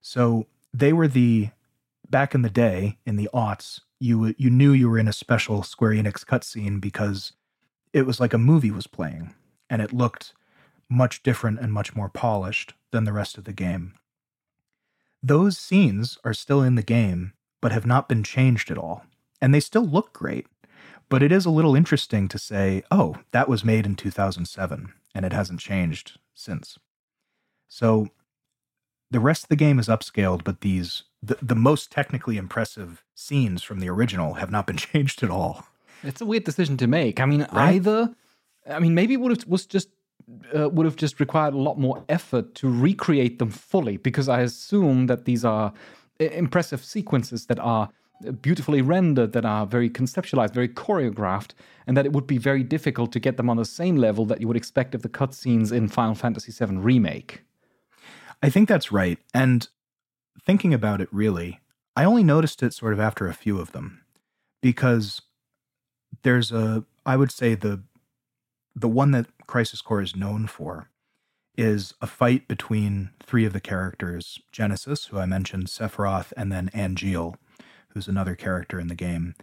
So 0.00 0.48
they 0.74 0.92
were 0.92 1.06
the 1.06 1.50
back 2.10 2.34
in 2.34 2.42
the 2.42 2.50
day 2.50 2.98
in 3.06 3.16
the 3.16 3.30
aughts, 3.32 3.80
you 4.00 4.34
you 4.36 4.50
knew 4.50 4.72
you 4.72 4.90
were 4.90 4.98
in 4.98 5.06
a 5.06 5.12
special 5.12 5.62
Square 5.62 5.92
Enix 5.92 6.24
cutscene 6.24 6.80
because 6.80 7.32
it 7.92 8.06
was 8.06 8.18
like 8.18 8.34
a 8.34 8.38
movie 8.38 8.72
was 8.72 8.88
playing 8.88 9.32
and 9.70 9.80
it 9.80 9.92
looked 9.92 10.34
much 10.90 11.22
different 11.22 11.60
and 11.60 11.72
much 11.72 11.94
more 11.94 12.08
polished 12.08 12.74
than 12.90 13.04
the 13.04 13.12
rest 13.12 13.38
of 13.38 13.44
the 13.44 13.52
game. 13.52 13.94
Those 15.22 15.56
scenes 15.56 16.18
are 16.24 16.34
still 16.34 16.60
in 16.60 16.74
the 16.74 16.82
game, 16.82 17.34
but 17.60 17.70
have 17.70 17.86
not 17.86 18.08
been 18.08 18.24
changed 18.24 18.70
at 18.70 18.78
all. 18.78 19.04
And 19.40 19.54
they 19.54 19.60
still 19.60 19.84
look 19.84 20.12
great. 20.12 20.46
But 21.12 21.22
it 21.22 21.30
is 21.30 21.44
a 21.44 21.50
little 21.50 21.76
interesting 21.76 22.26
to 22.28 22.38
say, 22.38 22.84
oh, 22.90 23.16
that 23.32 23.46
was 23.46 23.66
made 23.66 23.84
in 23.84 23.96
2007, 23.96 24.94
and 25.14 25.26
it 25.26 25.32
hasn't 25.34 25.60
changed 25.60 26.18
since. 26.32 26.78
So 27.68 28.08
the 29.10 29.20
rest 29.20 29.42
of 29.42 29.50
the 29.50 29.56
game 29.56 29.78
is 29.78 29.88
upscaled, 29.88 30.42
but 30.42 30.62
these, 30.62 31.02
the, 31.22 31.36
the 31.42 31.54
most 31.54 31.92
technically 31.92 32.38
impressive 32.38 33.04
scenes 33.14 33.62
from 33.62 33.80
the 33.80 33.90
original 33.90 34.32
have 34.34 34.50
not 34.50 34.66
been 34.66 34.76
changed 34.78 35.22
at 35.22 35.28
all. 35.28 35.66
It's 36.02 36.22
a 36.22 36.24
weird 36.24 36.44
decision 36.44 36.78
to 36.78 36.86
make. 36.86 37.20
I 37.20 37.26
mean, 37.26 37.46
right? 37.52 37.74
either, 37.74 38.14
I 38.66 38.78
mean, 38.78 38.94
maybe 38.94 39.12
it 39.12 39.20
would 39.20 39.36
have 39.36 39.46
was 39.46 39.66
just 39.66 39.90
uh, 40.56 40.70
would 40.70 40.86
have 40.86 40.96
just 40.96 41.20
required 41.20 41.52
a 41.52 41.58
lot 41.58 41.78
more 41.78 42.02
effort 42.08 42.54
to 42.54 42.70
recreate 42.70 43.38
them 43.38 43.50
fully 43.50 43.98
because 43.98 44.30
I 44.30 44.40
assume 44.40 45.08
that 45.08 45.26
these 45.26 45.44
are 45.44 45.74
uh, 46.18 46.24
impressive 46.24 46.82
sequences 46.82 47.44
that 47.48 47.58
are 47.58 47.90
beautifully 48.42 48.82
rendered, 48.82 49.32
that 49.32 49.44
are 49.44 49.66
very 49.66 49.90
conceptualized, 49.90 50.54
very 50.54 50.68
choreographed, 50.68 51.50
and 51.86 51.96
that 51.96 52.06
it 52.06 52.12
would 52.12 52.26
be 52.26 52.38
very 52.38 52.62
difficult 52.62 53.12
to 53.12 53.20
get 53.20 53.36
them 53.36 53.50
on 53.50 53.56
the 53.56 53.64
same 53.64 53.96
level 53.96 54.24
that 54.26 54.40
you 54.40 54.48
would 54.48 54.56
expect 54.56 54.94
of 54.94 55.02
the 55.02 55.08
cutscenes 55.08 55.72
in 55.72 55.88
Final 55.88 56.14
Fantasy 56.14 56.52
VII 56.52 56.76
Remake. 56.76 57.42
I 58.42 58.50
think 58.50 58.68
that's 58.68 58.92
right. 58.92 59.18
And 59.32 59.68
thinking 60.44 60.74
about 60.74 61.00
it 61.00 61.08
really, 61.12 61.60
I 61.96 62.04
only 62.04 62.24
noticed 62.24 62.62
it 62.62 62.74
sort 62.74 62.92
of 62.92 63.00
after 63.00 63.26
a 63.26 63.34
few 63.34 63.58
of 63.58 63.72
them 63.72 64.02
because 64.60 65.22
there's 66.22 66.52
a 66.52 66.84
I 67.04 67.16
would 67.16 67.30
say 67.30 67.54
the 67.54 67.82
the 68.74 68.88
one 68.88 69.10
that 69.10 69.26
Crisis 69.46 69.82
Core 69.82 70.00
is 70.00 70.16
known 70.16 70.46
for 70.46 70.88
is 71.56 71.92
a 72.00 72.06
fight 72.06 72.48
between 72.48 73.10
three 73.22 73.44
of 73.44 73.52
the 73.52 73.60
characters, 73.60 74.38
Genesis, 74.50 75.06
who 75.06 75.18
I 75.18 75.26
mentioned, 75.26 75.66
Sephiroth, 75.66 76.32
and 76.36 76.50
then 76.50 76.70
Angeal, 76.74 77.34
who's 77.94 78.08
another 78.08 78.34
character 78.34 78.80
in 78.80 78.88
the 78.88 78.94
game. 78.94 79.34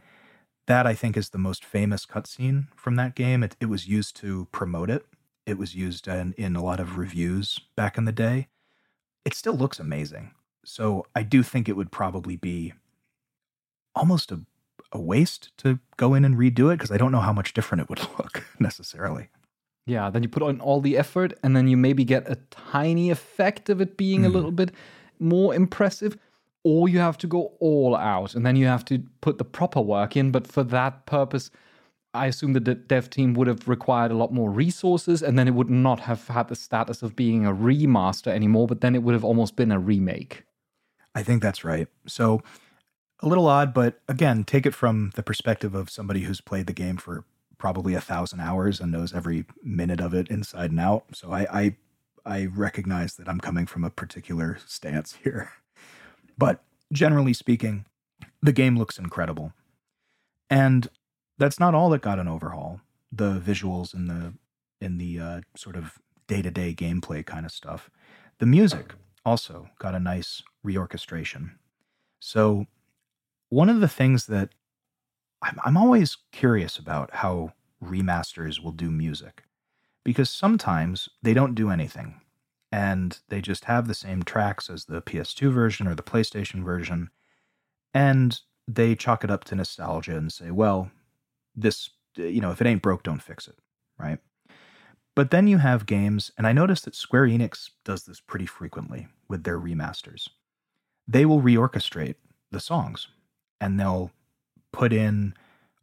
That 0.67 0.85
I 0.85 0.93
think 0.93 1.17
is 1.17 1.29
the 1.29 1.37
most 1.37 1.65
famous 1.65 2.05
cutscene 2.05 2.67
from 2.75 2.95
that 2.95 3.15
game. 3.15 3.43
It, 3.43 3.55
it 3.59 3.65
was 3.65 3.87
used 3.87 4.15
to 4.17 4.47
promote 4.51 4.89
it. 4.89 5.05
It 5.45 5.57
was 5.57 5.75
used 5.75 6.07
in, 6.07 6.33
in 6.37 6.55
a 6.55 6.63
lot 6.63 6.79
of 6.79 6.97
reviews 6.97 7.59
back 7.75 7.97
in 7.97 8.05
the 8.05 8.11
day. 8.11 8.47
It 9.25 9.33
still 9.33 9.55
looks 9.55 9.79
amazing. 9.79 10.31
So 10.63 11.05
I 11.15 11.23
do 11.23 11.41
think 11.41 11.67
it 11.67 11.75
would 11.75 11.91
probably 11.91 12.35
be 12.35 12.73
almost 13.95 14.31
a, 14.31 14.41
a 14.91 14.99
waste 14.99 15.57
to 15.57 15.79
go 15.97 16.13
in 16.13 16.23
and 16.23 16.35
redo 16.35 16.71
it 16.71 16.77
because 16.77 16.91
I 16.91 16.97
don't 16.97 17.11
know 17.11 17.19
how 17.19 17.33
much 17.33 17.53
different 17.53 17.81
it 17.81 17.89
would 17.89 17.99
look 18.19 18.45
necessarily. 18.59 19.29
Yeah, 19.87 20.11
then 20.11 20.21
you 20.21 20.29
put 20.29 20.43
on 20.43 20.61
all 20.61 20.81
the 20.81 20.97
effort 20.97 21.33
and 21.41 21.55
then 21.55 21.67
you 21.67 21.75
maybe 21.75 22.03
get 22.03 22.29
a 22.29 22.35
tiny 22.51 23.09
effect 23.09 23.69
of 23.69 23.81
it 23.81 23.97
being 23.97 24.21
mm. 24.21 24.25
a 24.25 24.27
hmm. 24.27 24.35
little 24.35 24.51
bit 24.51 24.71
more 25.19 25.55
impressive. 25.55 26.17
Or 26.71 26.87
you 26.87 26.99
have 26.99 27.17
to 27.19 27.27
go 27.27 27.53
all 27.59 27.95
out 27.95 28.35
and 28.35 28.45
then 28.45 28.55
you 28.55 28.67
have 28.67 28.85
to 28.85 28.99
put 29.21 29.39
the 29.39 29.43
proper 29.43 29.81
work 29.81 30.15
in. 30.15 30.29
But 30.29 30.45
for 30.45 30.63
that 30.65 31.07
purpose, 31.07 31.49
I 32.13 32.27
assume 32.27 32.53
the 32.53 32.59
dev 32.59 33.09
team 33.09 33.33
would 33.33 33.47
have 33.47 33.67
required 33.67 34.11
a 34.11 34.15
lot 34.15 34.31
more 34.31 34.51
resources 34.51 35.23
and 35.23 35.37
then 35.37 35.47
it 35.47 35.55
would 35.55 35.71
not 35.71 36.01
have 36.01 36.27
had 36.27 36.47
the 36.47 36.55
status 36.55 37.01
of 37.01 37.15
being 37.15 37.43
a 37.43 37.51
remaster 37.51 38.27
anymore, 38.27 38.67
but 38.67 38.81
then 38.81 38.93
it 38.93 39.01
would 39.01 39.13
have 39.13 39.23
almost 39.23 39.55
been 39.55 39.71
a 39.71 39.79
remake. 39.79 40.43
I 41.15 41.23
think 41.23 41.41
that's 41.41 41.63
right. 41.63 41.87
So 42.05 42.43
a 43.21 43.27
little 43.27 43.47
odd, 43.47 43.73
but 43.73 44.01
again, 44.07 44.43
take 44.43 44.67
it 44.67 44.75
from 44.75 45.11
the 45.15 45.23
perspective 45.23 45.73
of 45.73 45.89
somebody 45.89 46.21
who's 46.21 46.39
played 46.39 46.67
the 46.67 46.73
game 46.73 46.97
for 46.97 47.25
probably 47.57 47.95
a 47.95 48.01
thousand 48.01 48.41
hours 48.41 48.79
and 48.79 48.91
knows 48.91 49.11
every 49.11 49.45
minute 49.63 49.99
of 49.99 50.13
it 50.13 50.27
inside 50.29 50.69
and 50.69 50.79
out. 50.79 51.05
So 51.15 51.31
I, 51.31 51.47
I, 51.51 51.75
I 52.27 52.45
recognize 52.45 53.15
that 53.15 53.27
I'm 53.27 53.39
coming 53.39 53.65
from 53.65 53.83
a 53.83 53.89
particular 53.89 54.59
stance 54.67 55.17
here. 55.23 55.51
But 56.39 56.63
generally 56.93 57.33
speaking, 57.33 57.85
the 58.41 58.53
game 58.53 58.77
looks 58.77 58.97
incredible. 58.97 59.51
And 60.49 60.87
that's 61.37 61.59
not 61.59 61.75
all 61.75 61.89
that 61.89 62.01
got 62.01 62.17
an 62.17 62.29
overhaul. 62.29 62.79
The 63.11 63.39
visuals 63.39 63.93
and 63.93 64.09
the 64.09 64.33
in 64.81 64.97
the 64.97 65.19
uh, 65.19 65.41
sort 65.57 65.75
of 65.75 65.99
day 66.27 66.41
to 66.41 66.49
day 66.49 66.73
gameplay 66.73 67.25
kind 67.25 67.45
of 67.45 67.51
stuff. 67.51 67.89
The 68.39 68.45
music 68.45 68.93
also 69.25 69.69
got 69.79 69.93
a 69.93 69.99
nice 69.99 70.41
reorchestration. 70.65 71.51
So 72.21 72.67
one 73.49 73.67
of 73.67 73.81
the 73.81 73.89
things 73.89 74.27
that 74.27 74.49
I'm, 75.41 75.57
I'm 75.65 75.77
always 75.77 76.17
curious 76.31 76.77
about 76.77 77.15
how 77.15 77.51
remasters 77.83 78.63
will 78.63 78.71
do 78.71 78.89
music 78.89 79.43
because 80.05 80.29
sometimes 80.29 81.09
they 81.21 81.33
don't 81.33 81.55
do 81.55 81.69
anything 81.69 82.21
and 82.71 83.19
they 83.29 83.41
just 83.41 83.65
have 83.65 83.87
the 83.87 83.93
same 83.93 84.23
tracks 84.23 84.69
as 84.69 84.85
the 84.85 85.01
PS2 85.01 85.51
version 85.51 85.87
or 85.87 85.95
the 85.95 86.03
PlayStation 86.03 86.63
version 86.63 87.09
and 87.93 88.39
they 88.67 88.95
chalk 88.95 89.23
it 89.23 89.31
up 89.31 89.43
to 89.45 89.55
nostalgia 89.55 90.15
and 90.15 90.31
say, 90.31 90.51
well, 90.51 90.91
this, 91.55 91.89
you 92.15 92.41
know, 92.41 92.51
if 92.51 92.61
it 92.61 92.67
ain't 92.67 92.81
broke, 92.81 93.03
don't 93.03 93.21
fix 93.21 93.47
it, 93.47 93.57
right? 93.97 94.19
But 95.15 95.31
then 95.31 95.47
you 95.47 95.57
have 95.57 95.85
games, 95.85 96.31
and 96.37 96.45
I 96.45 96.53
noticed 96.53 96.85
that 96.85 96.95
Square 96.95 97.27
Enix 97.27 97.71
does 97.83 98.03
this 98.03 98.19
pretty 98.19 98.45
frequently 98.45 99.07
with 99.27 99.43
their 99.43 99.59
remasters. 99.59 100.29
They 101.07 101.25
will 101.25 101.41
reorchestrate 101.41 102.15
the 102.51 102.59
songs 102.59 103.07
and 103.59 103.79
they'll 103.79 104.11
put 104.71 104.93
in 104.93 105.33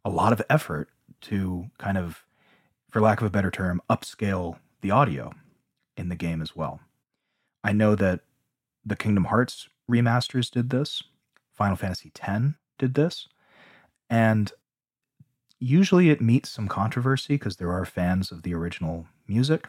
a 0.03 0.09
lot 0.09 0.33
of 0.33 0.41
effort 0.49 0.89
to 1.21 1.69
kind 1.77 1.97
of, 1.97 2.23
for 2.89 3.01
lack 3.01 3.19
of 3.19 3.27
a 3.27 3.29
better 3.29 3.51
term, 3.51 3.81
upscale 3.89 4.57
the 4.81 4.91
audio 4.91 5.33
in 5.97 6.09
the 6.09 6.15
game 6.15 6.41
as 6.41 6.55
well. 6.55 6.79
I 7.63 7.73
know 7.73 7.95
that 7.95 8.21
the 8.85 8.95
Kingdom 8.95 9.25
Hearts 9.25 9.67
remasters 9.89 10.49
did 10.49 10.69
this, 10.69 11.03
Final 11.53 11.75
Fantasy 11.75 12.11
X 12.21 12.53
did 12.77 12.93
this, 12.93 13.27
and 14.09 14.51
usually 15.59 16.09
it 16.09 16.21
meets 16.21 16.49
some 16.49 16.67
controversy 16.67 17.33
because 17.33 17.57
there 17.57 17.71
are 17.71 17.85
fans 17.85 18.31
of 18.31 18.43
the 18.43 18.53
original 18.53 19.07
music. 19.27 19.67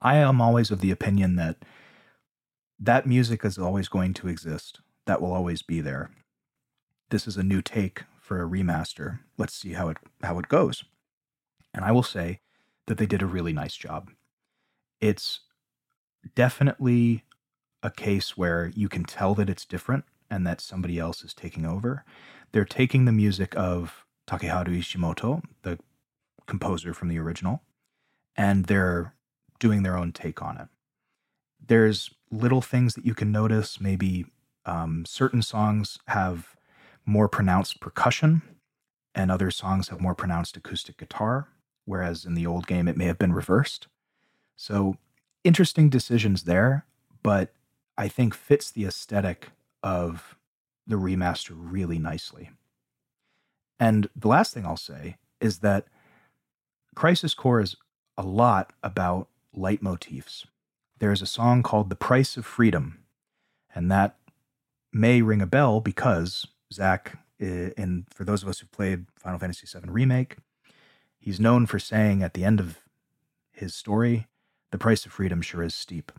I 0.00 0.16
am 0.16 0.40
always 0.40 0.70
of 0.70 0.80
the 0.80 0.92
opinion 0.92 1.36
that 1.36 1.56
that 2.78 3.06
music 3.06 3.44
is 3.44 3.58
always 3.58 3.88
going 3.88 4.14
to 4.14 4.28
exist. 4.28 4.80
That 5.06 5.20
will 5.20 5.32
always 5.32 5.62
be 5.62 5.80
there 5.80 6.10
this 7.10 7.26
is 7.26 7.36
a 7.36 7.42
new 7.42 7.62
take 7.62 8.04
for 8.20 8.42
a 8.42 8.48
remaster. 8.48 9.20
Let's 9.36 9.54
see 9.54 9.72
how 9.72 9.88
it 9.88 9.98
how 10.22 10.38
it 10.38 10.48
goes. 10.48 10.84
And 11.72 11.84
I 11.84 11.92
will 11.92 12.02
say 12.02 12.40
that 12.86 12.98
they 12.98 13.06
did 13.06 13.22
a 13.22 13.26
really 13.26 13.52
nice 13.52 13.76
job. 13.76 14.10
It's 15.00 15.40
definitely 16.34 17.24
a 17.82 17.90
case 17.90 18.36
where 18.36 18.72
you 18.74 18.88
can 18.88 19.04
tell 19.04 19.34
that 19.34 19.48
it's 19.48 19.64
different 19.64 20.04
and 20.30 20.46
that 20.46 20.60
somebody 20.60 20.98
else 20.98 21.22
is 21.22 21.34
taking 21.34 21.64
over. 21.64 22.04
They're 22.52 22.64
taking 22.64 23.04
the 23.04 23.12
music 23.12 23.56
of 23.56 24.04
Takeharu 24.28 24.78
Ishimoto, 24.78 25.42
the 25.62 25.78
composer 26.46 26.92
from 26.92 27.08
the 27.08 27.18
original, 27.18 27.62
and 28.36 28.66
they're 28.66 29.14
doing 29.58 29.82
their 29.82 29.96
own 29.96 30.12
take 30.12 30.42
on 30.42 30.58
it. 30.58 30.68
There's 31.64 32.10
little 32.30 32.60
things 32.62 32.94
that 32.94 33.06
you 33.06 33.14
can 33.14 33.32
notice. 33.32 33.80
Maybe 33.80 34.26
um, 34.64 35.04
certain 35.06 35.42
songs 35.42 35.98
have 36.08 36.56
more 37.06 37.28
pronounced 37.28 37.80
percussion, 37.80 38.42
and 39.14 39.30
other 39.30 39.50
songs 39.50 39.88
have 39.88 40.00
more 40.00 40.14
pronounced 40.14 40.56
acoustic 40.56 40.98
guitar, 40.98 41.48
whereas 41.84 42.24
in 42.24 42.34
the 42.34 42.46
old 42.46 42.66
game 42.66 42.86
it 42.86 42.96
may 42.96 43.06
have 43.06 43.18
been 43.18 43.32
reversed. 43.32 43.88
So, 44.60 44.96
interesting 45.44 45.88
decisions 45.88 46.42
there, 46.42 46.84
but 47.22 47.52
I 47.96 48.08
think 48.08 48.34
fits 48.34 48.72
the 48.72 48.86
aesthetic 48.86 49.50
of 49.84 50.36
the 50.84 50.96
remaster 50.96 51.52
really 51.54 52.00
nicely. 52.00 52.50
And 53.78 54.08
the 54.16 54.26
last 54.26 54.52
thing 54.52 54.66
I'll 54.66 54.76
say 54.76 55.16
is 55.40 55.60
that 55.60 55.86
Crisis 56.96 57.34
Core 57.34 57.60
is 57.60 57.76
a 58.16 58.22
lot 58.22 58.72
about 58.82 59.28
leitmotifs. 59.56 60.46
There's 60.98 61.22
a 61.22 61.26
song 61.26 61.62
called 61.62 61.88
The 61.88 61.94
Price 61.94 62.36
of 62.36 62.44
Freedom, 62.44 62.98
and 63.72 63.88
that 63.92 64.16
may 64.92 65.22
ring 65.22 65.40
a 65.40 65.46
bell 65.46 65.80
because 65.80 66.48
Zack, 66.72 67.16
and 67.38 68.06
for 68.12 68.24
those 68.24 68.42
of 68.42 68.48
us 68.48 68.58
who've 68.58 68.72
played 68.72 69.06
Final 69.14 69.38
Fantasy 69.38 69.68
VII 69.72 69.88
Remake, 69.88 70.38
he's 71.20 71.38
known 71.38 71.66
for 71.66 71.78
saying 71.78 72.24
at 72.24 72.34
the 72.34 72.44
end 72.44 72.58
of 72.58 72.80
his 73.52 73.72
story, 73.72 74.26
the 74.70 74.78
price 74.78 75.06
of 75.06 75.12
freedom 75.12 75.42
sure 75.42 75.62
is 75.62 75.74
steep. 75.74 76.12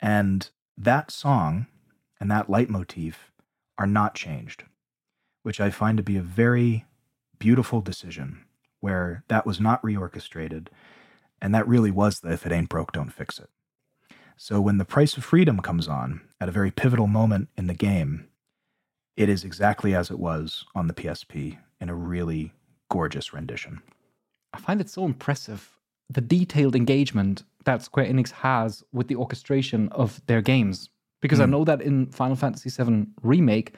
And 0.00 0.48
that 0.76 1.10
song 1.10 1.66
and 2.18 2.30
that 2.30 2.48
leitmotif 2.48 3.32
are 3.78 3.86
not 3.86 4.14
changed, 4.14 4.64
which 5.42 5.60
I 5.60 5.70
find 5.70 5.96
to 5.96 6.02
be 6.02 6.16
a 6.16 6.22
very 6.22 6.86
beautiful 7.38 7.80
decision 7.80 8.44
where 8.80 9.24
that 9.28 9.46
was 9.46 9.60
not 9.60 9.82
reorchestrated. 9.82 10.68
And 11.40 11.54
that 11.54 11.68
really 11.68 11.90
was 11.90 12.20
the 12.20 12.32
if 12.32 12.46
it 12.46 12.52
ain't 12.52 12.68
broke, 12.68 12.92
don't 12.92 13.12
fix 13.12 13.38
it. 13.38 13.50
So 14.36 14.60
when 14.60 14.78
the 14.78 14.86
price 14.86 15.16
of 15.16 15.24
freedom 15.24 15.60
comes 15.60 15.86
on 15.86 16.22
at 16.40 16.48
a 16.48 16.52
very 16.52 16.70
pivotal 16.70 17.06
moment 17.06 17.48
in 17.56 17.66
the 17.66 17.74
game, 17.74 18.28
it 19.16 19.28
is 19.28 19.44
exactly 19.44 19.94
as 19.94 20.10
it 20.10 20.18
was 20.18 20.64
on 20.74 20.86
the 20.86 20.94
PSP 20.94 21.58
in 21.78 21.90
a 21.90 21.94
really 21.94 22.54
gorgeous 22.88 23.34
rendition. 23.34 23.82
I 24.54 24.58
find 24.58 24.80
it 24.80 24.88
so 24.88 25.04
impressive 25.04 25.76
the 26.10 26.20
detailed 26.20 26.74
engagement 26.74 27.44
that 27.64 27.82
Square 27.82 28.06
Enix 28.06 28.30
has 28.30 28.82
with 28.92 29.08
the 29.08 29.16
orchestration 29.16 29.88
of 29.90 30.20
their 30.26 30.40
games. 30.40 30.88
Because 31.20 31.38
mm. 31.38 31.42
I 31.42 31.44
hmm. 31.46 31.50
know 31.52 31.64
that 31.64 31.82
in 31.82 32.06
Final 32.06 32.36
Fantasy 32.36 32.70
VII 32.70 33.06
Remake, 33.22 33.74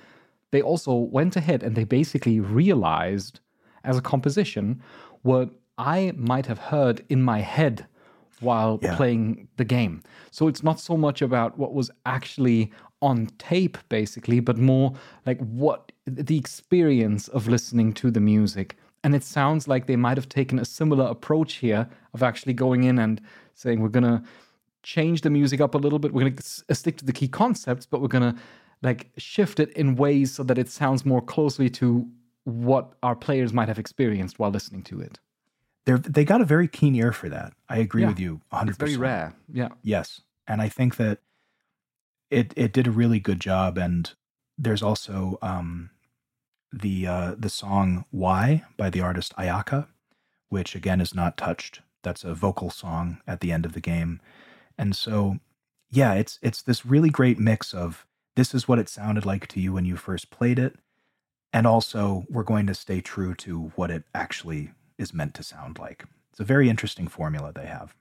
they 0.53 0.63
also 0.63 0.95
went 0.95 1.37
ahead 1.37 1.63
and 1.63 1.75
they 1.75 1.85
basically 1.85 2.39
realized 2.39 3.41
as 3.85 3.99
a 3.99 4.03
composition 4.03 4.81
what 5.23 5.51
I 5.79 6.13
might 6.17 6.47
have 6.47 6.59
heard 6.59 7.05
in 7.09 7.23
my 7.23 7.41
head 7.41 7.87
while 8.41 8.79
yeah. 8.83 8.97
playing 8.97 9.49
the 9.57 9.65
game. 9.65 10.03
So 10.31 10.49
it's 10.49 10.63
not 10.63 10.79
so 10.79 10.97
much 10.97 11.23
about 11.23 11.59
what 11.59 11.75
was 11.75 11.91
actually 12.07 12.73
on 13.01 13.29
tape 13.39 13.79
basically, 13.89 14.41
but 14.41 14.59
more 14.59 14.95
like 15.27 15.39
what 15.41 15.93
the 16.07 16.39
experience 16.39 17.29
of 17.29 17.49
listening 17.49 17.93
to 17.95 18.11
the 18.11 18.21
music. 18.21 18.77
And 19.05 19.15
it 19.15 19.25
sounds 19.25 19.67
like 19.67 19.87
they 19.87 19.97
might 19.97 20.17
have 20.17 20.29
taken 20.29 20.59
a 20.59 20.65
similar 20.65 21.07
approach 21.07 21.55
here 21.55 21.89
of 22.15 22.23
actually 22.23 22.55
going 22.55 22.85
in 22.85 22.99
and 22.99 23.21
saying, 23.55 23.81
we're 23.81 23.89
going 23.89 24.05
to 24.05 24.23
change 24.83 25.21
the 25.23 25.31
music 25.31 25.61
up 25.61 25.75
a 25.75 25.79
little 25.79 25.99
bit. 25.99 26.13
We're 26.13 26.23
going 26.23 26.37
to 26.37 26.65
uh, 26.69 26.75
stick 26.75 26.97
to 26.99 27.05
the 27.05 27.13
key 27.13 27.29
concepts, 27.29 27.87
but 27.87 28.01
we're 28.01 28.09
going 28.09 28.35
to 28.35 28.41
like 28.83 29.11
shift 29.17 29.61
it 29.61 29.71
in 29.71 29.95
ways 29.95 30.35
so 30.35 30.43
that 30.43 30.59
it 30.59 30.69
sounds 30.69 31.07
more 31.07 31.23
closely 31.23 31.71
to 31.71 32.07
what 32.45 32.95
our 33.03 33.15
players 33.15 33.53
might 33.53 33.69
have 33.69 33.79
experienced 33.79 34.39
while 34.39 34.51
listening 34.51 34.83
to 34.83 35.01
it. 35.01 35.19
They 35.85 35.95
they 35.95 36.25
got 36.25 36.41
a 36.41 36.45
very 36.45 36.69
keen 36.69 36.95
ear 36.95 37.13
for 37.13 37.29
that. 37.29 37.55
I 37.69 37.79
agree 37.79 38.03
yeah. 38.03 38.09
with 38.09 38.21
you 38.21 38.41
100%. 38.53 38.69
It's 38.69 38.79
very 38.79 38.97
rare. 38.97 39.35
Yeah. 39.53 39.69
Yes. 39.83 40.21
And 40.47 40.61
I 40.61 40.69
think 40.69 40.97
that 40.97 41.19
it 42.31 42.53
it 42.57 42.73
did 42.73 42.87
a 42.87 42.91
really 42.91 43.21
good 43.21 43.41
job, 43.41 43.79
and 43.79 44.11
there's 44.57 44.83
also 44.83 45.39
um, 45.43 45.91
the 46.73 47.07
uh, 47.07 47.35
the 47.39 47.51
song 47.51 48.05
"Why" 48.11 48.65
by 48.77 48.91
the 48.91 49.01
artist 49.01 49.35
Ayaka, 49.37 49.87
which 50.49 50.75
again 50.75 51.01
is 51.01 51.15
not 51.15 51.37
touched. 51.37 51.83
That's 52.03 52.25
a 52.25 52.35
vocal 52.35 52.71
song 52.71 53.21
at 53.27 53.41
the 53.41 53.53
end 53.53 53.65
of 53.65 53.73
the 53.73 53.81
game, 53.81 54.21
and 54.79 54.97
so 54.97 55.39
yeah, 55.91 56.15
it's 56.15 56.39
it's 56.43 56.63
this 56.63 56.87
really 56.87 57.11
great 57.11 57.39
mix 57.39 57.75
of 57.75 58.07
this 58.37 58.55
is 58.55 58.67
what 58.67 58.79
it 58.79 58.89
sounded 58.89 59.27
like 59.27 59.47
to 59.49 59.61
you 59.61 59.73
when 59.73 59.85
you 59.85 59.97
first 59.97 60.31
played 60.31 60.59
it, 60.59 60.77
and 61.53 61.67
also 61.67 62.25
we're 62.31 62.43
going 62.43 62.67
to 62.67 62.75
stay 62.75 63.01
true 63.01 63.35
to 63.37 63.73
what 63.77 63.91
it 63.91 64.05
actually 64.15 64.71
is 64.99 65.13
meant 65.13 65.35
to 65.35 65.43
sound 65.43 65.79
like. 65.79 66.05
It's 66.31 66.41
a 66.41 66.45
very 66.45 66.71
interesting 66.71 67.09
formula 67.09 67.53
they 67.53 67.67
have. 67.67 67.95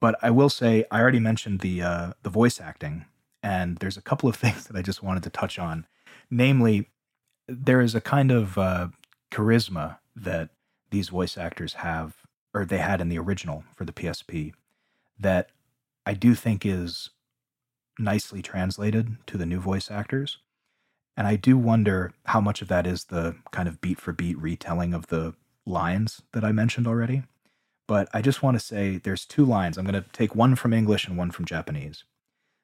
But 0.00 0.16
I 0.22 0.30
will 0.30 0.48
say, 0.48 0.84
I 0.90 1.00
already 1.00 1.20
mentioned 1.20 1.60
the 1.60 1.82
uh, 1.82 2.12
the 2.22 2.30
voice 2.30 2.60
acting, 2.60 3.06
and 3.42 3.76
there's 3.78 3.96
a 3.96 4.02
couple 4.02 4.28
of 4.28 4.36
things 4.42 4.66
that 4.66 4.76
I 4.76 4.82
just 4.82 5.02
wanted 5.02 5.22
to 5.24 5.30
touch 5.30 5.58
on. 5.58 5.86
Namely, 6.30 6.90
there 7.48 7.80
is 7.80 7.94
a 7.94 8.00
kind 8.00 8.30
of 8.30 8.56
uh, 8.56 8.88
charisma 9.32 9.98
that 10.14 10.50
these 10.90 11.08
voice 11.08 11.36
actors 11.36 11.74
have, 11.74 12.14
or 12.52 12.64
they 12.64 12.78
had 12.78 13.00
in 13.00 13.08
the 13.08 13.18
original 13.18 13.64
for 13.74 13.84
the 13.84 13.92
PSP, 13.92 14.52
that 15.18 15.50
I 16.06 16.14
do 16.14 16.34
think 16.34 16.64
is 16.64 17.10
nicely 17.98 18.42
translated 18.42 19.16
to 19.26 19.36
the 19.36 19.46
new 19.46 19.60
voice 19.60 19.90
actors. 19.90 20.38
And 21.16 21.26
I 21.26 21.36
do 21.36 21.58
wonder 21.58 22.12
how 22.26 22.40
much 22.40 22.62
of 22.62 22.68
that 22.68 22.86
is 22.86 23.04
the 23.04 23.36
kind 23.50 23.68
of 23.68 23.80
beat 23.80 24.00
for 24.00 24.12
beat 24.12 24.38
retelling 24.38 24.94
of 24.94 25.08
the 25.08 25.34
lines 25.66 26.22
that 26.32 26.44
I 26.44 26.52
mentioned 26.52 26.86
already. 26.86 27.24
But 27.86 28.08
I 28.14 28.22
just 28.22 28.42
want 28.42 28.58
to 28.58 28.64
say 28.64 28.96
there's 28.96 29.26
two 29.26 29.44
lines. 29.44 29.76
I'm 29.76 29.84
going 29.84 30.02
to 30.02 30.08
take 30.12 30.34
one 30.34 30.54
from 30.54 30.72
English 30.72 31.06
and 31.06 31.18
one 31.18 31.30
from 31.30 31.44
Japanese. 31.44 32.04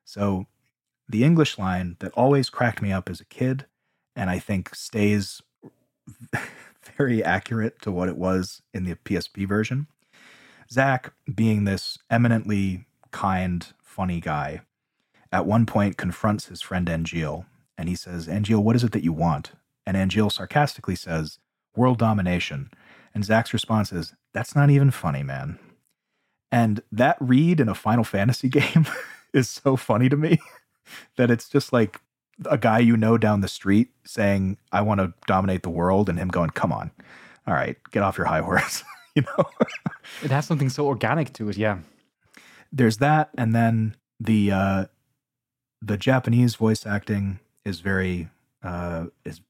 So 0.04 0.46
the 1.08 1.24
English 1.24 1.58
line 1.58 1.96
that 1.98 2.12
always 2.12 2.48
cracked 2.48 2.80
me 2.80 2.92
up 2.92 3.10
as 3.10 3.20
a 3.20 3.24
kid, 3.24 3.66
and 4.14 4.30
I 4.30 4.38
think 4.38 4.74
stays 4.74 5.42
very 6.88 7.22
accurate 7.22 7.80
to 7.82 7.92
what 7.92 8.08
it 8.08 8.16
was 8.16 8.62
in 8.72 8.84
the 8.84 8.94
PSP 8.94 9.46
version. 9.46 9.86
Zack, 10.70 11.12
being 11.32 11.64
this 11.64 11.98
eminently 12.10 12.86
kind, 13.10 13.66
funny 13.82 14.20
guy, 14.20 14.62
at 15.32 15.46
one 15.46 15.66
point 15.66 15.96
confronts 15.96 16.46
his 16.46 16.62
friend 16.62 16.88
Angeal 16.88 17.46
and 17.78 17.88
he 17.88 17.94
says, 17.94 18.26
Angeal, 18.26 18.62
what 18.62 18.76
is 18.76 18.84
it 18.84 18.92
that 18.92 19.04
you 19.04 19.12
want? 19.12 19.52
And 19.86 19.96
Angeal 19.96 20.32
sarcastically 20.32 20.96
says, 20.96 21.38
World 21.74 21.98
domination. 21.98 22.70
And 23.14 23.24
Zack's 23.24 23.52
response 23.52 23.92
is, 23.92 24.14
That's 24.32 24.56
not 24.56 24.70
even 24.70 24.90
funny, 24.90 25.22
man. 25.22 25.58
And 26.50 26.82
that 26.90 27.16
read 27.20 27.60
in 27.60 27.68
a 27.68 27.74
Final 27.74 28.04
Fantasy 28.04 28.48
game 28.50 28.86
is 29.32 29.48
so 29.50 29.76
funny 29.76 30.08
to 30.08 30.16
me 30.16 30.38
that 31.16 31.30
it's 31.30 31.48
just 31.48 31.72
like 31.72 32.00
a 32.44 32.58
guy 32.58 32.78
you 32.78 32.96
know 32.96 33.16
down 33.16 33.40
the 33.40 33.48
street 33.48 33.88
saying, 34.04 34.58
I 34.72 34.82
want 34.82 35.00
to 35.00 35.14
dominate 35.26 35.62
the 35.62 35.70
world, 35.70 36.08
and 36.08 36.18
him 36.18 36.28
going, 36.28 36.50
Come 36.50 36.72
on. 36.72 36.90
All 37.46 37.54
right, 37.54 37.76
get 37.92 38.02
off 38.02 38.18
your 38.18 38.26
high 38.26 38.40
horse. 38.42 38.84
you 39.14 39.22
know? 39.22 39.44
it 40.22 40.30
has 40.30 40.46
something 40.46 40.68
so 40.68 40.86
organic 40.86 41.32
to 41.34 41.48
it, 41.48 41.56
yeah. 41.56 41.78
There's 42.72 42.98
that, 42.98 43.30
and 43.38 43.54
then 43.54 43.96
the 44.20 44.50
uh 44.50 44.86
the 45.82 45.96
Japanese 45.96 46.54
voice 46.54 46.86
acting 46.86 47.38
is 47.64 47.80
very 47.80 48.28
uh 48.62 49.06
is 49.24 49.40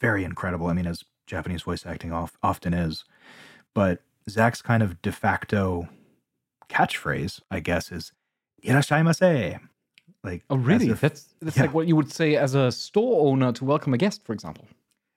very 0.00 0.24
incredible. 0.24 0.66
I 0.66 0.72
mean, 0.72 0.86
as 0.86 1.04
Japanese 1.26 1.62
voice 1.62 1.86
acting 1.86 2.12
off, 2.12 2.36
often 2.42 2.74
is. 2.74 3.04
But 3.74 4.02
Zack's 4.28 4.62
kind 4.62 4.82
of 4.82 5.00
de 5.00 5.12
facto 5.12 5.88
catchphrase, 6.68 7.40
I 7.50 7.60
guess, 7.60 7.90
is 7.92 8.12
"Irashaimase." 8.64 9.60
Like, 10.24 10.42
oh, 10.48 10.56
really? 10.56 10.88
if- 10.88 11.00
that's 11.00 11.34
that's 11.40 11.56
yeah. 11.56 11.64
like 11.64 11.74
what 11.74 11.86
you 11.86 11.94
would 11.94 12.10
say 12.10 12.36
as 12.36 12.54
a 12.54 12.72
store 12.72 13.28
owner 13.28 13.52
to 13.52 13.64
welcome 13.64 13.92
a 13.94 13.98
guest, 13.98 14.24
for 14.24 14.32
example. 14.32 14.66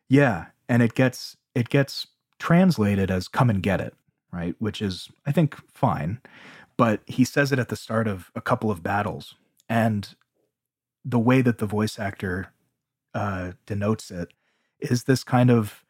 Yeah, 0.09 0.47
and 0.69 0.83
it 0.83 0.93
gets 0.93 1.37
it 1.55 1.69
gets 1.69 2.07
translated 2.39 3.09
as 3.09 3.27
"come 3.27 3.49
and 3.49 3.63
get 3.63 3.81
it," 3.81 3.95
right? 4.31 4.55
Which 4.59 4.81
is, 4.81 5.09
I 5.25 5.31
think, 5.31 5.55
fine. 5.73 6.19
But 6.75 7.01
he 7.07 7.23
says 7.23 7.51
it 7.51 7.57
at 7.57 7.69
the 7.69 7.75
start 7.75 8.07
of 8.07 8.29
a 8.35 8.41
couple 8.41 8.69
of 8.69 8.83
battles, 8.83 9.35
and 9.69 10.13
the 11.03 11.19
way 11.19 11.41
that 11.41 11.57
the 11.57 11.65
voice 11.65 11.97
actor 11.97 12.51
uh, 13.13 13.53
denotes 13.65 14.11
it 14.11 14.29
is 14.79 15.05
this 15.05 15.23
kind 15.23 15.49
of 15.49 15.83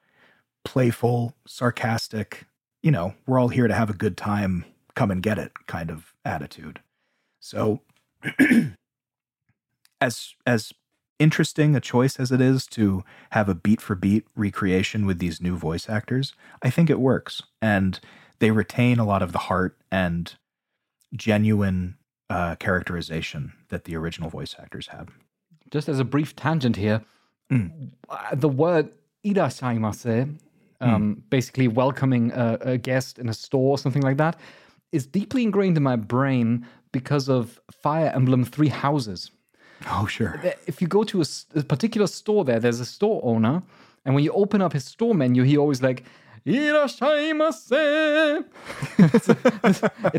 playful, 0.64 1.34
sarcastic, 1.46 2.46
you 2.84 2.92
know, 2.92 3.16
we're 3.26 3.40
all 3.40 3.48
here 3.48 3.68
to 3.68 3.74
have 3.74 3.90
a 3.90 3.94
good 3.94 4.16
time, 4.16 4.64
come 4.96 5.12
and 5.12 5.24
get 5.24 5.38
it 5.38 5.52
kind 5.66 5.90
of 5.90 6.14
attitude. 6.24 6.80
So 7.40 7.82
as 10.02 10.36
as 10.46 10.74
interesting 11.20 11.76
a 11.76 11.80
choice 11.80 12.20
as 12.20 12.32
it 12.32 12.42
is 12.42 12.68
to 12.68 13.04
have 13.32 13.50
a 13.50 13.56
beat 13.56 13.82
for 13.82 13.96
beat 13.96 14.26
recreation 14.36 15.06
with 15.06 15.20
these 15.20 15.42
new 15.42 15.58
voice 15.58 15.90
actors, 15.90 16.34
I 16.62 16.70
think 16.70 16.90
it 16.90 17.00
works. 17.00 17.42
And 17.62 18.00
they 18.40 18.52
retain 18.52 19.00
a 19.00 19.06
lot 19.06 19.24
of 19.24 19.32
the 19.32 19.40
heart 19.40 19.78
and 19.92 20.34
genuine 21.16 21.96
uh, 22.30 22.56
characterization 22.56 23.54
that 23.70 23.86
the 23.86 23.96
original 23.96 24.30
voice 24.30 24.56
actors 24.60 24.88
had. 24.88 25.10
Just 25.72 25.90
as 25.90 26.00
a 26.00 26.06
brief 26.06 26.36
tangent 26.36 26.76
here, 26.76 27.02
uh, 28.10 28.36
the 28.36 28.50
word 28.50 28.90
irashaimase, 29.26 30.38
um, 30.82 31.24
basically 31.30 31.68
welcoming 31.68 32.32
a, 32.32 32.58
a 32.62 32.78
guest 32.78 33.18
in 33.18 33.28
a 33.28 33.34
store 33.34 33.72
or 33.72 33.78
something 33.78 34.04
like 34.04 34.18
that, 34.18 34.40
is 34.92 35.06
deeply 35.08 35.44
ingrained 35.44 35.78
in 35.78 35.84
my 35.84 35.96
brain 35.96 36.66
because 36.92 37.28
of 37.28 37.60
Fire 37.72 38.12
Emblem 38.14 38.44
Three 38.44 38.70
Houses. 38.70 39.32
Oh, 39.86 40.06
sure. 40.08 40.42
If 40.66 40.82
you 40.82 40.88
go 40.88 41.04
to 41.06 41.24
a 41.56 41.64
particular 41.64 42.08
store 42.08 42.44
there, 42.44 42.60
there's 42.60 42.80
a 42.80 42.86
store 42.86 43.22
owner, 43.24 43.62
and 44.06 44.16
when 44.16 44.24
you 44.24 44.32
open 44.32 44.62
up 44.62 44.74
his 44.74 44.86
store 44.86 45.14
menu, 45.14 45.44
he 45.44 45.58
always 45.58 45.82
like, 45.82 46.04
it 46.48 46.92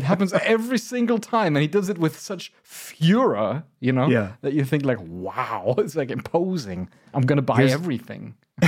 happens 0.03 0.33
every 0.33 0.77
single 0.77 1.19
time, 1.19 1.55
and 1.55 1.61
he 1.61 1.67
does 1.67 1.89
it 1.89 1.97
with 1.97 2.19
such 2.19 2.53
furor, 2.63 3.63
you 3.79 3.91
know, 3.91 4.07
Yeah. 4.07 4.33
that 4.41 4.53
you 4.53 4.63
think 4.63 4.85
like, 4.85 4.99
wow, 5.01 5.75
it's 5.77 5.95
like 5.95 6.11
imposing. 6.11 6.89
I'm 7.13 7.23
gonna 7.23 7.41
buy 7.41 7.57
Here's- 7.57 7.73
everything. 7.73 8.35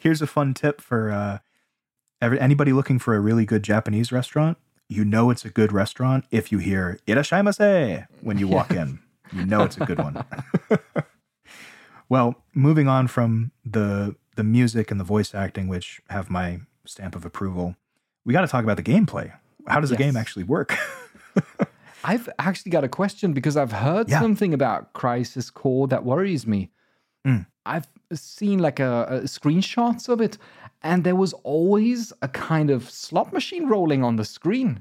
Here's 0.00 0.22
a 0.22 0.26
fun 0.26 0.54
tip 0.54 0.80
for 0.80 1.10
uh, 1.10 1.38
every, 2.20 2.40
anybody 2.40 2.72
looking 2.72 2.98
for 2.98 3.14
a 3.14 3.20
really 3.20 3.44
good 3.44 3.62
Japanese 3.62 4.10
restaurant. 4.12 4.58
You 4.88 5.04
know 5.04 5.30
it's 5.30 5.44
a 5.44 5.50
good 5.50 5.72
restaurant 5.72 6.24
if 6.30 6.50
you 6.50 6.58
hear 6.58 6.98
"irashaimase" 7.06 8.06
when 8.22 8.38
you 8.38 8.48
walk 8.48 8.70
in. 8.70 9.00
You 9.32 9.44
know 9.46 9.62
it's 9.62 9.76
a 9.76 9.84
good 9.84 9.98
one. 9.98 10.24
well, 12.08 12.42
moving 12.54 12.88
on 12.88 13.06
from 13.08 13.52
the 13.64 14.16
the 14.36 14.44
music 14.44 14.90
and 14.90 15.00
the 15.00 15.04
voice 15.04 15.34
acting, 15.34 15.68
which 15.68 16.00
have 16.10 16.30
my 16.30 16.60
stamp 16.84 17.16
of 17.16 17.24
approval, 17.24 17.74
we 18.24 18.32
got 18.32 18.42
to 18.42 18.46
talk 18.46 18.62
about 18.64 18.76
the 18.76 18.82
gameplay. 18.84 19.32
How 19.66 19.80
does 19.80 19.90
the 19.90 19.96
game 19.96 20.16
actually 20.16 20.44
work? 20.44 20.76
I've 22.04 22.28
actually 22.38 22.70
got 22.70 22.84
a 22.84 22.88
question 22.88 23.32
because 23.32 23.56
I've 23.56 23.72
heard 23.72 24.08
Yeah. 24.08 24.20
something 24.20 24.54
about 24.54 24.92
Crisis 24.92 25.50
Core 25.50 25.88
that 25.88 26.04
worries 26.04 26.46
me. 26.46 26.70
Mm. 27.26 27.46
I've 27.66 27.88
seen 28.12 28.60
like 28.60 28.78
a, 28.80 29.06
a 29.10 29.20
screenshots 29.22 30.08
of 30.08 30.20
it, 30.20 30.38
and 30.82 31.02
there 31.04 31.16
was 31.16 31.32
always 31.42 32.12
a 32.22 32.28
kind 32.28 32.70
of 32.70 32.88
slot 32.88 33.32
machine 33.32 33.66
rolling 33.68 34.04
on 34.04 34.16
the 34.16 34.24
screen. 34.24 34.80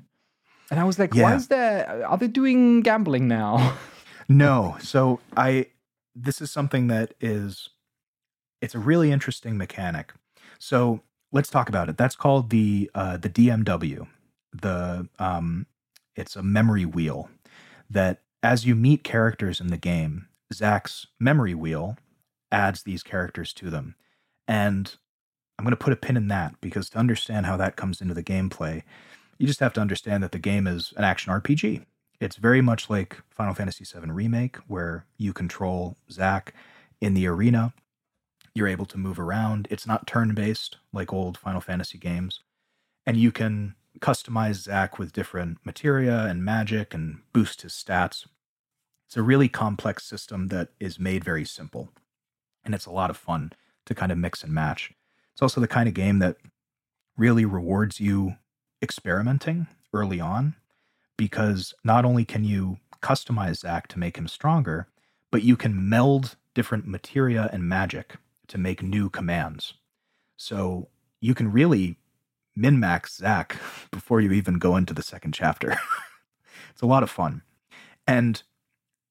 And 0.69 0.79
I 0.79 0.83
was 0.83 0.99
like, 0.99 1.15
why 1.15 1.33
is 1.35 1.47
there? 1.47 2.05
Are 2.07 2.17
they 2.17 2.27
doing 2.27 2.81
gambling 2.81 3.27
now? 3.27 3.75
No. 4.27 4.77
So 4.81 5.19
I 5.35 5.67
this 6.15 6.41
is 6.41 6.51
something 6.51 6.87
that 6.87 7.13
is 7.21 7.69
it's 8.61 8.75
a 8.75 8.79
really 8.79 9.11
interesting 9.11 9.57
mechanic. 9.57 10.13
So 10.59 11.01
let's 11.31 11.49
talk 11.49 11.69
about 11.69 11.89
it. 11.89 11.97
That's 11.97 12.15
called 12.15 12.49
the 12.49 12.89
uh, 12.95 13.17
the 13.17 13.29
DMW. 13.29 14.07
The 14.53 15.07
um, 15.19 15.67
it's 16.15 16.35
a 16.35 16.43
memory 16.43 16.85
wheel 16.85 17.29
that 17.89 18.21
as 18.43 18.65
you 18.65 18.75
meet 18.75 19.03
characters 19.03 19.59
in 19.61 19.67
the 19.67 19.77
game, 19.77 20.27
Zack's 20.53 21.07
memory 21.19 21.53
wheel 21.53 21.97
adds 22.51 22.83
these 22.83 23.03
characters 23.03 23.53
to 23.53 23.69
them. 23.69 23.95
And 24.47 24.95
I'm 25.57 25.65
going 25.65 25.71
to 25.71 25.77
put 25.83 25.93
a 25.93 25.97
pin 25.97 26.17
in 26.17 26.27
that 26.29 26.55
because 26.61 26.89
to 26.91 26.97
understand 26.97 27.45
how 27.45 27.57
that 27.57 27.75
comes 27.75 28.01
into 28.01 28.13
the 28.13 28.23
gameplay, 28.23 28.83
you 29.37 29.47
just 29.47 29.59
have 29.59 29.73
to 29.73 29.81
understand 29.81 30.23
that 30.23 30.31
the 30.31 30.39
game 30.39 30.67
is 30.67 30.93
an 30.97 31.03
action 31.03 31.33
RPG. 31.33 31.83
It's 32.19 32.37
very 32.37 32.61
much 32.61 32.89
like 32.89 33.21
Final 33.29 33.53
Fantasy 33.53 33.85
VII 33.85 34.09
Remake, 34.09 34.57
where 34.67 35.05
you 35.17 35.33
control 35.33 35.97
Zack 36.09 36.53
in 36.99 37.13
the 37.13 37.27
arena. 37.27 37.73
You're 38.55 38.67
able 38.67 38.87
to 38.87 38.97
move 38.97 39.19
around. 39.19 39.67
It's 39.69 39.85
not 39.85 40.07
turn 40.07 40.33
based 40.33 40.77
like 40.91 41.13
old 41.13 41.37
Final 41.37 41.61
Fantasy 41.61 41.99
games. 41.99 42.41
And 43.05 43.17
you 43.17 43.31
can 43.31 43.75
customize 43.99 44.55
Zack 44.55 44.97
with 44.97 45.13
different 45.13 45.59
materia 45.63 46.25
and 46.25 46.43
magic 46.43 46.93
and 46.93 47.19
boost 47.33 47.61
his 47.61 47.73
stats. 47.73 48.25
It's 49.05 49.17
a 49.17 49.21
really 49.21 49.47
complex 49.47 50.03
system 50.03 50.47
that 50.47 50.69
is 50.79 50.99
made 50.99 51.23
very 51.23 51.45
simple. 51.45 51.89
And 52.65 52.73
it's 52.73 52.87
a 52.87 52.91
lot 52.91 53.11
of 53.11 53.17
fun 53.17 53.53
to 53.85 53.93
kind 53.93 54.11
of 54.11 54.17
mix 54.17 54.43
and 54.43 54.53
match. 54.53 54.91
It's 55.33 55.41
also 55.41 55.61
the 55.61 55.67
kind 55.67 55.87
of 55.87 55.93
game 55.93 56.17
that 56.19 56.37
really 57.15 57.45
rewards 57.45 57.99
you 57.99 58.37
experimenting 58.81 59.67
early 59.93 60.19
on 60.19 60.55
because 61.17 61.73
not 61.83 62.05
only 62.05 62.23
can 62.23 62.43
you 62.43 62.77
customize 63.01 63.57
Zack 63.57 63.87
to 63.89 63.99
make 63.99 64.17
him 64.17 64.27
stronger, 64.27 64.87
but 65.31 65.43
you 65.43 65.57
can 65.57 65.89
meld 65.89 66.35
different 66.53 66.87
materia 66.87 67.49
and 67.51 67.67
magic 67.67 68.15
to 68.47 68.57
make 68.57 68.81
new 68.81 69.09
commands. 69.09 69.73
So 70.37 70.87
you 71.19 71.33
can 71.33 71.51
really 71.51 71.97
min 72.55 72.79
max 72.79 73.17
Zack 73.17 73.57
before 73.91 74.21
you 74.21 74.31
even 74.31 74.59
go 74.59 74.75
into 74.75 74.93
the 74.93 75.03
second 75.03 75.33
chapter. 75.33 75.77
it's 76.71 76.81
a 76.81 76.87
lot 76.87 77.03
of 77.03 77.09
fun. 77.09 77.41
And 78.07 78.41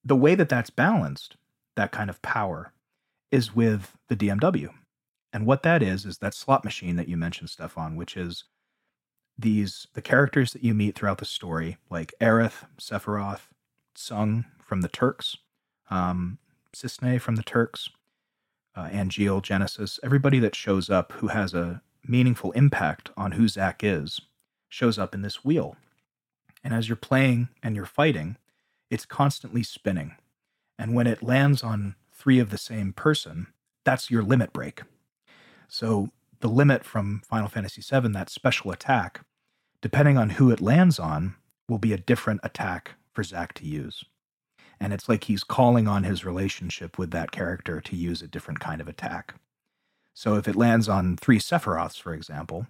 the 0.04 0.16
way 0.16 0.34
that 0.34 0.48
that's 0.48 0.70
balanced, 0.70 1.36
that 1.76 1.92
kind 1.92 2.08
of 2.08 2.22
power, 2.22 2.72
is 3.30 3.54
with 3.54 3.96
the 4.08 4.16
DMW. 4.16 4.70
And 5.32 5.44
what 5.44 5.62
that 5.64 5.82
is, 5.82 6.06
is 6.06 6.18
that 6.18 6.32
slot 6.32 6.64
machine 6.64 6.96
that 6.96 7.08
you 7.08 7.16
mentioned, 7.16 7.50
Stefan, 7.50 7.96
which 7.96 8.16
is 8.16 8.44
these 9.38 9.86
the 9.94 10.02
characters 10.02 10.52
that 10.52 10.64
you 10.64 10.74
meet 10.74 10.94
throughout 10.94 11.18
the 11.18 11.24
story, 11.24 11.78
like 11.90 12.14
Aerith, 12.20 12.64
Sephiroth, 12.78 13.48
Tseng 13.94 14.46
from 14.58 14.80
the 14.80 14.88
Turks, 14.88 15.36
um, 15.90 16.38
Cissnei 16.74 17.20
from 17.20 17.36
the 17.36 17.42
Turks, 17.42 17.90
uh, 18.74 18.88
Angeal, 18.88 19.42
Genesis, 19.42 19.98
everybody 20.02 20.38
that 20.38 20.54
shows 20.54 20.90
up 20.90 21.12
who 21.12 21.28
has 21.28 21.54
a 21.54 21.82
meaningful 22.06 22.52
impact 22.52 23.10
on 23.16 23.32
who 23.32 23.48
Zack 23.48 23.82
is 23.82 24.20
shows 24.68 24.98
up 24.98 25.14
in 25.14 25.22
this 25.22 25.44
wheel. 25.44 25.76
And 26.62 26.74
as 26.74 26.88
you're 26.88 26.96
playing 26.96 27.48
and 27.62 27.76
you're 27.76 27.86
fighting, 27.86 28.36
it's 28.90 29.06
constantly 29.06 29.62
spinning. 29.62 30.16
And 30.78 30.94
when 30.94 31.06
it 31.06 31.22
lands 31.22 31.62
on 31.62 31.94
three 32.12 32.38
of 32.38 32.50
the 32.50 32.58
same 32.58 32.92
person, 32.92 33.48
that's 33.84 34.10
your 34.10 34.22
limit 34.22 34.52
break. 34.52 34.82
So 35.68 36.10
the 36.40 36.48
limit 36.48 36.84
from 36.84 37.22
Final 37.24 37.48
Fantasy 37.48 37.82
VII, 37.82 38.08
that 38.08 38.30
special 38.30 38.70
attack, 38.70 39.20
depending 39.86 40.18
on 40.18 40.30
who 40.30 40.50
it 40.50 40.60
lands 40.60 40.98
on, 40.98 41.36
will 41.68 41.78
be 41.78 41.92
a 41.92 41.96
different 41.96 42.40
attack 42.42 42.94
for 43.12 43.22
Zack 43.22 43.54
to 43.54 43.64
use. 43.64 44.02
And 44.80 44.92
it's 44.92 45.08
like 45.08 45.22
he's 45.22 45.44
calling 45.44 45.86
on 45.86 46.02
his 46.02 46.24
relationship 46.24 46.98
with 46.98 47.12
that 47.12 47.30
character 47.30 47.80
to 47.80 47.94
use 47.94 48.20
a 48.20 48.26
different 48.26 48.58
kind 48.58 48.80
of 48.80 48.88
attack. 48.88 49.36
So 50.12 50.34
if 50.34 50.48
it 50.48 50.56
lands 50.56 50.88
on 50.88 51.16
three 51.16 51.38
Sephiroths, 51.38 52.02
for 52.02 52.12
example, 52.12 52.66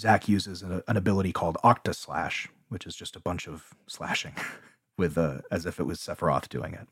Zack 0.00 0.28
uses 0.28 0.64
a, 0.64 0.82
an 0.88 0.96
ability 0.96 1.30
called 1.30 1.58
Octa 1.62 1.94
Slash, 1.94 2.48
which 2.70 2.88
is 2.88 2.96
just 2.96 3.14
a 3.14 3.20
bunch 3.20 3.46
of 3.46 3.68
slashing 3.86 4.34
with 4.98 5.16
uh, 5.16 5.42
as 5.52 5.64
if 5.64 5.78
it 5.78 5.84
was 5.84 6.00
Sephiroth 6.00 6.48
doing 6.48 6.74
it. 6.74 6.88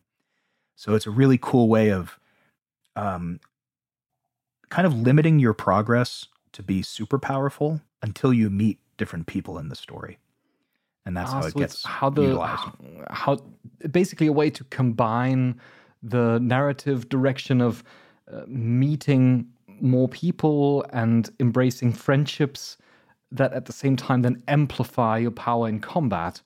So 0.76 0.94
it's 0.94 1.08
a 1.08 1.10
really 1.10 1.38
cool 1.42 1.68
way 1.68 1.90
of 1.90 2.20
um, 2.94 3.40
kind 4.68 4.86
of 4.86 4.94
limiting 4.94 5.40
your 5.40 5.54
progress 5.54 6.28
to 6.52 6.62
be 6.62 6.82
super 6.82 7.18
powerful 7.18 7.80
until 8.00 8.32
you 8.32 8.48
meet 8.48 8.78
different 9.00 9.26
people 9.26 9.58
in 9.58 9.68
the 9.70 9.74
story. 9.74 10.18
And 11.06 11.16
that's 11.16 11.32
ah, 11.32 11.40
how 11.40 11.46
it 11.46 11.54
gets 11.54 11.84
how 11.84 12.10
the 12.10 12.22
utilized. 12.22 12.68
how 13.08 13.38
basically 13.90 14.26
a 14.26 14.32
way 14.32 14.50
to 14.50 14.62
combine 14.64 15.58
the 16.02 16.38
narrative 16.40 17.08
direction 17.08 17.62
of 17.62 17.82
uh, 18.30 18.42
meeting 18.46 19.46
more 19.80 20.08
people 20.08 20.84
and 20.92 21.30
embracing 21.40 21.94
friendships 21.94 22.76
that 23.32 23.54
at 23.54 23.64
the 23.64 23.72
same 23.72 23.96
time 23.96 24.20
then 24.20 24.42
amplify 24.46 25.16
your 25.16 25.30
power 25.30 25.66
in 25.68 25.80
combat 25.80 26.42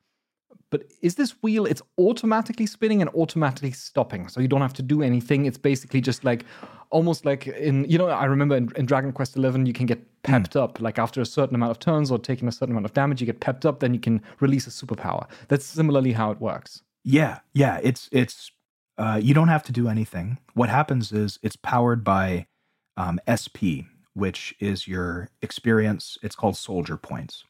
but 0.75 0.91
is 1.03 1.15
this 1.15 1.41
wheel, 1.41 1.67
it's 1.67 1.83
automatically 2.01 2.67
spinning 2.67 3.01
and 3.01 3.09
automatically 3.11 3.71
stopping. 3.71 4.27
So 4.27 4.41
you 4.41 4.49
don't 4.49 4.61
have 4.61 4.73
to 4.73 4.83
do 4.83 5.03
anything. 5.03 5.47
It's 5.47 5.57
basically 5.57 6.01
just 6.01 6.25
like 6.25 6.45
almost 6.91 7.25
like 7.25 7.47
in, 7.47 7.85
you 7.89 7.97
know, 7.97 8.09
I 8.09 8.25
remember 8.25 8.57
in, 8.57 8.73
in 8.75 8.85
Dragon 8.85 9.13
Quest 9.13 9.35
XI, 9.35 9.41
you 9.41 9.73
can 9.73 9.87
get 9.87 10.01
pepped 10.25 10.55
mm. 10.55 10.61
up. 10.61 10.81
Like 10.81 10.99
after 10.99 11.21
a 11.21 11.27
certain 11.27 11.55
amount 11.55 11.71
of 11.71 11.79
turns 11.79 12.11
or 12.11 12.19
taking 12.19 12.49
a 12.49 12.51
certain 12.51 12.73
amount 12.73 12.87
of 12.87 12.93
damage, 12.93 13.21
you 13.21 13.27
get 13.27 13.39
pepped 13.39 13.65
up, 13.65 13.79
then 13.79 13.95
you 13.95 14.01
can 14.01 14.21
release 14.41 14.67
a 14.67 14.71
superpower. 14.71 15.29
That's 15.47 15.65
similarly 15.65 16.11
how 16.11 16.33
it 16.33 16.41
works. 16.41 16.83
Yeah. 17.05 17.39
Yeah. 17.53 17.79
It's, 17.81 18.09
it's, 18.11 18.51
uh, 18.99 19.21
you 19.23 19.33
don't 19.33 19.47
have 19.47 19.63
to 19.67 19.73
do 19.73 19.87
anything. 19.87 20.39
What 20.55 20.71
happens 20.71 21.13
is 21.13 21.39
it's 21.41 21.55
powered 21.55 22.03
by 22.03 22.49
um, 22.97 23.21
SP, 23.31 23.87
which 24.15 24.57
is 24.59 24.89
your 24.89 25.29
experience. 25.41 26.19
It's 26.21 26.35
called 26.35 26.57
soldier 26.57 26.97
points. 26.97 27.45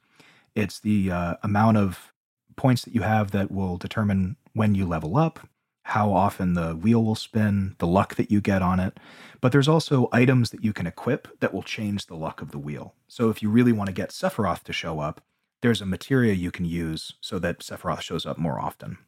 It's 0.55 0.79
the 0.79 1.11
uh, 1.11 1.35
amount 1.43 1.79
of 1.79 2.12
points 2.57 2.83
that 2.83 2.95
you 2.95 3.03
have 3.03 3.31
that 3.33 3.51
will 3.51 3.77
determine 3.77 4.37
when 4.53 4.75
you 4.75 4.87
level 4.87 5.17
up, 5.17 5.41
how 5.85 6.13
often 6.13 6.55
the 6.55 6.75
wheel 6.75 7.05
will 7.05 7.15
spin, 7.15 7.77
the 7.79 7.87
luck 7.87 8.15
that 8.15 8.31
you 8.31 8.41
get 8.41 8.63
on 8.63 8.81
it. 8.81 8.99
But 9.41 9.53
there's 9.53 9.69
also 9.69 10.09
items 10.13 10.51
that 10.51 10.65
you 10.65 10.73
can 10.73 10.87
equip 10.87 11.41
that 11.41 11.53
will 11.53 11.63
change 11.63 12.07
the 12.07 12.17
luck 12.17 12.41
of 12.41 12.51
the 12.51 12.59
wheel. 12.59 12.95
So 13.09 13.29
if 13.29 13.43
you 13.43 13.51
really 13.51 13.73
want 13.73 13.89
to 13.89 13.95
get 13.95 14.11
Sephiroth 14.11 14.63
to 14.65 14.73
show 14.73 15.01
up, 15.01 15.21
there's 15.61 15.81
a 15.81 15.87
materia 15.87 16.33
you 16.33 16.51
can 16.51 16.65
use 16.65 17.15
so 17.21 17.39
that 17.39 17.61
Sephiroth 17.61 18.01
shows 18.01 18.27
up 18.27 18.39
more 18.39 18.59
often. 18.61 18.99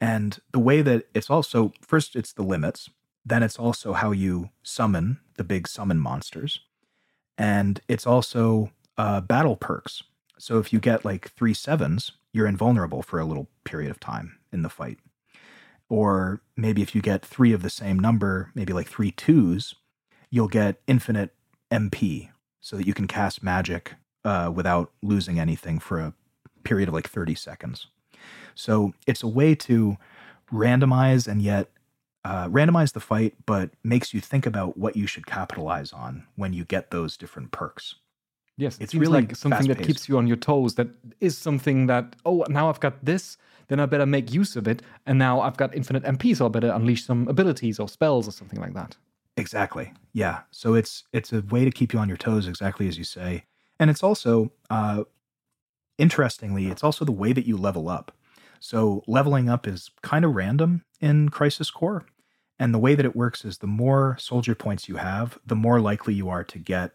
And 0.00 0.40
the 0.50 0.58
way 0.58 0.82
that 0.82 1.06
it's 1.14 1.30
also 1.30 1.72
first, 1.80 2.16
it's 2.16 2.32
the 2.32 2.42
limits, 2.42 2.90
then 3.24 3.42
it's 3.44 3.58
also 3.58 3.92
how 3.92 4.10
you 4.10 4.50
summon 4.62 5.20
the 5.36 5.44
big 5.44 5.68
summon 5.68 5.98
monsters. 5.98 6.60
And 7.38 7.80
it's 7.88 8.06
also 8.06 8.72
uh, 8.98 9.20
battle 9.20 9.56
perks. 9.56 10.02
So 10.38 10.58
if 10.58 10.72
you 10.72 10.80
get 10.80 11.04
like 11.04 11.30
three 11.30 11.54
sevens, 11.54 12.12
you're 12.32 12.46
invulnerable 12.46 13.02
for 13.02 13.20
a 13.20 13.24
little 13.24 13.48
period 13.64 13.90
of 13.90 14.00
time 14.00 14.38
in 14.52 14.62
the 14.62 14.68
fight. 14.68 14.98
Or 15.88 16.40
maybe 16.56 16.80
if 16.82 16.94
you 16.94 17.02
get 17.02 17.24
three 17.24 17.52
of 17.52 17.62
the 17.62 17.70
same 17.70 17.98
number, 17.98 18.50
maybe 18.54 18.72
like 18.72 18.88
three 18.88 19.10
twos, 19.10 19.74
you'll 20.30 20.48
get 20.48 20.80
infinite 20.86 21.34
MP 21.70 22.30
so 22.60 22.76
that 22.76 22.86
you 22.86 22.94
can 22.94 23.06
cast 23.06 23.42
magic 23.42 23.94
uh, 24.24 24.50
without 24.54 24.92
losing 25.02 25.38
anything 25.38 25.78
for 25.78 26.00
a 26.00 26.14
period 26.64 26.88
of 26.88 26.94
like 26.94 27.08
30 27.08 27.34
seconds. 27.34 27.88
So 28.54 28.94
it's 29.06 29.22
a 29.22 29.28
way 29.28 29.54
to 29.56 29.98
randomize 30.52 31.26
and 31.26 31.42
yet 31.42 31.68
uh, 32.24 32.48
randomize 32.48 32.92
the 32.92 33.00
fight, 33.00 33.34
but 33.46 33.70
makes 33.82 34.14
you 34.14 34.20
think 34.20 34.46
about 34.46 34.76
what 34.76 34.96
you 34.96 35.06
should 35.06 35.26
capitalize 35.26 35.92
on 35.92 36.24
when 36.36 36.52
you 36.52 36.64
get 36.64 36.90
those 36.90 37.16
different 37.16 37.50
perks. 37.50 37.96
Yes, 38.62 38.76
it 38.76 38.84
it's 38.84 38.94
really 38.94 39.22
like 39.22 39.36
something 39.36 39.68
that 39.68 39.82
keeps 39.82 40.08
you 40.08 40.16
on 40.18 40.26
your 40.26 40.36
toes. 40.36 40.76
That 40.76 40.88
is 41.20 41.36
something 41.36 41.86
that 41.88 42.16
oh, 42.24 42.44
now 42.48 42.68
I've 42.68 42.80
got 42.80 43.04
this, 43.04 43.36
then 43.68 43.80
I 43.80 43.86
better 43.86 44.06
make 44.06 44.32
use 44.32 44.56
of 44.56 44.68
it, 44.68 44.82
and 45.06 45.18
now 45.18 45.40
I've 45.40 45.56
got 45.56 45.74
infinite 45.74 46.04
MP, 46.04 46.36
so 46.36 46.46
I 46.46 46.48
better 46.48 46.70
unleash 46.70 47.04
some 47.04 47.28
abilities 47.28 47.80
or 47.80 47.88
spells 47.88 48.28
or 48.28 48.32
something 48.32 48.60
like 48.60 48.74
that. 48.74 48.96
Exactly. 49.36 49.92
Yeah. 50.12 50.40
So 50.50 50.74
it's 50.74 51.04
it's 51.12 51.32
a 51.32 51.40
way 51.42 51.64
to 51.64 51.70
keep 51.70 51.92
you 51.92 51.98
on 51.98 52.08
your 52.08 52.16
toes, 52.18 52.46
exactly 52.46 52.86
as 52.86 52.96
you 52.98 53.04
say, 53.04 53.44
and 53.82 53.90
it's 53.90 54.02
also, 54.04 54.52
uh, 54.70 55.02
interestingly, 55.98 56.68
it's 56.68 56.84
also 56.84 57.04
the 57.04 57.10
way 57.10 57.32
that 57.32 57.46
you 57.46 57.56
level 57.56 57.88
up. 57.88 58.16
So 58.60 59.02
leveling 59.08 59.48
up 59.48 59.66
is 59.66 59.90
kind 60.02 60.24
of 60.24 60.36
random 60.36 60.84
in 61.00 61.30
Crisis 61.30 61.70
Core. 61.70 62.06
And 62.60 62.72
the 62.72 62.78
way 62.78 62.94
that 62.94 63.04
it 63.04 63.16
works 63.16 63.44
is 63.44 63.58
the 63.58 63.66
more 63.66 64.16
soldier 64.20 64.54
points 64.54 64.88
you 64.88 64.96
have, 64.96 65.36
the 65.44 65.56
more 65.56 65.80
likely 65.80 66.14
you 66.14 66.28
are 66.28 66.44
to 66.44 66.58
get 66.60 66.92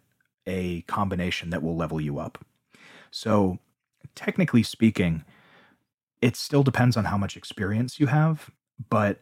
a 0.48 0.82
combination 0.84 1.52
that 1.52 1.62
will 1.62 1.76
level 1.76 2.02
you 2.02 2.18
up. 2.18 2.44
So, 3.12 3.60
technically 4.16 4.64
speaking, 4.64 5.24
it 6.22 6.36
still 6.36 6.64
depends 6.64 6.98
on 6.98 7.06
how 7.06 7.18
much 7.18 7.38
experience 7.38 8.00
you 8.00 8.08
have, 8.08 8.50
but 8.90 9.22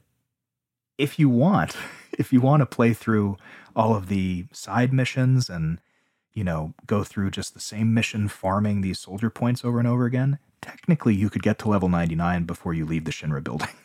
if 0.98 1.20
you 1.20 1.28
want, 1.28 1.76
if 2.14 2.32
you 2.32 2.40
want 2.40 2.62
to 2.62 2.66
play 2.66 2.94
through 2.94 3.38
all 3.76 3.94
of 3.94 4.08
the 4.08 4.46
side 4.54 4.94
missions 4.94 5.50
and 5.50 5.80
you 6.36 6.44
know, 6.44 6.74
go 6.86 7.04
through 7.04 7.32
just 7.32 7.54
the 7.54 7.60
same 7.60 7.94
mission 7.94 8.28
farming 8.28 8.82
these 8.82 9.00
soldier 9.00 9.30
points 9.30 9.66
over 9.66 9.80
and 9.80 9.88
over 9.88 10.06
again, 10.06 10.38
technically 10.62 11.16
you 11.16 11.30
could 11.30 11.42
get 11.42 11.58
to 11.60 11.70
level 11.70 11.90
99 11.90 12.44
before 12.44 12.74
you 12.74 12.86
leave 12.86 13.06
the 13.06 13.12
Shinra 13.12 13.44
building. 13.44 13.70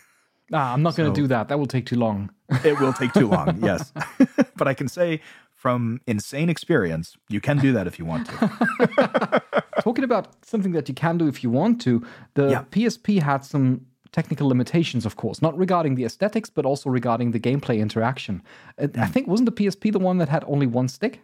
Ah, 0.52 0.72
I'm 0.72 0.82
not 0.82 0.96
going 0.96 1.14
to 1.14 1.20
do 1.20 1.28
that. 1.28 1.46
That 1.46 1.60
will 1.60 1.68
take 1.68 1.86
too 1.86 1.94
long. 1.94 2.28
it 2.64 2.80
will 2.80 2.92
take 2.92 3.12
too 3.12 3.28
long, 3.28 3.56
yes. 3.62 3.92
but 4.56 4.66
I 4.66 4.74
can 4.74 4.88
say 4.88 5.20
from 5.60 6.00
insane 6.06 6.48
experience, 6.48 7.18
you 7.28 7.38
can 7.38 7.58
do 7.58 7.70
that 7.70 7.86
if 7.86 7.98
you 7.98 8.06
want 8.06 8.26
to. 8.26 9.42
Talking 9.82 10.04
about 10.04 10.42
something 10.42 10.72
that 10.72 10.88
you 10.88 10.94
can 10.94 11.18
do 11.18 11.28
if 11.28 11.44
you 11.44 11.50
want 11.50 11.82
to, 11.82 12.02
the 12.32 12.48
yeah. 12.48 12.64
PSP 12.70 13.20
had 13.20 13.44
some 13.44 13.84
technical 14.10 14.48
limitations, 14.48 15.04
of 15.04 15.16
course, 15.16 15.42
not 15.42 15.54
regarding 15.58 15.96
the 15.96 16.06
aesthetics, 16.06 16.48
but 16.48 16.64
also 16.64 16.88
regarding 16.88 17.32
the 17.32 17.38
gameplay 17.38 17.78
interaction. 17.78 18.42
Uh, 18.78 18.88
I 18.94 19.04
hmm. 19.04 19.12
think 19.12 19.28
wasn't 19.28 19.54
the 19.54 19.64
PSP 19.64 19.92
the 19.92 19.98
one 19.98 20.16
that 20.16 20.30
had 20.30 20.44
only 20.46 20.66
one 20.66 20.88
stick? 20.88 21.20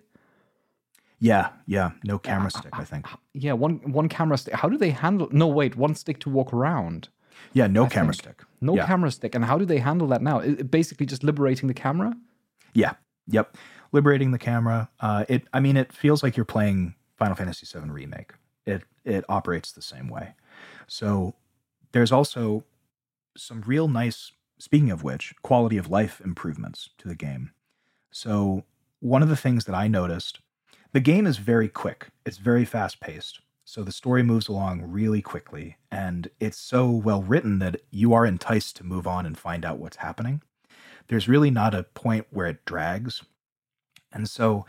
Yeah, 1.19 1.49
yeah, 1.65 1.93
no 2.05 2.19
camera 2.19 2.51
stick. 2.51 2.75
I 2.75 2.85
think. 2.85 3.07
Yeah, 3.33 3.55
one 3.55 3.77
one 3.91 4.11
camera 4.11 4.37
stick. 4.37 4.53
How 4.53 4.69
do 4.69 4.77
they 4.77 4.91
handle? 4.91 5.29
No, 5.33 5.47
wait, 5.47 5.77
one 5.77 5.95
stick 5.95 6.19
to 6.21 6.29
walk 6.29 6.53
around. 6.53 7.09
Yeah, 7.55 7.69
no 7.69 7.87
I 7.87 7.89
camera 7.89 8.13
think. 8.13 8.23
stick. 8.23 8.43
No 8.61 8.75
yeah. 8.75 8.87
camera 8.87 9.11
stick. 9.11 9.35
And 9.35 9.47
how 9.47 9.57
do 9.57 9.65
they 9.65 9.79
handle 9.79 10.09
that 10.09 10.21
now? 10.21 10.41
It, 10.41 10.71
basically, 10.71 11.07
just 11.07 11.25
liberating 11.25 11.69
the 11.69 11.75
camera. 11.87 12.13
Yeah. 12.75 12.93
Yep 13.29 13.57
liberating 13.93 14.31
the 14.31 14.39
camera. 14.39 14.89
Uh, 15.01 15.25
it, 15.29 15.45
I 15.53 15.61
mean, 15.61 15.77
it 15.77 15.93
feels 15.93 16.23
like 16.23 16.37
you're 16.37 16.45
playing 16.45 16.95
Final 17.17 17.37
Fantasy 17.37 17.67
VII 17.67 17.91
Remake. 17.91 18.33
It 18.67 18.83
it 19.05 19.25
operates 19.29 19.73
the 19.73 19.83
same 19.83 20.09
way. 20.09 20.35
So 20.87 21.35
there's 21.93 22.13
also 22.13 22.65
some 23.37 23.63
real 23.63 23.89
nice. 23.89 24.33
Speaking 24.59 24.91
of 24.91 25.03
which, 25.05 25.35
quality 25.43 25.77
of 25.77 25.91
life 25.91 26.21
improvements 26.25 26.89
to 26.97 27.09
the 27.09 27.15
game. 27.15 27.53
So 28.11 28.65
one 29.01 29.23
of 29.23 29.29
the 29.29 29.37
things 29.37 29.67
that 29.67 29.75
I 29.75 29.87
noticed, 29.87 30.41
the 30.93 31.01
game 31.01 31.27
is 31.27 31.37
very 31.37 31.69
quick. 31.69 32.09
It's 32.25 32.39
very 32.39 32.65
fast 32.65 32.99
paced. 32.99 33.41
So 33.67 33.83
the 33.83 33.93
story 33.93 34.23
moves 34.23 34.49
along 34.49 34.91
really 34.91 35.21
quickly, 35.21 35.77
and 35.91 36.31
it's 36.41 36.57
so 36.57 36.89
well 36.89 37.23
written 37.23 37.59
that 37.59 37.83
you 37.91 38.15
are 38.15 38.25
enticed 38.25 38.77
to 38.77 38.85
move 38.85 39.07
on 39.07 39.27
and 39.27 39.37
find 39.37 39.65
out 39.65 39.79
what's 39.79 39.99
happening. 39.99 40.41
There's 41.09 41.29
really 41.29 41.51
not 41.51 41.75
a 41.75 41.83
point 41.83 42.27
where 42.31 42.47
it 42.47 42.65
drags. 42.65 43.25
And 44.17 44.29
so 44.29 44.67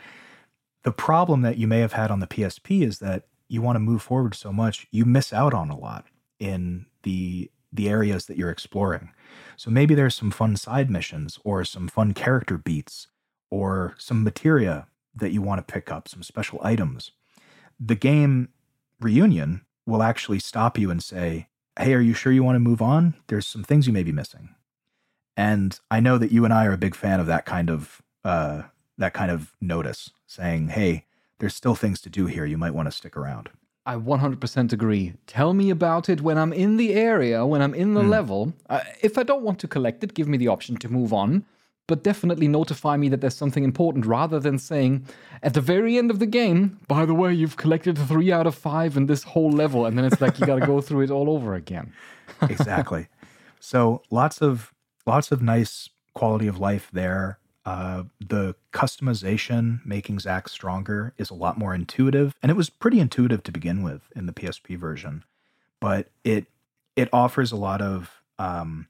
the 0.84 0.92
problem 0.92 1.42
that 1.42 1.58
you 1.58 1.68
may 1.68 1.80
have 1.80 1.94
had 1.94 2.12
on 2.12 2.20
the 2.20 2.28
PSP 2.28 2.84
is 2.84 3.00
that 3.00 3.24
you 3.48 3.62
want 3.62 3.76
to 3.76 3.80
move 3.80 4.02
forward 4.02 4.36
so 4.36 4.52
much, 4.52 4.88
you 4.92 5.06
miss 5.06 5.34
out 5.34 5.54
on 5.54 5.70
a 5.70 5.78
lot 5.78 6.06
in 6.40 6.86
the 7.04 7.50
the 7.74 7.90
areas 7.90 8.26
that 8.26 8.38
you're 8.38 8.50
exploring. 8.50 9.12
So 9.58 9.70
maybe 9.70 9.94
there's 9.94 10.16
some 10.16 10.32
fun 10.32 10.56
side 10.56 10.90
missions 10.90 11.38
or 11.44 11.66
some 11.66 11.90
fun 11.90 12.14
character 12.14 12.58
beats 12.58 13.08
or 13.52 13.96
some 13.98 14.24
materia 14.24 14.88
that 15.14 15.32
you 15.32 15.42
want 15.42 15.60
to 15.60 15.74
pick 15.74 15.92
up, 15.92 16.08
some 16.08 16.24
special 16.24 16.60
items. 16.64 17.12
The 17.80 17.96
game 17.96 18.50
reunion 19.02 19.66
will 19.86 20.02
actually 20.02 20.40
stop 20.40 20.78
you 20.78 20.90
and 20.90 21.04
say, 21.04 21.50
Hey, 21.78 21.94
are 21.94 22.02
you 22.02 22.14
sure 22.14 22.32
you 22.32 22.44
want 22.44 22.56
to 22.56 22.60
move 22.60 22.82
on? 22.82 23.16
There's 23.28 23.46
some 23.46 23.64
things 23.64 23.86
you 23.86 23.94
may 23.94 24.04
be 24.04 24.12
missing. 24.12 24.56
And 25.36 25.80
I 25.92 26.00
know 26.00 26.18
that 26.18 26.32
you 26.32 26.46
and 26.46 26.54
I 26.54 26.66
are 26.66 26.74
a 26.74 26.78
big 26.78 26.96
fan 26.96 27.20
of 27.20 27.28
that 27.28 27.46
kind 27.46 27.70
of 27.70 28.02
uh, 28.24 28.64
that 28.98 29.14
kind 29.14 29.32
of 29.32 29.54
notice, 29.62 30.12
saying, 30.26 30.70
"Hey, 30.70 31.06
there's 31.40 31.56
still 31.56 31.76
things 31.76 32.02
to 32.02 32.10
do 32.10 32.26
here. 32.26 32.46
You 32.46 32.58
might 32.58 32.74
want 32.74 32.88
to 32.88 32.92
stick 32.92 33.16
around." 33.18 33.50
I 33.86 33.96
100% 33.96 34.74
agree. 34.74 35.14
Tell 35.28 35.54
me 35.54 35.70
about 35.70 36.10
it 36.10 36.20
when 36.22 36.38
I'm 36.38 36.52
in 36.52 36.76
the 36.76 36.94
area, 36.94 37.46
when 37.46 37.62
I'm 37.62 37.74
in 37.74 37.94
the 37.94 38.02
Mm. 38.04 38.10
level. 38.10 38.54
Uh, 38.70 38.82
if 39.02 39.18
I 39.18 39.24
don't 39.24 39.44
want 39.44 39.60
to 39.60 39.68
collect 39.68 40.04
it, 40.04 40.14
give 40.14 40.28
me 40.28 40.38
the 40.38 40.50
option 40.50 40.76
to 40.78 40.90
move 40.90 41.14
on, 41.14 41.46
but 41.88 42.04
definitely 42.04 42.50
notify 42.50 42.98
me 42.98 43.08
that 43.08 43.22
there's 43.22 43.34
something 43.38 43.64
important 43.64 44.06
rather 44.06 44.42
than 44.42 44.58
saying, 44.58 45.06
at 45.42 45.54
the 45.54 45.62
very 45.62 45.98
end 45.98 46.12
of 46.12 46.20
the 46.20 46.26
game, 46.26 46.80
by 46.90 47.06
the 47.06 47.14
way, 47.14 47.34
you've 47.34 47.56
collected 47.56 47.98
three 47.98 48.30
out 48.30 48.46
of 48.46 48.56
five 48.56 48.98
in 48.98 49.06
this 49.06 49.24
whole 49.24 49.52
level. 49.52 49.86
And 49.86 49.98
then 49.98 50.04
it's 50.04 50.20
like 50.20 50.38
you 50.38 50.46
got 50.46 50.60
to 50.60 50.66
go 50.66 50.82
through 50.82 51.04
it 51.04 51.12
all 51.12 51.30
over 51.30 51.56
again. 51.56 51.94
exactly. 52.50 53.08
So 53.62 54.02
lots 54.12 54.42
of 54.42 54.74
lots 55.06 55.32
of 55.32 55.42
nice 55.42 55.90
quality 56.14 56.48
of 56.48 56.60
life 56.60 56.90
there. 56.92 57.40
Uh, 57.68 58.04
the 58.26 58.56
customization, 58.72 59.86
making 59.86 60.20
Zack 60.20 60.48
stronger, 60.48 61.14
is 61.18 61.30
a 61.30 61.34
lot 61.34 61.58
more 61.58 61.76
intuitive, 61.76 62.34
and 62.42 62.50
it 62.50 62.56
was 62.56 62.70
pretty 62.70 62.98
intuitive 62.98 63.44
to 63.44 63.52
begin 63.52 63.84
with 63.84 64.10
in 64.16 64.26
the 64.26 64.32
PSP 64.32 64.78
version. 64.78 65.26
But 65.82 66.08
it 66.24 66.46
it 66.96 67.10
offers 67.12 67.52
a 67.52 67.58
lot 67.58 67.82
of 67.82 68.24
um, 68.40 68.88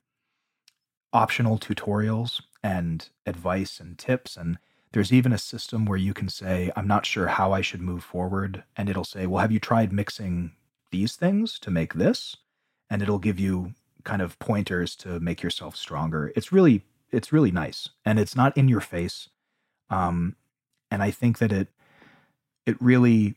optional 1.12 1.58
tutorials 1.58 2.44
and 2.62 3.10
advice 3.26 3.80
and 3.80 3.98
tips, 3.98 4.38
and 4.38 4.60
there's 4.92 5.12
even 5.12 5.34
a 5.34 5.40
system 5.40 5.86
where 5.86 5.98
you 5.98 6.14
can 6.14 6.30
say, 6.30 6.72
"I'm 6.76 6.88
not 6.88 7.08
sure 7.08 7.30
how 7.30 7.54
I 7.54 7.62
should 7.62 7.82
move 7.82 8.04
forward," 8.04 8.64
and 8.76 8.90
it'll 8.90 9.04
say, 9.04 9.26
"Well, 9.26 9.42
have 9.42 9.52
you 9.52 9.60
tried 9.60 9.92
mixing 9.92 10.52
these 10.92 11.16
things 11.16 11.58
to 11.62 11.72
make 11.72 11.96
this?" 11.96 12.38
and 12.92 13.02
it'll 13.02 13.20
give 13.20 13.40
you 13.40 13.74
kind 14.04 14.22
of 14.22 14.38
pointers 14.40 14.96
to 14.96 15.20
make 15.20 15.42
yourself 15.42 15.76
stronger. 15.76 16.32
It's 16.36 16.54
really 16.54 16.84
it's 17.12 17.32
really 17.32 17.52
nice 17.52 17.90
and 18.06 18.20
it's 18.20 18.36
not 18.36 18.56
in 18.58 18.68
your 18.68 18.82
face. 18.82 19.30
Um 19.90 20.36
and 20.92 21.04
I 21.04 21.12
think 21.12 21.40
that 21.40 21.52
it 21.52 21.70
it 22.66 22.82
really 22.82 23.36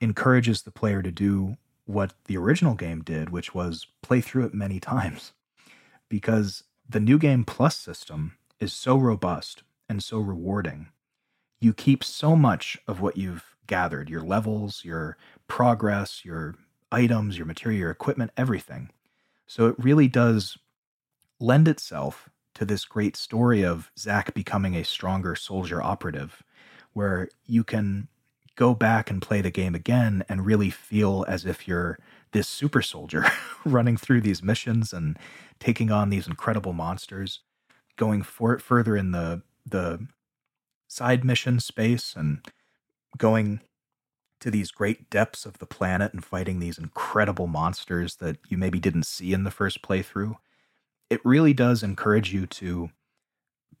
encourages 0.00 0.62
the 0.62 0.70
player 0.70 1.02
to 1.02 1.12
do 1.12 1.56
what 1.84 2.14
the 2.26 2.36
original 2.36 2.74
game 2.74 3.02
did, 3.02 3.30
which 3.30 3.54
was 3.54 3.86
play 4.02 4.20
through 4.20 4.46
it 4.46 4.54
many 4.54 4.80
times. 4.92 5.32
Because 6.08 6.64
the 6.88 7.00
new 7.00 7.18
game 7.18 7.44
plus 7.44 7.76
system 7.76 8.36
is 8.60 8.72
so 8.72 8.96
robust 8.96 9.62
and 9.88 10.02
so 10.02 10.18
rewarding. 10.18 10.88
You 11.60 11.72
keep 11.72 12.02
so 12.02 12.36
much 12.36 12.78
of 12.88 13.00
what 13.00 13.16
you've 13.16 13.56
gathered, 13.66 14.10
your 14.10 14.22
levels, 14.22 14.84
your 14.84 15.16
progress, 15.46 16.24
your 16.24 16.56
items, 16.90 17.38
your 17.38 17.46
material, 17.46 17.80
your 17.80 17.90
equipment, 17.90 18.32
everything. 18.36 18.90
So 19.46 19.66
it 19.66 19.76
really 19.78 20.08
does 20.08 20.58
lend 21.40 21.68
itself 21.68 22.28
to 22.54 22.64
this 22.64 22.84
great 22.84 23.16
story 23.16 23.64
of 23.64 23.90
Zack 23.98 24.34
becoming 24.34 24.74
a 24.74 24.84
stronger 24.84 25.34
soldier 25.34 25.82
operative, 25.82 26.42
where 26.92 27.28
you 27.46 27.64
can 27.64 28.08
go 28.56 28.74
back 28.74 29.10
and 29.10 29.22
play 29.22 29.40
the 29.40 29.50
game 29.50 29.74
again 29.74 30.24
and 30.28 30.44
really 30.44 30.70
feel 30.70 31.24
as 31.26 31.46
if 31.46 31.66
you're 31.66 31.98
this 32.32 32.48
super 32.48 32.82
soldier 32.82 33.24
running 33.64 33.96
through 33.96 34.20
these 34.20 34.42
missions 34.42 34.92
and 34.92 35.18
taking 35.58 35.90
on 35.90 36.10
these 36.10 36.26
incredible 36.26 36.72
monsters, 36.72 37.40
going 37.96 38.22
for 38.22 38.58
further 38.58 38.96
in 38.96 39.12
the 39.12 39.42
the 39.64 40.06
side 40.88 41.24
mission 41.24 41.58
space 41.60 42.14
and 42.16 42.46
going 43.16 43.60
to 44.40 44.50
these 44.50 44.72
great 44.72 45.08
depths 45.08 45.46
of 45.46 45.58
the 45.58 45.66
planet 45.66 46.12
and 46.12 46.24
fighting 46.24 46.58
these 46.58 46.76
incredible 46.76 47.46
monsters 47.46 48.16
that 48.16 48.36
you 48.48 48.58
maybe 48.58 48.80
didn't 48.80 49.06
see 49.06 49.32
in 49.32 49.44
the 49.44 49.50
first 49.50 49.82
playthrough. 49.82 50.36
It 51.12 51.20
really 51.24 51.52
does 51.52 51.82
encourage 51.82 52.32
you 52.32 52.46
to 52.46 52.88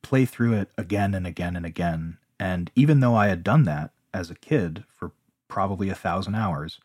play 0.02 0.26
through 0.26 0.52
it 0.52 0.68
again 0.76 1.14
and 1.14 1.26
again 1.26 1.56
and 1.56 1.64
again. 1.64 2.18
And 2.38 2.70
even 2.74 3.00
though 3.00 3.14
I 3.14 3.28
had 3.28 3.42
done 3.42 3.62
that 3.64 3.92
as 4.12 4.30
a 4.30 4.34
kid 4.34 4.84
for 4.88 5.12
probably 5.48 5.88
a 5.88 5.94
thousand 5.94 6.34
hours, 6.34 6.78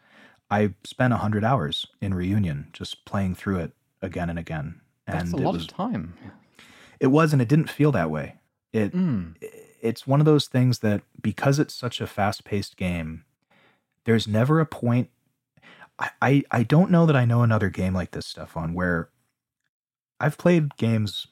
I 0.50 0.74
spent 0.86 1.12
a 1.12 1.18
hundred 1.18 1.44
hours 1.44 1.86
in 2.00 2.14
reunion 2.14 2.68
just 2.72 3.04
playing 3.04 3.36
through 3.36 3.60
it 3.60 3.74
again 4.02 4.30
and 4.30 4.40
again. 4.40 4.80
That's 5.06 5.34
a 5.34 5.36
lot 5.36 5.54
was, 5.54 5.64
of 5.64 5.68
time. 5.68 6.16
It 7.02 7.08
was, 7.08 7.34
and 7.34 7.42
it 7.42 7.50
didn't 7.50 7.70
feel 7.70 7.92
that 7.92 8.10
way. 8.10 8.36
It 8.72 8.94
Mm. 8.94 9.36
it's 9.82 10.08
one 10.08 10.22
of 10.22 10.26
those 10.26 10.48
things 10.48 10.80
that 10.80 11.02
because 11.22 11.60
it's 11.60 11.74
such 11.74 12.00
a 12.00 12.08
fast-paced 12.08 12.78
game, 12.78 13.26
there's 14.06 14.28
never 14.28 14.62
a 14.62 14.66
point. 14.66 15.10
I, 16.00 16.10
I 16.22 16.44
I 16.52 16.64
don't 16.64 16.92
know 16.92 17.06
that 17.06 17.18
I 17.18 17.26
know 17.26 17.42
another 17.44 17.70
game 17.70 17.94
like 17.94 18.12
this, 18.12 18.26
Stefan, 18.26 18.74
where 18.74 19.10
I've 20.20 20.38
played 20.38 20.76
games 20.78 21.28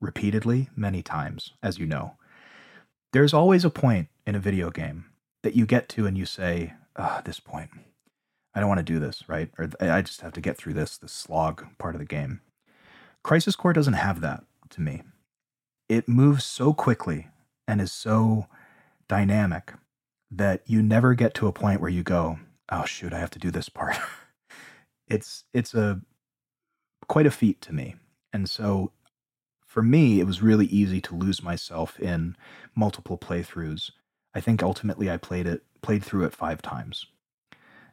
repeatedly 0.00 0.70
many 0.76 1.02
times, 1.02 1.52
as 1.62 1.78
you 1.78 1.86
know. 1.86 2.14
There's 3.12 3.34
always 3.34 3.64
a 3.64 3.70
point 3.70 4.08
in 4.26 4.34
a 4.34 4.40
video 4.40 4.70
game 4.70 5.06
that 5.42 5.54
you 5.54 5.66
get 5.66 5.88
to 5.90 6.06
and 6.06 6.18
you 6.18 6.26
say, 6.26 6.74
ah, 6.96 7.22
this 7.24 7.40
point, 7.40 7.70
I 8.54 8.60
don't 8.60 8.68
want 8.68 8.78
to 8.78 8.92
do 8.92 8.98
this, 8.98 9.28
right? 9.28 9.50
Or 9.58 9.68
I 9.80 10.02
just 10.02 10.20
have 10.22 10.32
to 10.32 10.40
get 10.40 10.56
through 10.56 10.74
this, 10.74 10.96
this 10.96 11.12
slog 11.12 11.66
part 11.78 11.94
of 11.94 12.00
the 12.00 12.06
game. 12.06 12.40
Crisis 13.22 13.56
Core 13.56 13.72
doesn't 13.72 13.94
have 13.94 14.20
that 14.20 14.44
to 14.70 14.80
me. 14.80 15.02
It 15.88 16.08
moves 16.08 16.44
so 16.44 16.72
quickly 16.72 17.28
and 17.66 17.80
is 17.80 17.92
so 17.92 18.46
dynamic 19.08 19.72
that 20.30 20.62
you 20.66 20.82
never 20.82 21.14
get 21.14 21.34
to 21.34 21.46
a 21.46 21.52
point 21.52 21.80
where 21.80 21.90
you 21.90 22.02
go, 22.02 22.38
"Oh 22.70 22.84
shoot, 22.84 23.12
I 23.12 23.18
have 23.18 23.30
to 23.30 23.38
do 23.38 23.50
this 23.50 23.68
part." 23.68 23.96
it's 25.08 25.44
it's 25.52 25.74
a 25.74 26.00
quite 27.08 27.26
a 27.26 27.30
feat 27.30 27.60
to 27.62 27.72
me. 27.72 27.96
And 28.32 28.48
so 28.48 28.92
for 29.66 29.82
me, 29.82 30.20
it 30.20 30.26
was 30.26 30.42
really 30.42 30.66
easy 30.66 31.00
to 31.00 31.14
lose 31.14 31.42
myself 31.42 31.98
in 31.98 32.36
multiple 32.74 33.18
playthroughs. 33.18 33.90
I 34.34 34.40
think 34.40 34.62
ultimately 34.62 35.10
I 35.10 35.16
played 35.16 35.46
it 35.46 35.62
played 35.82 36.02
through 36.02 36.24
it 36.24 36.32
5 36.32 36.62
times. 36.62 37.06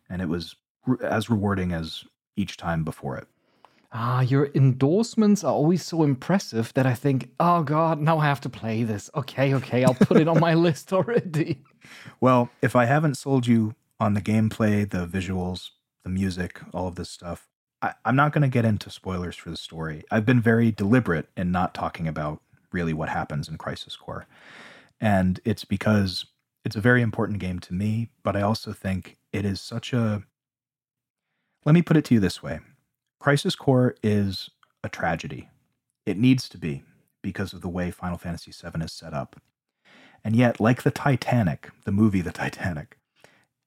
And 0.10 0.22
it 0.22 0.30
was 0.30 0.56
re- 0.86 0.98
as 1.04 1.30
rewarding 1.30 1.74
as 1.74 2.06
each 2.38 2.56
time 2.56 2.84
before 2.84 3.18
it. 3.18 3.28
Ah, 3.94 4.22
your 4.22 4.50
endorsements 4.56 5.44
are 5.44 5.52
always 5.52 5.84
so 5.84 6.04
impressive 6.04 6.74
that 6.76 6.86
I 6.86 6.94
think, 6.94 7.30
oh 7.42 7.62
God, 7.64 8.00
now 8.00 8.20
I 8.20 8.26
have 8.26 8.40
to 8.42 8.50
play 8.50 8.84
this. 8.84 9.10
Okay, 9.16 9.54
okay, 9.56 9.84
I'll 9.84 9.94
put 9.94 10.18
it 10.18 10.30
on 10.30 10.40
my 10.40 10.54
list 10.68 10.94
already. 10.94 11.62
Well, 12.22 12.50
if 12.62 12.76
I 12.76 12.86
haven't 12.86 13.16
sold 13.16 13.48
you 13.48 13.76
on 14.00 14.14
the 14.14 14.22
gameplay, 14.22 14.90
the 14.90 15.06
visuals, 15.06 15.72
the 16.04 16.10
music, 16.10 16.62
all 16.74 16.88
of 16.88 16.96
this 16.96 17.10
stuff, 17.10 17.50
I, 17.82 17.94
I'm 18.06 18.16
not 18.16 18.32
going 18.34 18.44
to 18.44 18.48
get 18.48 18.66
into 18.66 18.90
spoilers 18.90 19.36
for 19.36 19.50
the 19.50 19.58
story. 19.58 20.04
I've 20.12 20.26
been 20.26 20.42
very 20.42 20.72
deliberate 20.72 21.30
in 21.36 21.52
not 21.52 21.74
talking 21.74 22.08
about 22.08 22.42
really 22.72 22.94
what 22.94 23.10
happens 23.10 23.48
in 23.48 23.58
Crisis 23.58 23.96
Core. 23.96 24.28
And 25.00 25.40
it's 25.46 25.66
because 25.66 26.26
it's 26.64 26.76
a 26.76 26.82
very 26.82 27.02
important 27.02 27.40
game 27.40 27.60
to 27.60 27.74
me, 27.74 28.10
but 28.24 28.36
I 28.36 28.42
also 28.42 28.72
think 28.72 29.18
it 29.34 29.46
is 29.46 29.60
such 29.60 29.94
a. 29.94 30.24
Let 31.66 31.74
me 31.74 31.82
put 31.82 31.98
it 31.98 32.06
to 32.06 32.16
you 32.16 32.20
this 32.20 32.42
way 32.42 32.60
Crisis 33.20 33.56
Core 33.56 33.96
is 34.04 34.50
a 34.84 34.90
tragedy. 34.90 35.50
It 36.06 36.18
needs 36.18 36.50
to 36.50 36.58
be 36.58 36.84
because 37.22 37.54
of 37.54 37.62
the 37.62 37.70
way 37.70 37.92
Final 37.92 38.18
Fantasy 38.18 38.52
VII 38.52 38.84
is 38.84 38.92
set 38.92 39.14
up. 39.14 39.40
And 40.24 40.36
yet, 40.36 40.60
like 40.60 40.84
the 40.84 40.92
Titanic, 40.92 41.70
the 41.84 41.92
movie 41.92 42.22
The 42.22 42.32
Titanic, 42.32 42.98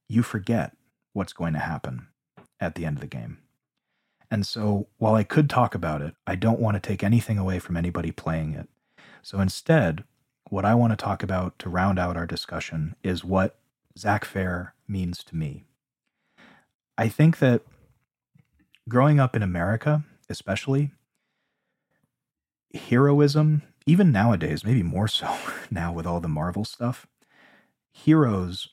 you 0.08 0.22
forget 0.22 0.76
what's 1.12 1.32
going 1.32 1.52
to 1.54 1.60
happen 1.60 2.08
at 2.60 2.74
the 2.74 2.84
end 2.84 2.96
of 2.96 3.00
the 3.00 3.06
game. 3.06 3.38
And 4.30 4.46
so, 4.46 4.88
while 4.98 5.14
I 5.14 5.22
could 5.22 5.48
talk 5.48 5.74
about 5.74 6.02
it, 6.02 6.14
I 6.26 6.34
don't 6.34 6.60
want 6.60 6.74
to 6.74 6.80
take 6.80 7.02
anything 7.02 7.38
away 7.38 7.58
from 7.58 7.76
anybody 7.76 8.10
playing 8.10 8.54
it. 8.54 8.68
So 9.22 9.40
instead, 9.40 10.04
what 10.50 10.64
I 10.64 10.74
want 10.74 10.92
to 10.92 10.96
talk 10.96 11.22
about 11.22 11.58
to 11.60 11.68
round 11.68 11.98
out 11.98 12.16
our 12.16 12.26
discussion 12.26 12.94
is 13.02 13.24
what 13.24 13.56
Zack 13.98 14.24
Fair 14.24 14.74
means 14.88 15.24
to 15.24 15.36
me. 15.36 15.64
I 16.98 17.08
think 17.08 17.38
that 17.38 17.62
growing 18.88 19.18
up 19.18 19.34
in 19.34 19.42
America, 19.42 20.04
especially, 20.28 20.90
heroism, 22.72 23.62
even 23.86 24.12
nowadays, 24.12 24.64
maybe 24.64 24.82
more 24.82 25.08
so 25.08 25.36
now 25.70 25.92
with 25.92 26.06
all 26.06 26.20
the 26.20 26.28
Marvel 26.28 26.64
stuff, 26.64 27.06
heroes 27.92 28.68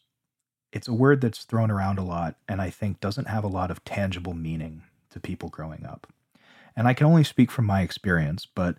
it's 0.72 0.88
a 0.88 0.94
word 0.94 1.22
that's 1.22 1.44
thrown 1.44 1.70
around 1.70 2.00
a 2.00 2.04
lot 2.04 2.36
and 2.48 2.62
I 2.62 2.70
think 2.70 3.00
doesn't 3.00 3.28
have 3.28 3.44
a 3.44 3.50
lot 3.50 3.72
of 3.72 3.84
tangible 3.84 4.34
meaning 4.34 4.84
to 5.12 5.20
people 5.20 5.50
growing 5.50 5.86
up. 5.86 6.08
And 6.76 6.88
I 6.88 6.94
can 6.94 7.08
only 7.08 7.24
speak 7.24 7.52
from 7.52 7.66
my 7.66 7.82
experience, 7.82 8.46
but 8.46 8.76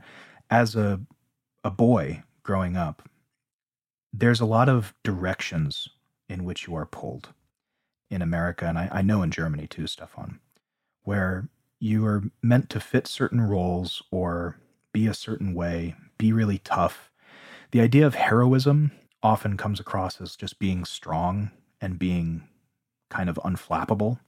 as 0.51 0.75
a 0.77 1.01
a 1.65 1.71
boy 1.71 2.23
growing 2.43 2.77
up, 2.77 3.09
there's 4.13 4.41
a 4.41 4.47
lot 4.47 4.69
of 4.69 4.95
directions 5.05 5.89
in 6.29 6.45
which 6.45 6.67
you 6.67 6.75
are 6.75 6.87
pulled 6.87 7.31
in 8.11 8.23
America, 8.23 8.67
and 8.67 8.79
I, 8.79 8.89
I 8.93 9.03
know 9.03 9.23
in 9.23 9.31
Germany 9.31 9.67
too, 9.67 9.87
Stefan, 9.87 10.39
where 11.03 11.49
you 11.81 12.05
are 12.07 12.23
meant 12.43 12.69
to 12.71 12.81
fit 12.81 13.07
certain 13.07 13.41
roles 13.41 14.03
or 14.11 14.59
be 14.93 15.07
a 15.07 15.15
certain 15.15 15.55
way, 15.55 15.97
be 16.19 16.33
really 16.33 16.59
tough. 16.59 17.11
The 17.71 17.81
idea 17.81 18.07
of 18.07 18.15
heroism 18.15 18.93
often 19.23 19.57
comes 19.57 19.81
across 19.81 20.21
as 20.21 20.37
just 20.37 20.59
being 20.59 20.85
strong 20.85 21.51
and 21.81 21.99
being 21.99 22.47
kind 23.11 23.29
of 23.29 23.37
unflappable. 23.45 24.21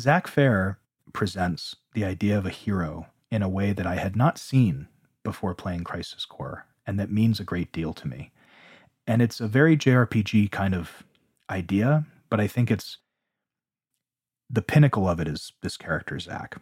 Zack 0.00 0.26
Fair 0.26 0.79
presents 1.12 1.76
the 1.94 2.04
idea 2.04 2.36
of 2.36 2.46
a 2.46 2.50
hero 2.50 3.06
in 3.30 3.42
a 3.42 3.48
way 3.48 3.72
that 3.72 3.86
I 3.86 3.96
had 3.96 4.16
not 4.16 4.38
seen 4.38 4.88
before 5.22 5.54
playing 5.54 5.84
Crisis 5.84 6.24
Core, 6.24 6.66
and 6.86 6.98
that 6.98 7.10
means 7.10 7.40
a 7.40 7.44
great 7.44 7.72
deal 7.72 7.92
to 7.94 8.08
me. 8.08 8.30
And 9.06 9.22
it's 9.22 9.40
a 9.40 9.48
very 9.48 9.76
JRPG 9.76 10.50
kind 10.50 10.74
of 10.74 11.04
idea, 11.48 12.06
but 12.28 12.40
I 12.40 12.46
think 12.46 12.70
it's 12.70 12.98
the 14.48 14.62
pinnacle 14.62 15.08
of 15.08 15.20
it 15.20 15.28
is 15.28 15.52
this 15.62 15.76
character, 15.76 16.18
Zack. 16.18 16.56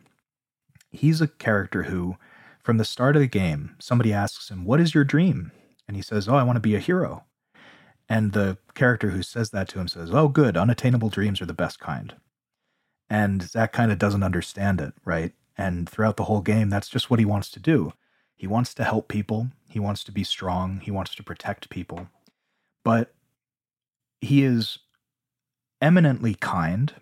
He's 0.91 1.21
a 1.21 1.29
character 1.29 1.85
who, 1.85 2.17
from 2.63 2.79
the 2.79 2.85
start 2.85 3.17
of 3.17 3.21
the 3.21 3.29
game, 3.29 3.77
somebody 3.79 4.13
asks 4.13 4.51
him, 4.51 4.65
What 4.65 4.81
is 4.81 4.95
your 4.95 5.05
dream? 5.05 5.53
And 5.87 5.97
he 5.97 6.03
says, 6.03 6.29
Oh, 6.29 6.35
I 6.35 6.43
want 6.43 6.57
to 6.57 6.61
be 6.61 6.75
a 6.75 6.81
hero. 6.81 7.25
And 8.09 8.33
the 8.33 8.59
character 8.75 9.11
who 9.11 9.23
says 9.23 9.51
that 9.51 9.69
to 9.69 9.81
him 9.81 9.89
says, 9.89 10.11
Oh, 10.13 10.29
good, 10.29 10.57
unattainable 10.57 11.11
dreams 11.11 11.41
are 11.41 11.47
the 11.47 11.55
best 11.55 11.79
kind. 11.79 12.15
And 13.11 13.43
Zack 13.43 13.73
kind 13.73 13.91
of 13.91 13.99
doesn't 13.99 14.23
understand 14.23 14.81
it, 14.81 14.95
right? 15.05 15.33
And 15.57 15.89
throughout 15.89 16.17
the 16.17 16.25
whole 16.25 16.41
game, 16.41 16.71
that's 16.71 16.89
just 16.89 17.11
what 17.11 17.19
he 17.19 17.25
wants 17.25 17.51
to 17.51 17.61
do. 17.61 17.93
He 18.37 18.47
wants 18.47 18.73
to 18.75 18.85
help 18.85 19.09
people, 19.09 19.49
he 19.69 19.81
wants 19.81 20.05
to 20.05 20.13
be 20.13 20.23
strong, 20.23 20.81
he 20.81 20.93
wants 20.93 21.15
to 21.17 21.25
protect 21.25 21.71
people. 21.71 22.09
But 22.85 23.13
he 24.21 24.45
is 24.45 24.79
eminently 25.83 26.35
kind, 26.35 26.95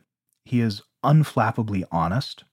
he 0.45 0.61
is 0.61 0.83
unflappably 1.05 1.85
honest, 1.93 2.45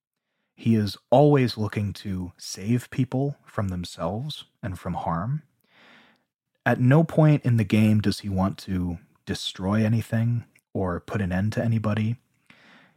he 0.55 0.75
is 0.75 0.97
always 1.09 1.57
looking 1.57 1.93
to 1.93 2.33
save 2.37 2.89
people 2.89 3.37
from 3.45 3.69
themselves 3.69 4.45
and 4.61 4.77
from 4.77 4.95
harm. 4.95 5.43
At 6.65 6.79
no 6.79 7.03
point 7.03 7.43
in 7.43 7.57
the 7.57 7.63
game 7.63 8.01
does 8.01 8.19
he 8.19 8.29
want 8.29 8.57
to 8.59 8.99
destroy 9.25 9.85
anything 9.85 10.43
or 10.73 10.99
put 10.99 11.21
an 11.21 11.31
end 11.31 11.53
to 11.53 11.63
anybody. 11.63 12.17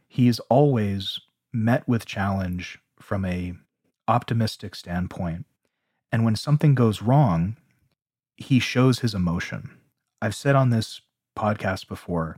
He 0.07 0.27
is 0.27 0.39
always 0.49 1.19
met 1.53 1.87
with 1.87 2.05
challenge 2.05 2.79
from 2.99 3.25
a 3.25 3.53
optimistic 4.07 4.75
standpoint. 4.75 5.45
And 6.11 6.23
when 6.23 6.35
something 6.35 6.75
goes 6.75 7.01
wrong, 7.01 7.57
he 8.37 8.59
shows 8.59 8.99
his 8.99 9.13
emotion. 9.13 9.71
I've 10.21 10.35
said 10.35 10.55
on 10.55 10.69
this 10.69 11.01
podcast 11.37 11.87
before, 11.87 12.37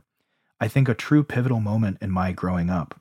I 0.60 0.68
think 0.68 0.88
a 0.88 0.94
true 0.94 1.22
pivotal 1.22 1.60
moment 1.60 1.98
in 2.00 2.10
my 2.10 2.32
growing 2.32 2.68
up 2.68 3.00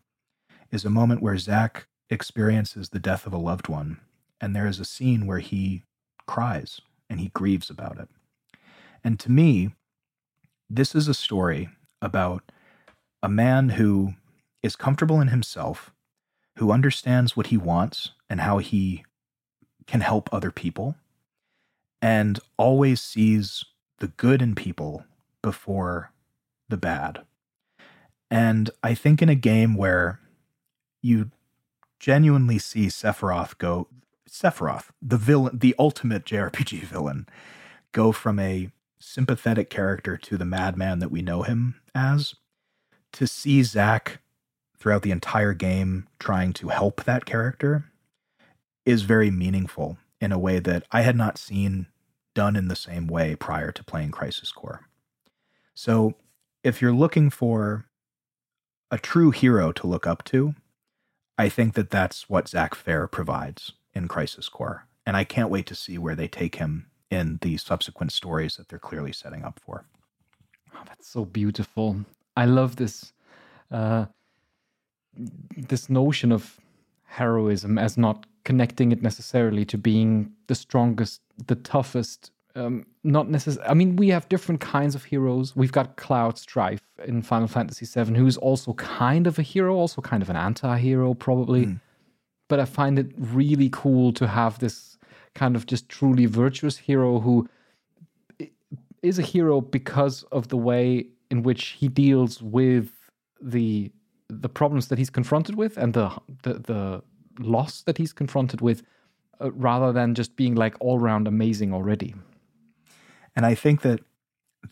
is 0.71 0.85
a 0.85 0.89
moment 0.89 1.21
where 1.21 1.37
Zack 1.37 1.87
experiences 2.09 2.89
the 2.89 2.99
death 2.99 3.25
of 3.25 3.33
a 3.33 3.37
loved 3.37 3.67
one, 3.67 3.99
and 4.39 4.55
there 4.55 4.67
is 4.67 4.79
a 4.79 4.85
scene 4.85 5.25
where 5.25 5.39
he 5.39 5.83
cries 6.27 6.79
and 7.09 7.19
he 7.19 7.29
grieves 7.29 7.69
about 7.69 7.97
it. 7.99 8.07
And 9.03 9.19
to 9.19 9.31
me, 9.31 9.71
this 10.69 10.93
is 10.93 11.07
a 11.07 11.13
story 11.13 11.69
about 12.01 12.51
a 13.23 13.29
man 13.29 13.69
who 13.69 14.13
is 14.61 14.75
comfortable 14.75 15.21
in 15.21 15.29
himself, 15.29 15.91
who 16.57 16.71
understands 16.71 17.35
what 17.35 17.47
he 17.47 17.57
wants 17.57 18.11
and 18.29 18.41
how 18.41 18.57
he 18.57 19.03
can 19.87 20.01
help 20.01 20.29
other 20.31 20.51
people, 20.51 20.95
and 22.01 22.39
always 22.57 23.01
sees 23.01 23.65
the 23.99 24.07
good 24.07 24.41
in 24.41 24.55
people 24.55 25.03
before 25.41 26.11
the 26.67 26.77
bad. 26.77 27.21
And 28.31 28.69
I 28.83 28.93
think 28.93 29.21
in 29.21 29.29
a 29.29 29.35
game 29.35 29.75
where 29.75 30.19
you 31.01 31.31
genuinely 31.99 32.59
see 32.59 32.87
Sephiroth 32.87 33.57
go 33.57 33.87
Sephiroth, 34.29 34.89
the 35.01 35.17
villain, 35.17 35.57
the 35.57 35.75
ultimate 35.79 36.23
JRPG 36.23 36.81
villain, 36.83 37.27
go 37.91 38.11
from 38.11 38.39
a 38.39 38.69
sympathetic 38.99 39.69
character 39.69 40.17
to 40.17 40.37
the 40.37 40.45
madman 40.45 40.99
that 40.99 41.11
we 41.11 41.21
know 41.21 41.41
him 41.41 41.81
as, 41.95 42.35
to 43.13 43.25
see 43.25 43.63
Zack 43.63 44.19
throughout 44.79 45.01
the 45.01 45.11
entire 45.11 45.53
game 45.53 46.07
trying 46.19 46.53
to 46.53 46.69
help 46.69 47.03
that 47.03 47.25
character 47.25 47.85
is 48.85 49.03
very 49.03 49.29
meaningful 49.29 49.97
in 50.21 50.31
a 50.31 50.39
way 50.39 50.59
that 50.59 50.83
I 50.91 51.01
had 51.01 51.15
not 51.15 51.37
seen 51.37 51.87
done 52.33 52.55
in 52.55 52.67
the 52.67 52.75
same 52.75 53.07
way 53.07 53.35
prior 53.35 53.71
to 53.71 53.83
playing 53.83 54.11
Crisis 54.11 54.51
Core. 54.51 54.87
So, 55.73 56.15
if 56.63 56.81
you're 56.81 56.93
looking 56.93 57.29
for 57.29 57.85
a 58.91 58.97
true 58.97 59.31
hero 59.31 59.71
to 59.71 59.87
look 59.87 60.05
up 60.05 60.23
to, 60.25 60.55
I 61.37 61.47
think 61.47 61.73
that 61.75 61.89
that's 61.89 62.29
what 62.29 62.49
Zack 62.49 62.75
Fair 62.75 63.07
provides 63.07 63.73
in 63.93 64.07
Crisis 64.07 64.49
Core. 64.49 64.87
And 65.05 65.15
I 65.15 65.23
can't 65.23 65.49
wait 65.49 65.65
to 65.67 65.75
see 65.75 65.97
where 65.97 66.15
they 66.15 66.27
take 66.27 66.55
him 66.55 66.87
in 67.09 67.39
the 67.41 67.57
subsequent 67.57 68.11
stories 68.11 68.57
that 68.57 68.67
they're 68.67 68.77
clearly 68.77 69.13
setting 69.13 69.43
up 69.43 69.59
for. 69.65 69.85
Oh, 70.75 70.83
that's 70.85 71.07
so 71.07 71.25
beautiful. 71.25 72.05
I 72.35 72.45
love 72.45 72.75
this 72.75 73.13
uh, 73.71 74.05
this 75.15 75.89
notion 75.89 76.31
of 76.31 76.59
heroism 77.05 77.77
as 77.77 77.97
not 77.97 78.25
connecting 78.43 78.91
it 78.91 79.01
necessarily 79.01 79.65
to 79.65 79.77
being 79.77 80.31
the 80.47 80.55
strongest, 80.55 81.21
the 81.47 81.55
toughest. 81.55 82.31
Um, 82.55 82.85
not 83.03 83.29
necessarily. 83.29 83.69
I 83.69 83.73
mean, 83.73 83.95
we 83.95 84.09
have 84.09 84.27
different 84.29 84.61
kinds 84.61 84.95
of 84.95 85.03
heroes. 85.03 85.55
We've 85.55 85.71
got 85.71 85.97
Cloud 85.97 86.37
Strife 86.37 86.81
in 87.05 87.21
Final 87.21 87.47
Fantasy 87.47 87.85
VII, 87.85 88.15
who's 88.15 88.37
also 88.37 88.73
kind 88.73 89.27
of 89.27 89.37
a 89.39 89.41
hero, 89.41 89.75
also 89.75 90.01
kind 90.01 90.23
of 90.23 90.29
an 90.29 90.35
anti-hero, 90.35 91.13
probably. 91.13 91.67
Mm. 91.67 91.79
But 92.47 92.59
I 92.59 92.65
find 92.65 92.97
it 92.97 93.11
really 93.17 93.69
cool 93.71 94.11
to 94.13 94.27
have 94.27 94.59
this 94.59 94.97
kind 95.35 95.55
of 95.55 95.65
just 95.67 95.87
truly 95.87 96.25
virtuous 96.25 96.77
hero 96.77 97.19
who 97.19 97.47
is 99.01 99.19
a 99.19 99.21
hero 99.21 99.61
because 99.61 100.23
of 100.31 100.47
the 100.47 100.57
way 100.57 101.07
in 101.29 101.43
which 101.43 101.67
he 101.79 101.87
deals 101.87 102.41
with 102.41 102.89
the 103.41 103.91
the 104.29 104.49
problems 104.49 104.87
that 104.87 104.97
he's 104.97 105.09
confronted 105.09 105.55
with 105.55 105.77
and 105.77 105.93
the 105.93 106.11
the, 106.43 106.53
the 106.53 107.03
loss 107.39 107.81
that 107.81 107.97
he's 107.97 108.13
confronted 108.13 108.61
with 108.61 108.83
uh, 109.41 109.51
rather 109.51 109.91
than 109.91 110.13
just 110.13 110.35
being 110.35 110.55
like 110.55 110.75
all 110.79 110.99
round 110.99 111.27
amazing 111.27 111.73
already. 111.73 112.13
And 113.35 113.45
i 113.45 113.55
think 113.55 113.81
that 113.81 114.01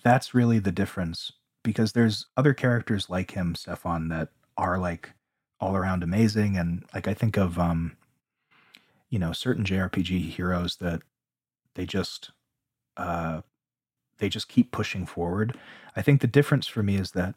that's 0.04 0.34
really 0.34 0.60
the 0.60 0.72
difference 0.72 1.32
because 1.64 1.94
there's 1.94 2.28
other 2.36 2.54
characters 2.54 3.10
like 3.10 3.32
him 3.32 3.56
stefan 3.56 4.10
that 4.10 4.30
are 4.58 4.78
like 4.78 5.14
all 5.60 5.76
around 5.76 6.04
amazing. 6.04 6.58
And 6.58 6.84
like 6.94 7.08
i 7.08 7.14
think 7.14 7.38
of 7.38 7.58
um 7.58 7.98
you 9.10 9.18
know 9.20 9.32
certain 9.32 9.64
jrpg 9.64 10.30
heroes 10.30 10.78
that 10.78 11.02
they 11.76 11.86
just 11.86 12.32
uh 12.98 13.42
they 14.18 14.30
just 14.30 14.48
keep 14.48 14.72
pushing 14.72 15.06
forward. 15.06 15.58
I 15.96 16.02
think 16.02 16.22
the 16.22 16.28
difference 16.28 16.68
for 16.68 16.84
me 16.84 16.96
is 16.96 17.12
that 17.12 17.36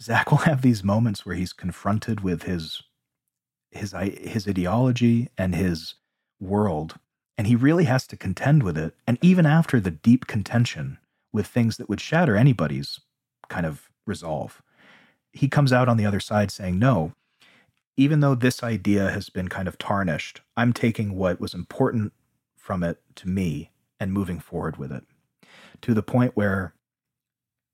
Zack 0.00 0.30
will 0.30 0.38
have 0.38 0.62
these 0.62 0.84
moments 0.84 1.24
where 1.24 1.36
he's 1.36 1.52
confronted 1.52 2.20
with 2.20 2.42
his 2.42 2.82
his 3.70 3.92
his 3.92 4.46
ideology 4.48 5.28
and 5.36 5.54
his 5.54 5.94
world, 6.40 6.96
and 7.38 7.46
he 7.46 7.56
really 7.56 7.84
has 7.84 8.06
to 8.08 8.16
contend 8.16 8.62
with 8.62 8.76
it. 8.76 8.94
And 9.06 9.18
even 9.22 9.46
after 9.46 9.80
the 9.80 9.90
deep 9.90 10.26
contention 10.26 10.98
with 11.32 11.46
things 11.46 11.76
that 11.76 11.88
would 11.88 12.00
shatter 12.00 12.36
anybody's 12.36 13.00
kind 13.48 13.66
of 13.66 13.90
resolve, 14.06 14.62
he 15.32 15.48
comes 15.48 15.72
out 15.72 15.88
on 15.88 15.96
the 15.96 16.06
other 16.06 16.20
side 16.20 16.50
saying, 16.50 16.78
"No, 16.78 17.14
even 17.96 18.20
though 18.20 18.34
this 18.34 18.62
idea 18.62 19.10
has 19.10 19.30
been 19.30 19.48
kind 19.48 19.68
of 19.68 19.78
tarnished, 19.78 20.42
I'm 20.56 20.72
taking 20.72 21.14
what 21.14 21.40
was 21.40 21.54
important 21.54 22.12
from 22.56 22.82
it 22.82 23.02
to 23.16 23.28
me 23.28 23.70
and 23.98 24.12
moving 24.12 24.40
forward 24.40 24.76
with 24.76 24.92
it." 24.92 25.04
To 25.82 25.94
the 25.94 26.02
point 26.02 26.36
where 26.36 26.74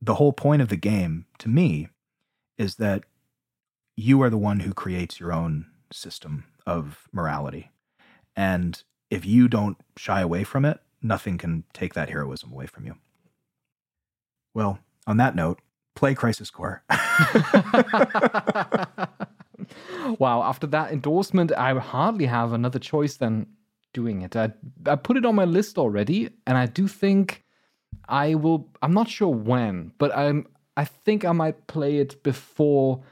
the 0.01 0.17
whole 0.17 0.33
point 0.33 0.63
of 0.63 0.69
the 0.69 0.77
game, 0.77 1.27
to 1.39 1.49
me, 1.49 1.89
is 2.63 2.77
that 2.77 3.05
you 3.97 4.23
are 4.23 4.31
the 4.31 4.39
one 4.39 4.61
who 4.61 4.73
creates 4.73 5.21
your 5.21 5.33
own 5.33 5.67
system 5.93 6.45
of 6.67 7.09
morality. 7.13 7.71
And 8.35 8.83
if 9.11 9.27
you 9.27 9.49
don't 9.49 9.77
shy 9.97 10.21
away 10.23 10.45
from 10.45 10.65
it, 10.65 10.81
nothing 11.03 11.37
can 11.37 11.65
take 11.75 11.93
that 11.95 12.09
heroism 12.09 12.53
away 12.53 12.67
from 12.67 12.87
you. 12.87 12.95
Well, 14.55 14.79
on 15.07 15.17
that 15.19 15.35
note, 15.35 15.61
play 15.95 16.15
Crisis 16.15 16.49
Core. 16.51 16.83
wow, 20.19 20.43
after 20.43 20.67
that 20.69 20.93
endorsement, 20.93 21.53
I 21.53 21.75
hardly 21.79 22.27
have 22.27 22.53
another 22.53 22.79
choice 22.79 23.17
than 23.17 23.47
doing 23.93 24.23
it. 24.23 24.37
I, 24.37 24.53
I 24.87 24.95
put 24.97 25.17
it 25.17 25.27
on 25.27 25.35
my 25.35 25.45
list 25.45 25.77
already, 25.79 26.31
and 26.47 26.57
I 26.57 26.67
do 26.67 26.87
think 26.87 27.45
I 28.09 28.35
will. 28.37 28.69
I'm 28.81 28.95
not 28.95 29.09
sure 29.09 29.29
when, 29.29 29.93
but 29.99 30.17
I'm 30.17 30.47
I 30.77 30.85
think 30.85 31.25
I 31.25 31.33
might 31.33 31.67
play 31.67 31.99
it 31.99 32.23
before 32.23 33.03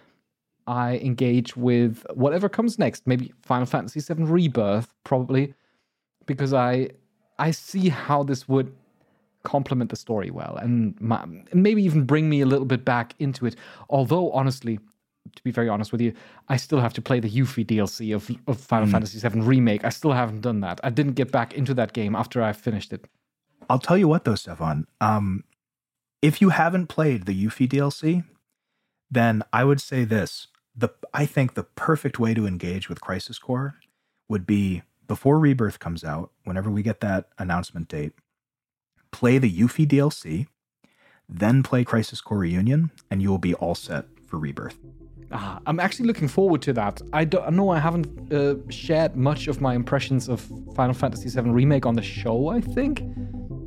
I 0.66 0.96
engage 0.98 1.56
with 1.56 2.04
whatever 2.14 2.48
comes 2.48 2.78
next. 2.78 3.06
Maybe 3.06 3.32
Final 3.42 3.66
Fantasy 3.66 4.00
VII 4.00 4.24
Rebirth, 4.24 4.94
probably, 5.04 5.54
because 6.26 6.52
I 6.52 6.90
I 7.38 7.50
see 7.50 7.88
how 7.88 8.22
this 8.22 8.48
would 8.48 8.74
complement 9.42 9.88
the 9.88 9.96
story 9.96 10.30
well 10.30 10.56
and 10.56 11.00
my, 11.00 11.24
maybe 11.54 11.82
even 11.82 12.04
bring 12.04 12.28
me 12.28 12.42
a 12.42 12.46
little 12.46 12.66
bit 12.66 12.84
back 12.84 13.14
into 13.18 13.46
it. 13.46 13.56
Although, 13.88 14.30
honestly, 14.32 14.78
to 15.34 15.42
be 15.42 15.50
very 15.50 15.68
honest 15.68 15.92
with 15.92 16.00
you, 16.00 16.12
I 16.48 16.56
still 16.56 16.80
have 16.80 16.92
to 16.94 17.02
play 17.02 17.20
the 17.20 17.30
Yuffie 17.30 17.64
DLC 17.64 18.14
of, 18.14 18.30
of 18.46 18.60
Final 18.60 18.88
mm. 18.88 18.92
Fantasy 18.92 19.26
VII 19.26 19.40
Remake. 19.40 19.84
I 19.84 19.88
still 19.88 20.12
haven't 20.12 20.42
done 20.42 20.60
that. 20.60 20.80
I 20.84 20.90
didn't 20.90 21.14
get 21.14 21.32
back 21.32 21.54
into 21.54 21.74
that 21.74 21.92
game 21.92 22.14
after 22.14 22.42
I 22.42 22.52
finished 22.52 22.92
it. 22.92 23.06
I'll 23.68 23.78
tell 23.78 23.96
you 23.96 24.08
what, 24.08 24.24
though, 24.24 24.34
Stefan. 24.34 24.86
Um, 25.00 25.44
if 26.22 26.40
you 26.40 26.50
haven't 26.50 26.86
played 26.86 27.26
the 27.26 27.44
Yuffie 27.44 27.68
DLC, 27.68 28.24
then 29.10 29.42
I 29.52 29.64
would 29.64 29.80
say 29.80 30.04
this: 30.04 30.48
the 30.76 30.90
I 31.12 31.26
think 31.26 31.54
the 31.54 31.64
perfect 31.64 32.18
way 32.18 32.34
to 32.34 32.46
engage 32.46 32.88
with 32.88 33.00
Crisis 33.00 33.38
Core 33.38 33.76
would 34.28 34.46
be 34.46 34.82
before 35.06 35.38
Rebirth 35.38 35.78
comes 35.78 36.04
out. 36.04 36.30
Whenever 36.44 36.70
we 36.70 36.82
get 36.82 37.00
that 37.00 37.28
announcement 37.38 37.88
date, 37.88 38.12
play 39.10 39.38
the 39.38 39.50
Yuffie 39.50 39.88
DLC, 39.88 40.46
then 41.28 41.62
play 41.62 41.84
Crisis 41.84 42.20
Core 42.20 42.38
Reunion, 42.38 42.90
and 43.10 43.22
you 43.22 43.30
will 43.30 43.38
be 43.38 43.54
all 43.54 43.74
set 43.74 44.06
for 44.26 44.38
Rebirth. 44.38 44.78
Ah, 45.32 45.60
I'm 45.66 45.78
actually 45.78 46.06
looking 46.06 46.26
forward 46.26 46.60
to 46.62 46.72
that. 46.72 47.00
I 47.12 47.24
don't 47.24 47.54
know 47.54 47.70
I 47.70 47.78
haven't 47.78 48.32
uh, 48.32 48.56
shared 48.68 49.14
much 49.16 49.46
of 49.46 49.60
my 49.60 49.74
impressions 49.74 50.28
of 50.28 50.40
Final 50.74 50.94
Fantasy 50.94 51.28
VII 51.28 51.50
Remake 51.50 51.86
on 51.86 51.94
the 51.94 52.02
show. 52.02 52.48
I 52.48 52.60
think, 52.60 53.02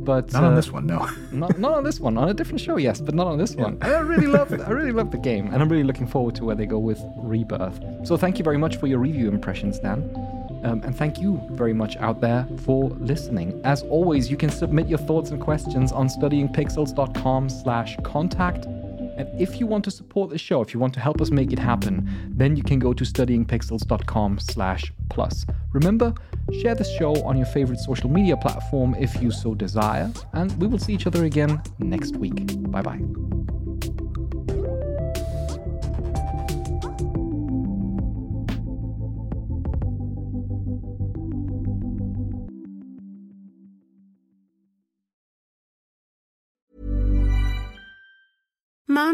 but 0.04 0.32
not 0.34 0.44
uh, 0.44 0.48
on 0.48 0.56
this 0.56 0.72
one, 0.72 0.86
no. 0.86 1.10
not, 1.32 1.58
not 1.60 1.74
on 1.74 1.84
this 1.84 2.00
one. 2.00 2.18
On 2.18 2.30
a 2.30 2.34
different 2.34 2.60
show, 2.60 2.78
yes, 2.78 3.02
but 3.02 3.16
not 3.16 3.28
on 3.28 3.38
this 3.38 3.56
yeah. 3.56 3.64
one. 3.64 3.78
I 3.82 4.00
really 4.00 4.28
love 4.28 4.52
I 4.54 4.70
really 4.70 4.92
love 4.92 5.12
the 5.12 5.18
game, 5.18 5.48
and 5.54 5.62
I'm 5.62 5.70
really 5.70 5.84
looking 5.84 6.08
forward 6.08 6.36
to 6.36 6.46
where 6.46 6.56
they 6.56 6.66
go 6.66 6.80
with 6.80 7.02
Rebirth. 7.18 7.80
So 8.04 8.18
thank 8.18 8.38
you 8.38 8.44
very 8.44 8.58
much 8.58 8.78
for 8.78 8.88
your 8.88 9.00
review 9.00 9.28
impressions, 9.30 9.80
Dan. 9.80 10.00
Um, 10.64 10.82
and 10.84 10.96
thank 10.96 11.20
you 11.20 11.42
very 11.52 11.74
much 11.74 11.98
out 11.98 12.22
there 12.22 12.48
for 12.64 12.90
listening. 12.92 13.60
As 13.66 13.84
always, 13.84 14.32
you 14.32 14.38
can 14.38 14.50
submit 14.50 14.88
your 14.88 15.00
thoughts 15.00 15.32
and 15.32 15.42
questions 15.42 15.92
on 15.92 16.08
studyingpixels.com 16.08 17.50
slash 17.50 17.98
contact. 18.04 18.68
And 19.18 19.30
if 19.40 19.60
you 19.60 19.68
want 19.68 19.84
to 19.86 19.92
support 19.92 20.30
the 20.30 20.38
show, 20.38 20.62
if 20.62 20.74
you 20.74 20.80
want 20.80 20.94
to 20.96 21.00
help 21.00 21.22
us 21.22 21.32
make 21.32 21.52
it 21.52 21.60
happen, 21.60 22.10
then 22.36 22.56
you 22.56 22.64
can 22.64 22.80
go 22.80 22.94
to 22.94 23.04
studyingpixels.com 23.04 24.40
slash 24.40 24.94
plus. 25.10 25.46
Remember, 25.74 26.14
share 26.62 26.76
this 26.76 26.92
show 26.98 27.16
on 27.24 27.38
your 27.38 27.46
favorite 27.48 27.80
social 27.80 28.10
media 28.10 28.38
platform 28.38 28.96
if 29.00 29.22
you 29.22 29.32
so 29.32 29.54
desire, 29.54 30.12
and 30.34 30.52
we 30.60 30.68
will 30.68 30.80
see 30.80 30.94
each 30.94 31.08
other 31.08 31.26
again 31.26 31.62
next 31.80 32.16
week. 32.18 32.72
Bye 32.72 32.82
bye. 32.82 33.43